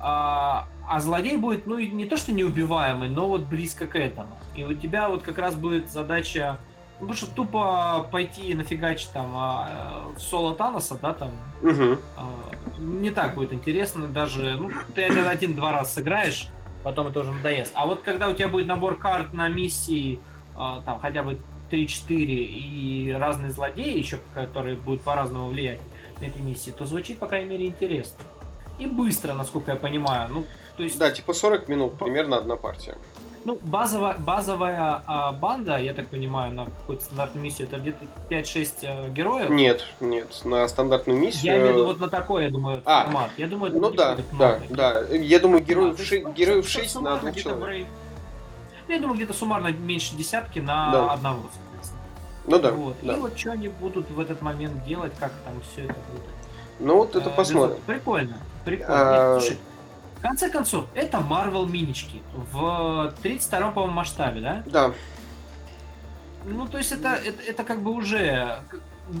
[0.00, 4.36] а, а злодей будет, ну, не то что неубиваемый, но вот близко к этому.
[4.56, 6.58] И у тебя вот как раз будет задача,
[6.98, 11.30] ну, потому что тупо пойти нафигачить там а, в соло Таноса, да, там,
[11.62, 11.98] Угу.
[12.16, 12.28] а,
[12.78, 16.48] не так будет интересно даже, ну, ты один-два раз сыграешь,
[16.82, 17.72] потом это уже надоест.
[17.74, 20.20] А вот когда у тебя будет набор карт на миссии,
[20.56, 21.38] а, там, хотя бы
[21.70, 25.80] 3-4 и разные злодеи еще, которые будут по-разному влиять
[26.20, 28.24] на эти миссии, то звучит, по крайней мере, интересно.
[28.78, 30.28] И быстро, насколько я понимаю.
[30.30, 30.46] Ну,
[30.76, 32.96] то есть, Да, типа 40 минут примерно одна партия.
[33.44, 38.72] Ну, базовая, базовая а, банда, я так понимаю, на какую-то стандартную миссию, это где-то 5-6
[38.82, 39.50] э, героев.
[39.50, 41.44] Нет, нет, на стандартную миссию.
[41.52, 43.30] Я имею в виду вот на такой, я думаю, А, формат.
[43.36, 45.00] Я думаю, Ну да, да, да.
[45.10, 47.64] Я думаю, героев, то ши- есть, героев су- 6 на двух человек.
[47.64, 47.86] районе-
[48.88, 51.12] Я думаю, где-то суммарно меньше десятки на Да.
[51.12, 51.42] одного.
[51.52, 52.00] соответственно.
[52.46, 52.96] Ну да, вот.
[53.02, 53.14] да.
[53.14, 56.22] И вот что они будут в этот момент делать, как там все это будет.
[56.80, 57.78] Ну вот это Э, посмотрим.
[57.86, 58.36] Прикольно.
[58.64, 59.36] Прикольно.
[59.36, 59.58] А, слушай,
[60.22, 62.22] в конце концов, это Marvel минички
[62.52, 64.62] в 32-м, по-моему, масштабе, да?
[64.66, 64.92] Да,
[66.44, 68.60] Ну, то есть это, это, это как бы уже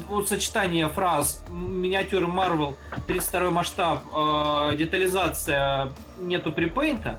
[0.08, 2.76] вот сочетание фраз миниатюры Marvel,
[3.08, 7.18] 32 масштаб, э, детализация, нету припейнта,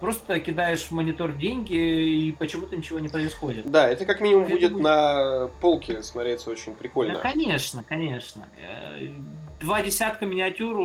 [0.00, 1.74] просто кидаешь в монитор деньги
[2.28, 3.70] и почему-то ничего не происходит.
[3.70, 7.18] да, это как минимум Это будет будет- на полке смотреться очень Да, прикольно.
[7.18, 8.46] конечно, конечно.
[9.60, 10.76] Два десятка миниатюр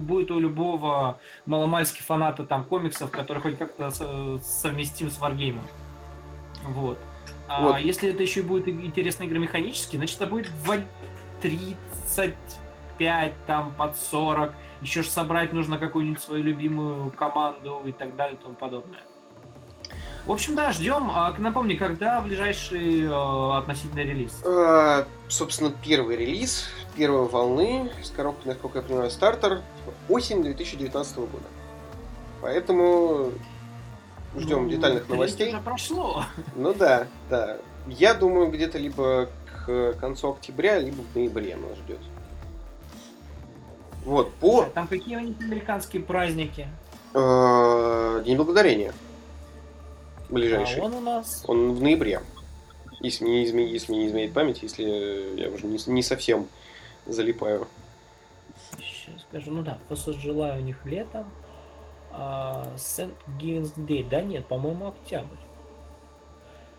[0.00, 5.60] будет у любого маломальски фаната там комиксов, который хоть как-то со- совместим с Wargame.
[6.64, 6.98] Вот.
[7.48, 7.78] А Вот.
[7.78, 10.78] если это еще будет интересная игра механически, значит это будет в
[11.40, 14.52] 35, там под 40.
[14.82, 19.00] Еще ж собрать нужно какую-нибудь свою любимую команду и так далее и тому подобное.
[20.26, 21.10] В общем, да, ждем.
[21.10, 24.42] А, напомни, когда ближайший э, относительно релиз?
[24.44, 26.68] А, собственно, первый релиз
[26.98, 29.62] первой волны с коробкой, насколько я понимаю, стартер
[30.08, 31.44] осень 2019 года.
[32.42, 33.30] Поэтому
[34.36, 35.48] ждем Ну, детальных новостей.
[35.50, 36.24] уже прошло.
[36.56, 37.58] Ну да, да.
[37.86, 39.28] Я думаю, где-то либо
[39.64, 42.00] к концу октября, либо в ноябре нас ждет.
[44.04, 46.66] Вот, по Там какие у них американские праздники?
[47.14, 48.92] э, День Благодарения.
[50.30, 50.80] Ближайший.
[50.80, 51.44] А он у нас...
[51.46, 52.20] Он в ноябре.
[53.00, 53.70] Если не, изме...
[53.70, 54.82] если не изменяет память, если
[55.40, 56.48] я уже не, не совсем
[57.08, 57.66] залипаю.
[58.78, 59.50] Сейчас скажу.
[59.50, 61.30] Ну да, 4 of July у них летом.
[62.12, 63.12] А, St.
[63.40, 64.06] Givens Day.
[64.08, 65.36] Да нет, по-моему, октябрь.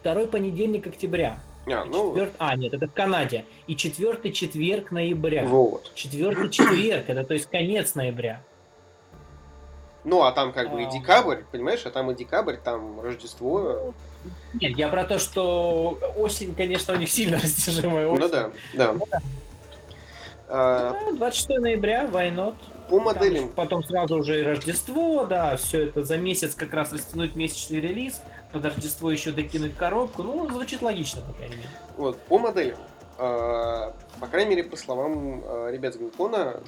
[0.01, 1.39] Второй понедельник октября.
[1.68, 3.45] А, ну, Четвёр- А, нет, это в Канаде.
[3.68, 5.43] И четвертый четверг ноября.
[5.45, 5.91] вот.
[5.93, 8.41] Четвертый четверг, это то есть конец ноября.
[10.06, 10.89] Ну, а там как бы и А.
[10.91, 13.93] декабрь, понимаешь, а там и декабрь, там Рождество.
[14.53, 18.22] Нет, я про то, что осень, конечно, у них сильно растяжимая осень.
[18.22, 18.95] Ну да, да.
[20.49, 22.55] А, Ну, 26 ноября, why not?
[22.89, 26.91] по Там моделям Потом сразу уже и Рождество, да, все это за месяц как раз
[26.91, 28.21] растянуть месячный релиз,
[28.51, 30.23] под Рождество еще докинуть коробку.
[30.23, 31.69] Ну, звучит логично, по крайней мере.
[31.97, 32.77] Вот, по моделям.
[33.19, 36.61] а, по крайней мере, по словам а, ребят с Геймкона,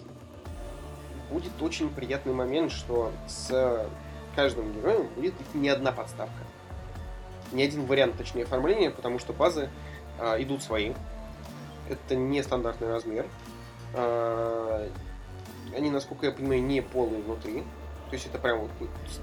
[1.32, 3.88] будет очень приятный момент, что с
[4.36, 6.44] каждым героем будет не одна подставка.
[7.52, 9.70] Не один вариант, точнее, оформления, потому что базы
[10.20, 10.94] а, идут свои.
[11.90, 13.26] Это не стандартный размер.
[13.94, 14.90] А,
[15.76, 17.64] они, насколько я понимаю, не полые внутри.
[18.10, 18.72] То есть это прям вот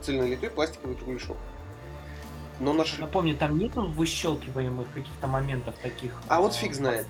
[0.02, 1.36] цельнолитой пластиковый кругляшок.
[2.60, 6.20] Но наш Напомню, там нету выщелкиваемых каких-то моментов таких.
[6.26, 7.06] А вот фиг знает.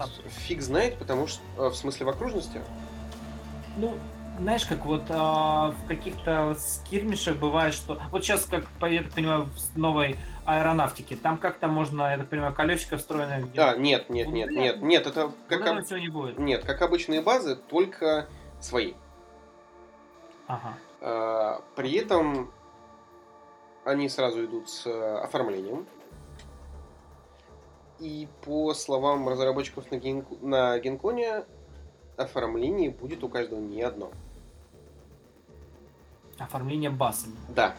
[0.47, 2.61] Фиг знает, потому что э, в смысле в окружности.
[3.79, 3.95] Ну,
[4.39, 8.01] знаешь, как вот а, в каких-то скирмишах бывает, что...
[8.11, 12.55] Вот сейчас, как я так понимаю, в новой аэронавтике, там как-то можно, я так понимаю,
[12.55, 13.43] колесико встроенное...
[13.43, 16.39] где- А, нет, нет, нет, нет, нет, это как об- не будет.
[16.39, 18.29] нет, как обычные базы, только
[18.61, 18.95] свои.
[20.47, 20.75] Ага.
[21.01, 22.51] А, При этом
[23.85, 25.87] они сразу идут с э, оформлением.
[27.99, 31.45] И по словам разработчиков на, Генк- на Генконе,
[32.17, 34.11] оформление будет у каждого не одно.
[36.39, 37.37] Оформление басами.
[37.49, 37.75] Да,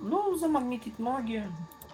[0.00, 1.46] Ну, замагнитить ноги.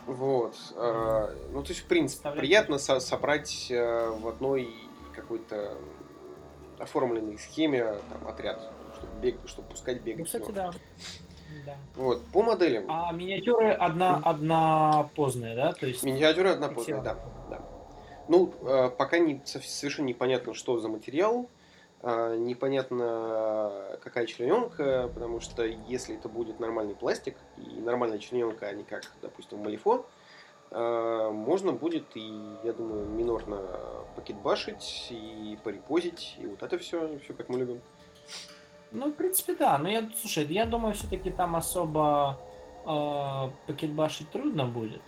[0.06, 0.54] Вот.
[0.76, 2.40] э, Ну, то есть, в принципе, Вставлять.
[2.40, 4.72] приятно со- собрать э, в одной
[5.14, 5.76] какой-то
[6.78, 8.60] оформленной схеме там, отряд,
[8.96, 10.20] чтобы, бег, чтобы пускать бегать.
[10.20, 10.70] Ну, кстати, да.
[11.64, 11.74] Да.
[11.96, 12.24] Вот.
[12.26, 12.84] По моделям.
[12.88, 15.72] А миниатюры одна, однопозные, да?
[15.72, 16.04] То есть...
[16.04, 17.02] Миниатюра как однопозная, все.
[17.02, 17.16] да.
[17.50, 17.60] да.
[18.28, 21.48] Ну, э, пока не, сов- совершенно непонятно, что за материал.
[22.02, 28.72] Э, непонятно, какая члененка, потому что если это будет нормальный пластик и нормальная члененка, а
[28.72, 30.06] не как, допустим, малифо,
[30.70, 33.60] э, можно будет и, я думаю, минорно
[34.14, 37.80] пакетбашить и порепозить, и вот это все, все как мы любим.
[38.92, 39.78] Ну, в принципе, да.
[39.78, 42.38] Но я, слушай, я думаю, все-таки там особо
[42.86, 45.02] э, пакетбашить трудно будет.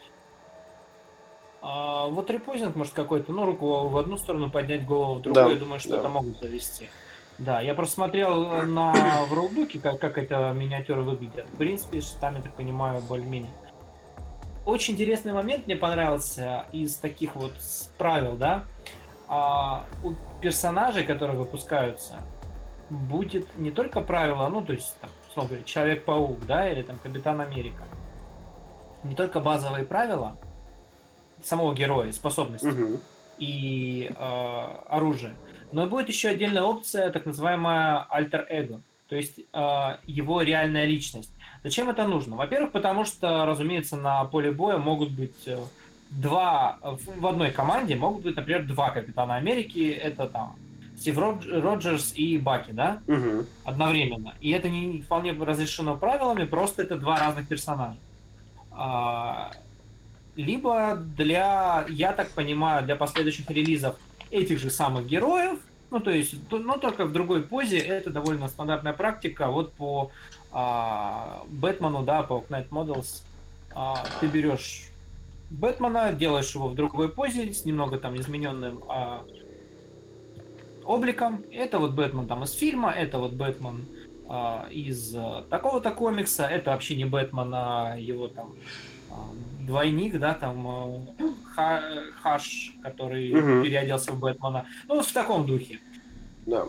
[1.71, 5.53] А вот репозинг может какой-то, ну, руку в одну сторону поднять, голову в другую, Да,
[5.53, 5.99] я думаю, что да.
[5.99, 6.89] это могут завести.
[7.37, 8.95] Да, я просто смотрел на
[9.29, 11.47] в роутбуке, как, как это миниатюры выглядят.
[11.53, 13.51] В принципе, там, я так понимаю, более-менее.
[14.65, 17.53] Очень интересный момент мне понравился из таких вот
[17.99, 18.65] правил, да.
[19.29, 22.23] А, у персонажей, которые выпускаются,
[22.89, 27.43] будет не только правило, ну, то есть, там, условно говоря, Человек-паук, да, или там Капитан
[27.43, 27.83] Америка.
[29.05, 30.39] Не только базовые правила
[31.45, 33.01] самого героя, способности Мгм.
[33.39, 35.35] и э, оружие.
[35.73, 41.33] Но будет еще отдельная опция, так называемая альтер-эго, то есть э, его реальная личность.
[41.65, 42.37] Зачем это нужно?
[42.37, 45.59] Во-первых, потому что, разумеется, на поле боя могут быть э,
[46.11, 50.57] два, в в одной команде могут быть, например, два Капитана Америки, это там
[50.97, 53.47] Стив Родж- Роджерс и Баки, да, Мгм.
[53.65, 54.35] одновременно.
[54.41, 57.99] И это не вполне разрешено правилами, просто это два разных персонажа.
[60.39, 63.97] Либо для, я так понимаю, для последующих релизов
[64.31, 65.59] этих же самых героев,
[65.91, 69.49] ну то есть, но только в другой позе, это довольно стандартная практика.
[69.49, 70.13] Вот по
[70.53, 73.25] а, Бэтмену, да, по Knight Models,
[73.75, 74.91] а, ты берешь
[75.51, 79.25] Бэтмена, делаешь его в другой позе с немного там измененным а,
[80.85, 81.43] обликом.
[81.51, 83.87] Это вот Бэтмен там из фильма, это вот Бэтмен
[84.71, 85.17] из
[85.51, 88.55] такого-то комикса, это вообще не Бэтмен, а его там
[89.69, 91.07] двойник, да, там а,
[91.55, 91.83] Ха-
[92.23, 93.63] Хаш, который Мгм.
[93.63, 94.67] переоделся в Бэтмена.
[94.89, 95.79] Ну, вот в таком духе.
[96.47, 96.65] Да.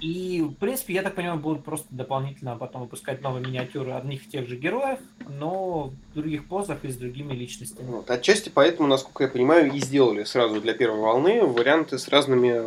[0.00, 4.30] И, в принципе, я так понимаю, будут просто дополнительно потом выпускать новые миниатюры одних и
[4.30, 4.98] тех же героев,
[5.28, 7.86] но в других позах и с другими личностями.
[7.86, 8.10] Вот.
[8.10, 12.62] Отчасти поэтому, насколько я понимаю, и сделали сразу для первой волны варианты с разными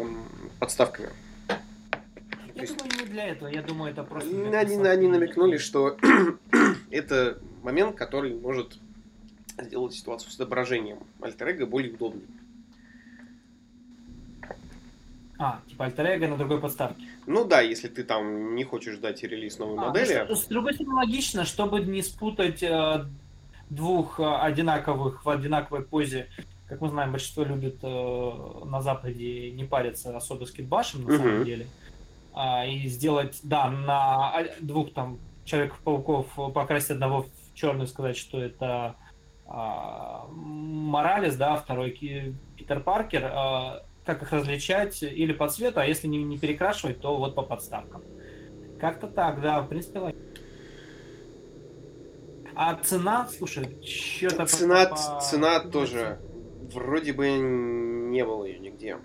[0.60, 1.10] подставками.
[2.56, 4.30] Я думаю, не для этого, я думаю, это просто...
[4.30, 5.98] Они, они намекнули, что
[6.91, 8.77] это момент, который может
[9.62, 12.24] сделать ситуацию с отображением альтер более удобной.
[15.40, 17.04] А, типа альтер на другой подставке.
[17.26, 20.26] Ну да, если ты там не хочешь дать релиз новой А, модели.
[20.30, 23.06] ну, с другой стороны, логично, чтобы не спутать э,
[23.70, 26.28] двух э, одинаковых в одинаковой позе.
[26.68, 31.36] Как мы знаем, большинство любит э, на Западе не париться особо с китбашем, на самом
[31.38, 31.46] Мгм.
[31.46, 31.68] деле.
[32.34, 38.42] А, и сделать, да, на а- двух там Человеков-пауков покрасить одного в черный, сказать, что
[38.42, 38.96] это
[39.54, 41.92] Моралес, да, второй
[42.58, 47.18] Питер Паркер, а, как их различать или по цвету, а если не, не перекрашивать, то
[47.18, 48.04] вот по подставкам.
[48.80, 50.24] Как-то так, да, в принципе, логично.
[52.56, 54.46] А цена, слушай, что-то...
[54.46, 54.86] Цена,
[55.20, 56.20] цена тоже
[56.74, 58.98] вроде бы не было ее нигде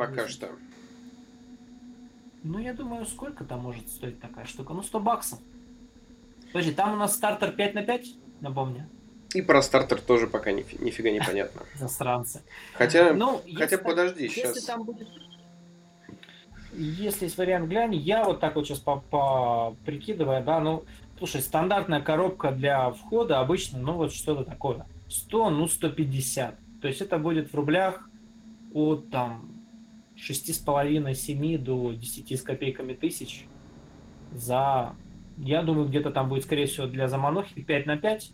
[0.00, 0.48] пока что.
[2.42, 4.72] Ну, я думаю, сколько там может стоить такая штука?
[4.72, 5.38] Ну, 100 баксов.
[6.46, 8.06] Подожди, там у нас стартер 5 на 5,
[8.40, 8.88] напомню,
[9.34, 11.62] И про стартер тоже пока нифи- нифига не понятно.
[11.76, 12.42] засранцы.
[12.74, 14.64] Хотя, Ну, хотя если- подожди, Если сейчас.
[14.64, 15.08] там будет...
[16.72, 20.84] Если есть вариант глянь, я вот так вот сейчас по, по прикидывая, да, ну,
[21.18, 24.86] слушай, стандартная коробка для входа обычно, ну, вот что-то такое.
[25.08, 26.54] 100, ну, 150.
[26.80, 28.08] То есть это будет в рублях
[28.72, 29.50] от там
[30.16, 33.46] 6,5-7 до 10 с копейками тысяч
[34.32, 34.94] за,
[35.42, 38.32] я думаю, где-то там будет, скорее всего, для заманухи 5 на 5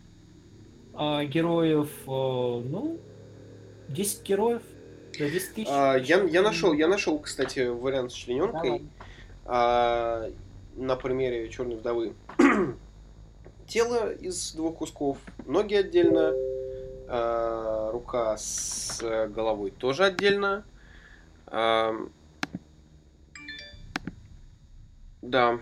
[0.99, 2.99] э, героев, э, ну,
[3.89, 4.61] 10 героев
[5.17, 5.67] за 10 тысяч.
[5.69, 8.83] А, я, я нашел, я нашел, кстати, вариант с члененкой.
[9.45, 10.29] А,
[10.75, 12.13] на примере Черной вдовы.
[13.67, 16.33] Тело из двух кусков, ноги отдельно,
[17.07, 20.65] а, рука с э, головой тоже отдельно.
[21.47, 21.95] А,
[25.21, 25.59] да.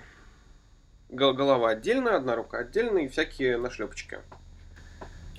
[1.16, 4.20] Гол- Голова отдельно, одна рука отдельно и всякие нашлепочки.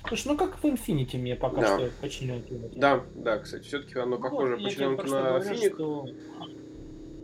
[0.07, 1.77] Слушай, ну как в Infinity мне пока Да.
[1.79, 2.53] что починенки.
[2.53, 2.71] вот.
[2.77, 5.73] Да, да, кстати, все-таки оно Ну, похоже я по на говорю, финик.
[5.75, 6.07] что-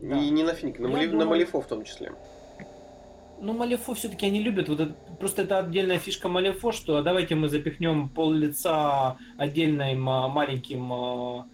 [0.01, 0.17] да.
[0.19, 2.11] И не на финик, на, Мали- на думаю- Малифо в том числе.
[3.39, 4.67] Ну, Малифо все-таки они любят.
[4.69, 10.91] Вот это, просто это отдельная фишка Малифо, что давайте мы запихнем пол лица отдельным маленьким
[10.93, 11.47] а,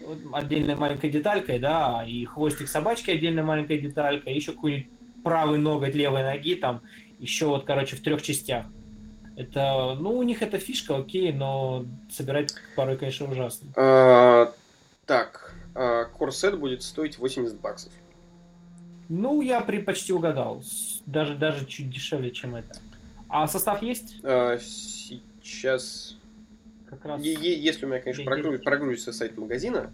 [0.00, 4.88] вот отдельной маленькой деталькой, да, и хвостик собачки отдельной маленькой деталькой, еще какой-нибудь
[5.28, 6.80] правый ноготь левой ноги там,
[7.18, 8.64] еще вот, короче, в трех частях.
[9.36, 13.68] Это, ну, у них эта фишка, окей, но собирать порой, конечно, ужасно.
[13.76, 14.52] А,
[15.04, 17.92] так, а, корсет будет стоить 80 баксов.
[19.10, 20.62] Ну, я при, почти угадал.
[21.04, 22.80] Даже, даже чуть дешевле, чем это.
[23.28, 24.16] А состав есть?
[24.24, 26.16] А, сейчас...
[26.88, 27.20] Как раз.
[27.20, 29.92] Е- е- если у меня, конечно, прогрузится, прогрузится сайт магазина.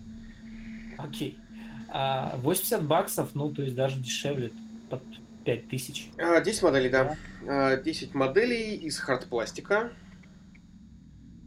[0.97, 1.37] Окей.
[1.89, 4.53] А 80 баксов, ну, то есть даже дешевле,
[4.89, 5.03] под
[5.45, 6.11] 5000.
[6.19, 7.17] А, 10 моделей, да.
[7.47, 9.93] А, 10 моделей из хардпластика.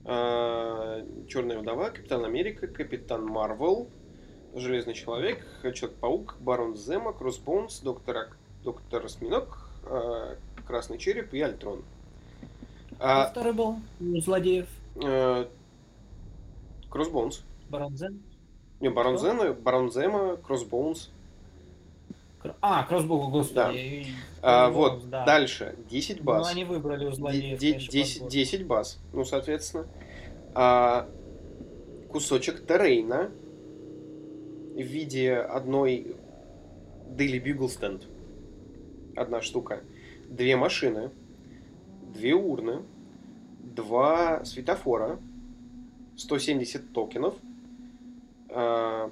[0.06, 3.90] А, Черная вдова, Капитан Америка, Капитан Марвел,
[4.56, 8.30] Железный человек, Человек-паук, Барон Земо, Кроссбоунс, Доктор,
[8.64, 11.84] Доктор Осьминог, а, Красный череп и Альтрон.
[13.00, 14.68] А А, второй был у злодеев.
[14.96, 15.46] э,
[16.90, 17.44] Кроссбоунс.
[17.70, 18.22] Барон Земо.
[18.80, 19.18] Не, Барон?
[19.20, 21.12] Зема, Барон Зема, Кроссбоунс.
[22.62, 24.08] А, Кроссбоу, господи.
[24.42, 24.66] Да.
[24.66, 25.26] А, вот, да.
[25.26, 25.76] дальше.
[25.90, 26.52] 10 Ну, баз.
[26.52, 27.60] они выбрали у Де- злодеев.
[27.60, 28.32] де- конечно, 10, подбор.
[28.32, 29.88] 10 баз, ну, соответственно.
[30.54, 31.10] А,
[32.10, 33.30] кусочек террейна
[34.74, 36.16] в виде одной
[37.16, 38.04] Daily Bugle Stand.
[39.16, 39.82] Одна штука.
[40.30, 41.10] Две машины,
[42.14, 42.84] две урны,
[43.64, 45.20] два светофора,
[46.16, 47.36] 170 токенов.
[48.50, 49.10] А,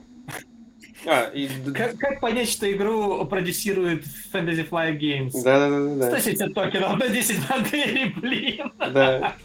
[1.05, 1.47] а, и...
[1.73, 4.03] Как, как понять, что игру продюсирует
[4.33, 5.31] Fantasy Flight Games?
[5.43, 6.19] Да-да-да-да.
[6.19, 8.71] 170 токенов на 10 моделей, блин.
[8.91, 9.35] Да.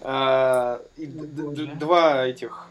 [0.00, 2.68] А, и два этих...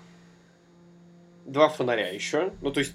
[1.45, 2.53] Два фонаря еще.
[2.61, 2.93] Ну, то есть,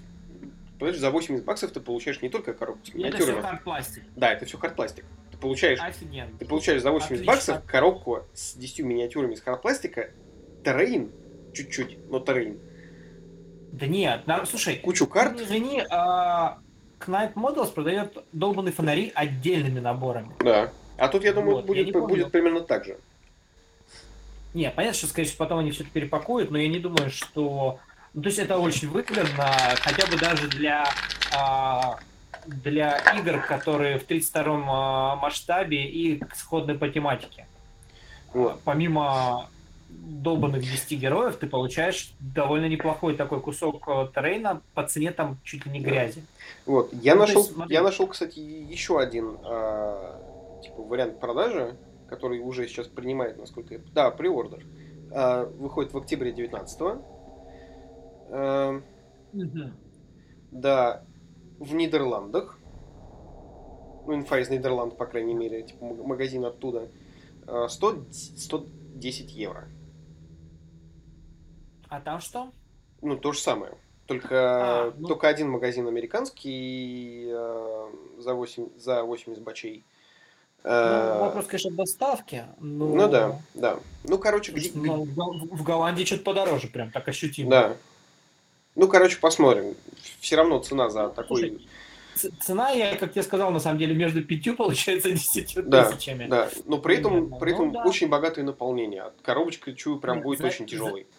[0.79, 3.41] понимаешь, за 80 баксов ты получаешь не только коробку с Это все миниатюрами.
[3.41, 4.03] как пластик.
[4.15, 5.05] Да, это все хардпластик.
[5.31, 6.31] Ты получаешь, Офигенно.
[6.39, 7.31] ты получаешь за 80 Отлично.
[7.31, 10.09] баксов коробку с 10 миниатюрами из хардпластика,
[10.63, 11.11] террейн,
[11.53, 12.59] чуть-чуть, но террейн,
[13.71, 15.33] Да нет, на- слушай, кучу карт.
[15.35, 16.57] ну, извини, а,
[16.99, 20.31] Knight Models продает долбанные фонари отдельными наборами.
[20.39, 20.71] Да.
[20.97, 22.07] А тут, я думаю, Вот, я будет, помню.
[22.07, 22.97] будет примерно так же.
[24.53, 27.79] Не, понятно, что, скорее всего, потом они все это перепакуют, но я не думаю, что...
[28.15, 29.47] Ну, то есть это очень выгодно,
[29.81, 30.85] хотя бы даже для,
[31.31, 31.99] а,
[32.47, 37.45] для игр, которые в 32-м а, масштабе и сходны по тематике.
[38.33, 38.59] Вот.
[38.65, 39.47] Помимо
[40.01, 45.65] долбанных 10 героев, ты получаешь довольно неплохой такой кусок э, террейна по цене там чуть
[45.65, 46.23] ли не грязи.
[46.65, 47.73] Вот, я Ну, нашел, есть, смотри.
[47.73, 51.75] я нашел, кстати, еще один а, типа вариант продажи,
[52.07, 53.81] который уже сейчас принимает, насколько я...
[53.93, 54.65] Да, приордер.
[55.11, 56.81] А, выходит в октябре 19
[60.51, 61.03] Да,
[61.59, 62.57] в Нидерландах.
[64.05, 66.89] Ну, инфа из Нидерланд, по крайней мере, типа магазин оттуда.
[67.47, 69.67] А, 100, 110 евро.
[71.89, 72.51] А там что?
[73.01, 73.73] Ну, то же самое.
[74.05, 74.27] Только,
[74.87, 77.87] А, ну- только один магазин американский э,
[78.17, 79.83] за, 8, за 80 бачей.
[80.63, 82.43] Э, Ну, вопрос, конечно, доставки.
[82.59, 83.79] но- ну да, да.
[84.03, 84.71] Ну, короче, где...
[84.73, 87.49] Ну, в Гол- в Голландии что-то подороже, прям так ощутимо.
[87.49, 87.77] Да.
[88.75, 89.75] Ну, короче, посмотрим.
[90.19, 91.37] Все равно цена за такой...
[92.15, 96.27] Слушай, Цена, я, как я сказал, на самом деле, между пятью, получается, десятью Да, тысячами.
[96.27, 97.37] Да, но при этом, Примерно.
[97.39, 97.83] при этом Ну, да.
[97.85, 99.13] очень богатое наполнение.
[99.21, 101.03] Коробочка, чую, прям Нет, будет за- очень тяжелой.
[101.03, 101.18] За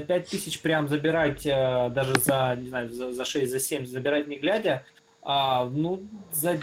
[0.00, 4.28] пять тысяч прям забирать, э, даже за, не знаю, за, за 6, за 7 забирать
[4.28, 4.84] не глядя,
[5.22, 6.02] а, ну,
[6.32, 6.60] за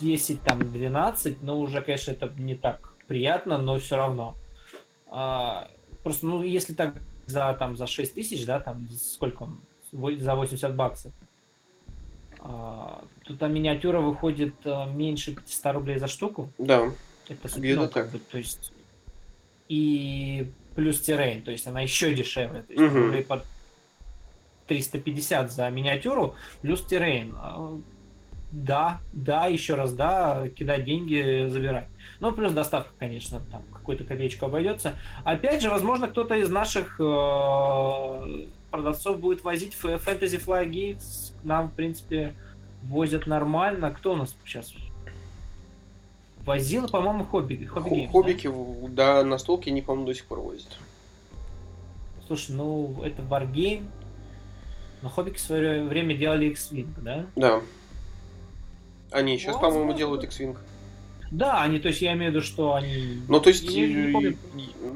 [0.00, 4.36] 10, там, 12, ну, уже, конечно, это не так приятно, но все равно.
[5.06, 5.68] А,
[6.02, 6.94] просто, ну, если так
[7.26, 9.60] за, там, за 6 тысяч, да, там, сколько, он?
[10.18, 11.12] За 80 баксов,
[12.40, 16.50] а, то там миниатюра выходит э, меньше 500 рублей за штуку.
[16.58, 16.90] Да,
[17.28, 18.10] Это ну, как так.
[18.10, 18.72] бы, то есть
[19.68, 23.04] и плюс террейн, то есть она еще дешевле, то есть Мгм.
[23.06, 23.44] рублей под
[24.66, 27.34] 350 за миниатюру плюс террейн.
[27.36, 27.78] А,
[28.56, 31.88] Да, да, еще раз, да, кидать деньги, забирать.
[32.20, 34.94] Ну, плюс доставка, конечно, там какую-то копеечку обойдется.
[35.24, 39.74] Опять же, возможно, кто-то из наших э, продавцов будет возить
[40.70, 41.32] Gates.
[41.40, 42.34] К Нам, в принципе,
[42.84, 43.90] возят нормально.
[43.90, 44.72] Кто у нас сейчас?
[46.44, 47.64] Возила, по-моему, Хобби.
[47.64, 48.08] Хобби Хо- да?
[48.08, 50.68] хоббики, в- да, настолки они, по-моему, до сих пор возят.
[52.26, 53.84] Слушай, ну, это Wargame.
[55.02, 57.26] Но Хоббики в свое время делали X-Wing, да?
[57.36, 57.60] Да.
[59.10, 59.70] Они сейчас, Возможно.
[59.78, 60.56] по-моему, делают X-Wing.
[61.30, 63.22] Да, они, то есть я имею в виду, что они...
[63.28, 64.36] Ну, то есть, Я не э, помню.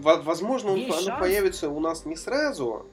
[0.03, 1.21] во- возможно, Есть оно шанс.
[1.21, 2.87] появится у нас не сразу.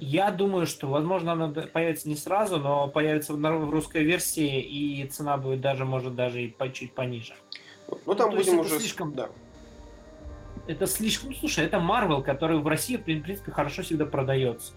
[0.00, 5.36] Я думаю, что, возможно, она появится не сразу, но появится в русской версии, и цена
[5.36, 7.34] будет даже, может, даже и по- чуть пониже.
[8.06, 8.78] Ну, там есть будем уже...
[8.78, 9.28] слишком- Да.
[10.66, 11.30] Это слишком...
[11.30, 14.72] Ну, слушай, это Marvel, который в России, в принципе, хорошо всегда продается.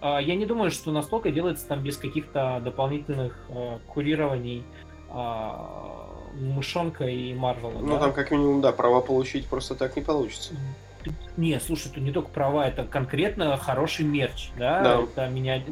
[0.00, 4.64] А, Я не думаю, что настолько делается там без каких-то дополнительных э, курирований
[5.10, 7.80] а, мышонка и Марвела.
[7.80, 7.98] Ну, да?
[7.98, 10.54] там как минимум, да, права получить просто так не получится.
[11.36, 14.82] Не, слушай, тут не только права, это конкретно хороший мерч, да?
[14.82, 15.00] Да.
[15.02, 15.62] Это меня,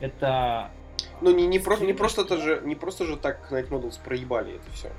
[0.00, 0.70] это
[1.20, 4.54] Ну, не, не, про- не просто это же, не просто же так Night Models проебали
[4.56, 4.90] это все.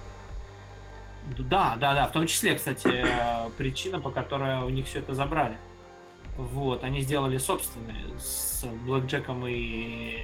[1.39, 5.14] да, да, да, в том числе, кстати, э, причина, по которой у них все это
[5.14, 5.57] забрали.
[6.38, 10.18] Вот, они сделали собственные с Блэк Джеком и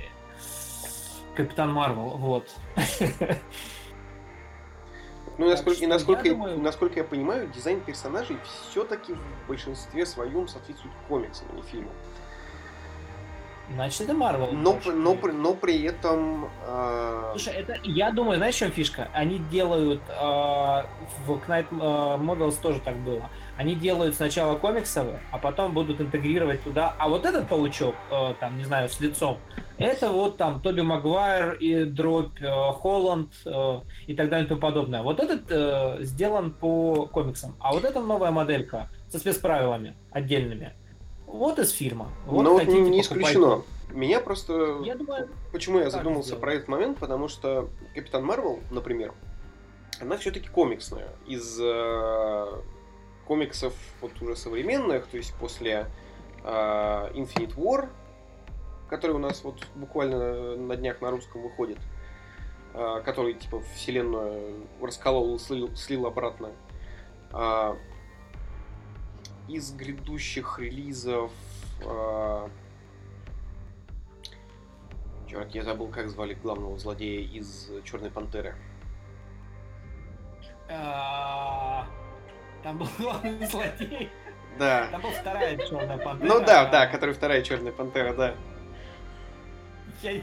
[1.36, 2.50] Капитан Марвел, вот.
[5.40, 8.38] Ну, насколько, и насколько, я я, думаю- насколько я понимаю, дизайн персонажей
[8.70, 11.94] все-таки в большинстве своем соответствует комиксам, а не фильмам.
[13.74, 14.50] Значит, это Марвел.
[14.52, 14.92] Но, больше.
[14.92, 16.50] но, при- но при этом...
[16.66, 19.08] а, Слушай, это, я думаю, знаешь, в чем фишка?
[19.14, 21.76] Они делают, э, в Knight э,
[22.22, 23.30] Models тоже так было.
[23.58, 26.96] Они делают сначала комиксовые, а потом будут интегрировать туда.
[26.98, 29.38] А вот этот паучок, э, там, не знаю, с лицом,
[29.78, 34.62] это вот там Тоби Магуайр и Дробь, э, Холланд э, и так далее и тому
[34.62, 35.04] подобное.
[35.04, 40.74] Вот этот э, сделан по комиксам, а вот эта новая моделька со спецправилами отдельными.
[41.32, 42.10] Вот из фильма.
[42.26, 43.02] Вот но вот хотите, не, покупайте.
[43.02, 43.64] исключено.
[43.92, 44.80] Меня просто...
[44.84, 46.42] Я думаю, Почему я задумался сделано.
[46.42, 46.98] про этот момент?
[46.98, 49.14] Потому что Капитан Марвел, например,
[50.02, 51.08] она все-таки комиксная.
[51.28, 52.46] Из э,
[53.28, 55.88] комиксов вот уже современных, то есть после
[56.44, 57.90] э, Infinite War,
[58.90, 61.78] который у нас вот буквально на днях на русском выходит,
[62.74, 66.52] э, который типа вселенную расколол и слил, слил обратно.
[67.32, 67.78] А,
[69.50, 71.32] из грядущих релизов
[71.82, 72.48] э,
[75.28, 78.56] Черт, я забыл, как звали главного злодея из Черной Пантеры.
[80.70, 81.88] А,
[82.64, 84.10] Там был главный злодей.
[84.58, 84.88] Да.
[84.88, 86.28] Там была вторая черная пантера.
[86.28, 88.36] Ну да, да, который вторая Черная Пантера, да.
[90.02, 90.22] Я-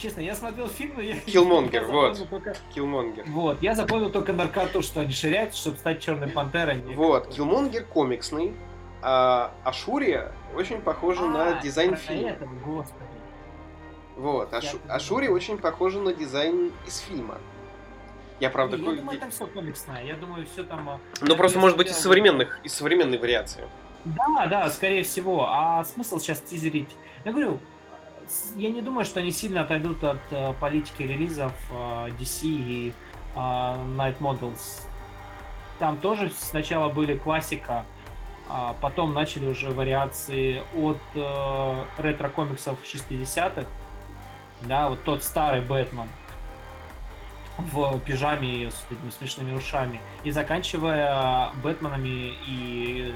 [0.00, 1.16] Честно, я смотрел фильм, но я...
[1.20, 2.28] Киллмонгер, вот.
[2.30, 3.24] только- Киллмонгер.
[3.28, 6.80] Вот, я запомнил только наркоту, что они ширять, чтобы стать черной пантерой.
[6.94, 8.54] Вот, Киллмонгер комиксный,
[9.02, 12.30] а Ашурия очень похожа на А, дизайн про фильма.
[12.30, 13.04] этого, господи.
[14.16, 14.96] Вот, Ашу- понимаю.
[14.96, 17.36] Ашурия очень похожа на дизайн из фильма.
[18.38, 18.78] Я правда...
[18.78, 20.02] Не, я думаю, там все комиксное.
[20.02, 20.88] Я думаю, все там...
[20.88, 23.64] а, Ну просто может быть из современных, из современной вариации.
[24.06, 25.46] Да, да, скорее всего.
[25.46, 26.88] А смысл сейчас тизерить?
[27.26, 27.58] Я говорю,
[28.56, 32.92] я не думаю, что они сильно отойдут от э, политики релизов э, DC и
[33.34, 34.82] э, Night Models.
[35.78, 37.84] Там тоже сначала были классика,
[38.48, 43.66] а потом начали уже вариации от э, ретро-комиксов 60-х.
[44.62, 46.08] Да, вот тот старый Бэтмен
[47.58, 50.00] в пижаме с этими смешными ушами.
[50.24, 53.14] И заканчивая Бэтменами и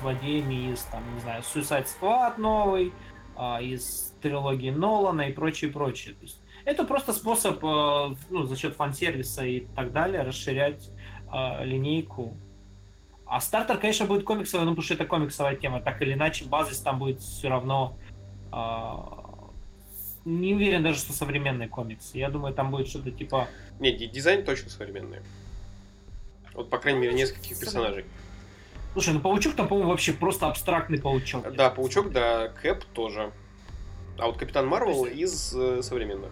[0.00, 2.92] злодеями из, там, не знаю, Suicide Squad новый,
[3.36, 6.14] а, из трилогии Нолана и прочее, прочее.
[6.14, 10.90] То есть это просто способ э, ну, за счет фан-сервиса и так далее расширять
[11.32, 12.36] э, линейку.
[13.26, 15.80] А стартер, конечно, будет комиксовый, ну, потому что это комиксовая тема.
[15.80, 17.96] Так или иначе, базис там будет все равно...
[18.52, 19.30] э,
[20.24, 22.14] не уверен даже, что современный комикс.
[22.14, 23.48] Я думаю, там будет что-то типа...
[23.78, 25.20] Не, ди- дизайн точно современный.
[26.52, 28.04] Вот, по крайней мере, нескольких персонажей.
[28.92, 31.54] Слушай, ну паучок там, по-моему, вообще просто абстрактный паучок.
[31.54, 33.32] Да, Паучок, да, Кэп тоже.
[34.20, 36.30] А вот Капитан Марвел есть- из э, современных.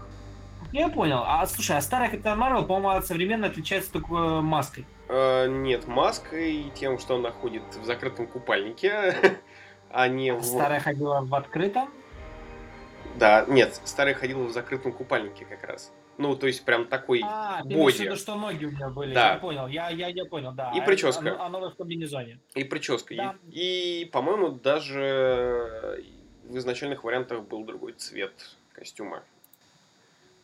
[0.73, 1.23] Я понял.
[1.25, 4.87] А слушай, а старая Капитан Марвел, по-моему, от современной отличается только э, маской.
[5.09, 9.15] Э, нет, маской и тем, что он находит в закрытом купальнике,
[9.91, 10.43] а не в...
[10.43, 11.89] Старая ходила в открытом.
[13.17, 15.93] Да, нет, старый ходил в закрытом купальнике как раз.
[16.19, 17.23] Ну, то есть прям такой...
[17.25, 18.03] А, боди.
[18.03, 19.15] виду, что ноги у меня были.
[19.15, 19.35] Да.
[19.35, 20.73] Я понял, я, я, я понял, да.
[20.75, 21.29] И А прическа.
[21.29, 22.41] это- А, новая в комбинезоне.
[22.55, 23.15] И прическа.
[23.15, 23.35] Да.
[23.51, 26.05] И, и, по-моему, даже
[26.49, 28.33] в изначальных вариантах был другой цвет
[28.73, 29.23] костюма.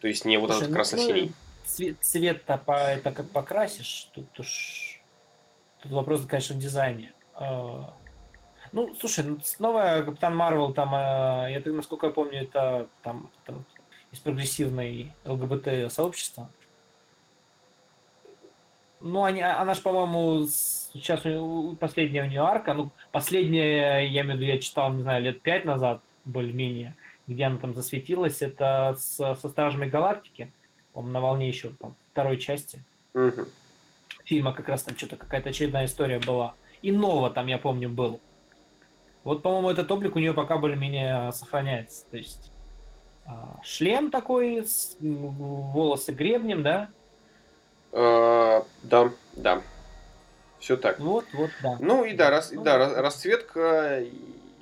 [0.00, 1.32] То есть не вот Слушай, этот ну, красно-синий.
[1.64, 5.00] Цвет, цвет-то по, это как покрасишь, тут уж...
[5.82, 7.12] Тут вопрос, конечно, в дизайне.
[7.34, 7.94] А,
[8.72, 13.30] Ну, слушай, ну, новая Капитан Марвел, там, а, я так, насколько я помню, это там,
[13.46, 13.64] там
[14.12, 16.50] из прогрессивной ЛГБТ сообщества.
[19.00, 24.00] Ну, они, а- она же, по-моему, с- сейчас у последняя у нее арка, ну, последняя,
[24.06, 26.94] я имею в виду, я читал, не знаю, лет пять назад, более-менее,
[27.26, 30.50] где она там засветилась, это с- со Стражами Галактики,
[30.92, 32.82] по-моему, на волне еще там, второй части
[33.14, 33.46] Мгм.
[34.24, 36.54] фильма как раз там что-то какая-то очередная история была.
[36.82, 38.20] И Нова там, я помню, был.
[39.24, 42.04] Вот, по-моему, этот облик у нее пока более-менее сохраняется.
[42.10, 42.52] То есть
[43.26, 46.90] а, шлем такой, с, волосы гребнем, да?
[47.92, 49.62] А, Да, да.
[50.64, 50.98] Все так.
[50.98, 51.76] Вот, вот, да.
[51.78, 52.86] Ну и да, рас- Ну, да, вот.
[52.86, 54.02] рас- расцветка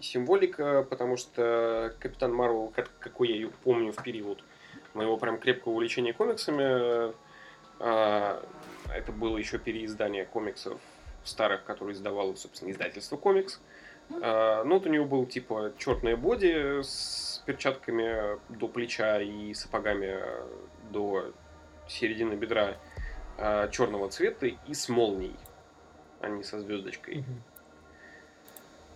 [0.01, 4.43] символика, потому что Капитан Марвел, как, какой я ее помню в период
[4.95, 7.15] моего прям крепкого увлечения комиксами,
[7.79, 8.45] а,
[8.93, 10.81] это было еще переиздание комиксов
[11.23, 13.61] старых, которые издавало, собственно, издательство комикс.
[14.11, 20.21] А, ну, вот у него был типа черное боди с перчатками до плеча и сапогами
[20.91, 21.31] до
[21.87, 22.75] середины бедра
[23.71, 25.37] черного цвета и с молнией,
[26.23, 27.25] а не со звездочкой.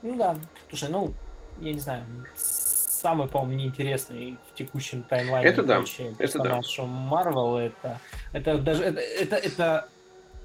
[0.03, 0.37] Ну да,
[0.69, 1.13] слушай, ну,
[1.61, 2.05] я не знаю,
[2.37, 5.83] самый, по-моему, неинтересный в текущем таймлайне Это да,
[6.19, 6.61] это да.
[6.87, 8.01] Марвел, это,
[8.33, 9.89] это даже, это, это, это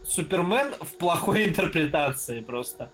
[0.03, 2.89] Супермен в плохой интерпретации просто.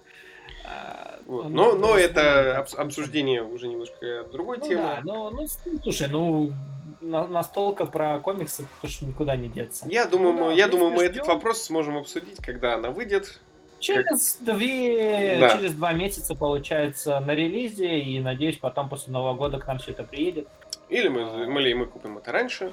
[0.65, 1.45] А, Вот.
[1.45, 4.83] он Но, но это обс- обсуждение уже немножко другой Ну темы.
[4.83, 5.47] да, но, ну,
[5.81, 6.51] слушай, ну,
[6.99, 9.85] на- настолько про комиксы, потому что никуда не деться.
[9.89, 11.35] Я думаю, Ну да, мы, я думаю, мы принципе, этот ждем.
[11.35, 13.39] вопрос сможем обсудить, когда она выйдет.
[13.79, 15.49] Через две, Да.
[15.55, 19.91] через два месяца получается на релизе, и надеюсь, потом после Нового года к нам все
[19.91, 20.47] это приедет.
[20.89, 21.21] Или мы,
[21.61, 22.71] или мы купим это раньше.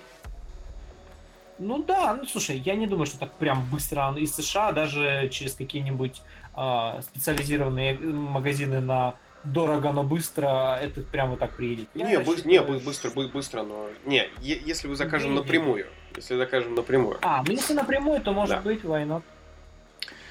[1.58, 5.54] Ну да, ну слушай, я не думаю, что так прям быстро из США, даже через
[5.54, 6.20] какие-нибудь
[6.54, 9.14] а, специализированные магазины на
[9.44, 11.88] дорого, но быстро, это прям вот так приедет.
[11.94, 13.88] Я не, бы- не, бы- быстро, бы- быстро, но...
[14.06, 15.86] Не, если вы закажем напрямую.
[16.16, 17.18] Если закажем напрямую.
[17.22, 18.62] А, ну если напрямую, то может Да.
[18.62, 19.22] быть, why not?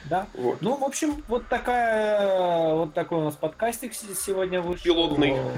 [0.05, 0.27] Да.
[0.33, 0.61] Вот.
[0.61, 4.83] Ну, в общем, вот такая, вот такой у нас подкастик сегодня вышел.
[4.83, 5.31] Пилотный.
[5.31, 5.51] Э,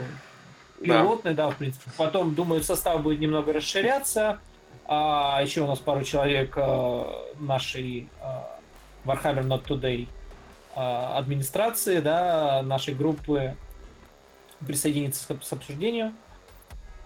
[0.81, 1.01] Да.
[1.01, 1.89] Пилотный, да, в принципе.
[1.97, 4.39] Потом, думаю, состав будет немного расширяться.
[4.87, 7.03] А еще у нас пару человек э,
[7.39, 8.25] нашей э,
[9.05, 10.07] Warhammer Not Today
[10.75, 13.55] э, администрации, да, нашей группы
[14.65, 16.13] присоединится с, с обсуждению.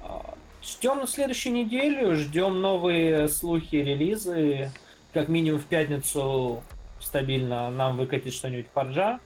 [0.03, 4.71] А, Ждем на следующую неделю, ждем новые слухи, релизы.
[5.13, 6.61] Как минимум в пятницу
[6.99, 9.19] стабильно нам выкатит что-нибудь Форджа.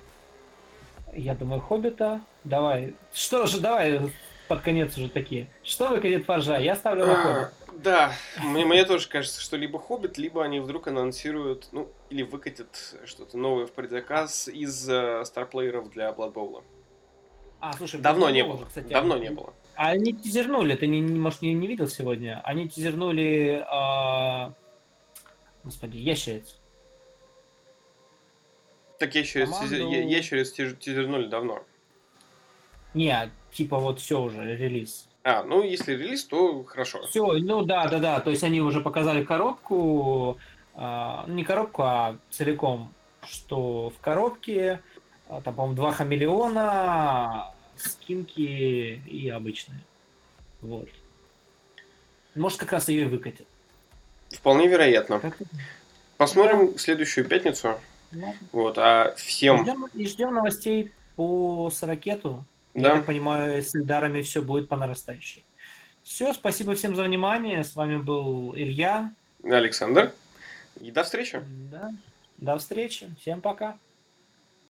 [1.14, 2.22] Я думаю, Хоббита.
[2.44, 2.96] Давай.
[3.14, 4.00] Что же, давай
[4.48, 5.48] под конец уже такие.
[5.64, 6.58] Что выкатит Форджа?
[6.58, 7.54] Я ставлю на А, Хоббит.
[7.84, 8.12] Да,
[8.44, 13.38] мне, мне тоже кажется, что либо Хоббит, либо они вдруг анонсируют, ну, или выкатят что-то
[13.38, 16.64] новое в предзаказ из э, старплееров для Bowl.
[17.60, 18.66] А, слушай, Давно не уже, было.
[18.66, 19.54] кстати, Давно они- не было.
[19.76, 22.42] А Они тизернули, ты, не, может, не, не видел сегодня?
[22.44, 23.66] Они тизернули...
[23.68, 24.54] а,
[25.64, 26.60] Господи, ящериц.
[29.04, 31.62] Так ящериц, Команду- ящериц тиз- тизернули давно.
[32.94, 35.10] Не, типа вот все уже, релиз.
[35.24, 37.06] А, ну если релиз, то хорошо.
[37.08, 38.20] Все, ну да, да, да.
[38.22, 40.38] То есть они уже показали коробку,
[40.74, 42.94] а, ну, не коробку, а целиком,
[43.28, 44.80] что в коробке,
[45.28, 49.82] а, там, по-моему, два хамелеона, скинки и обычные.
[50.62, 50.88] Вот.
[52.36, 53.48] Может, как раз ее и выкатят.
[54.30, 55.20] Вполне вероятно.
[55.20, 55.46] Как ты-
[56.16, 57.78] Посмотрим следующую пятницу.
[58.14, 62.46] Ну, Вот, а всем, ждем- и ждем новостей по Сорокету.
[62.74, 65.44] Я да, так понимаю, с Эльдарами все будет по нарастающей.
[66.04, 67.64] Все, спасибо всем за внимание.
[67.64, 69.14] С вами был Илья.
[69.44, 70.12] Александр.
[70.82, 71.42] И до встречи.
[71.72, 71.92] Да.
[72.38, 73.10] До встречи.
[73.20, 73.78] Всем пока.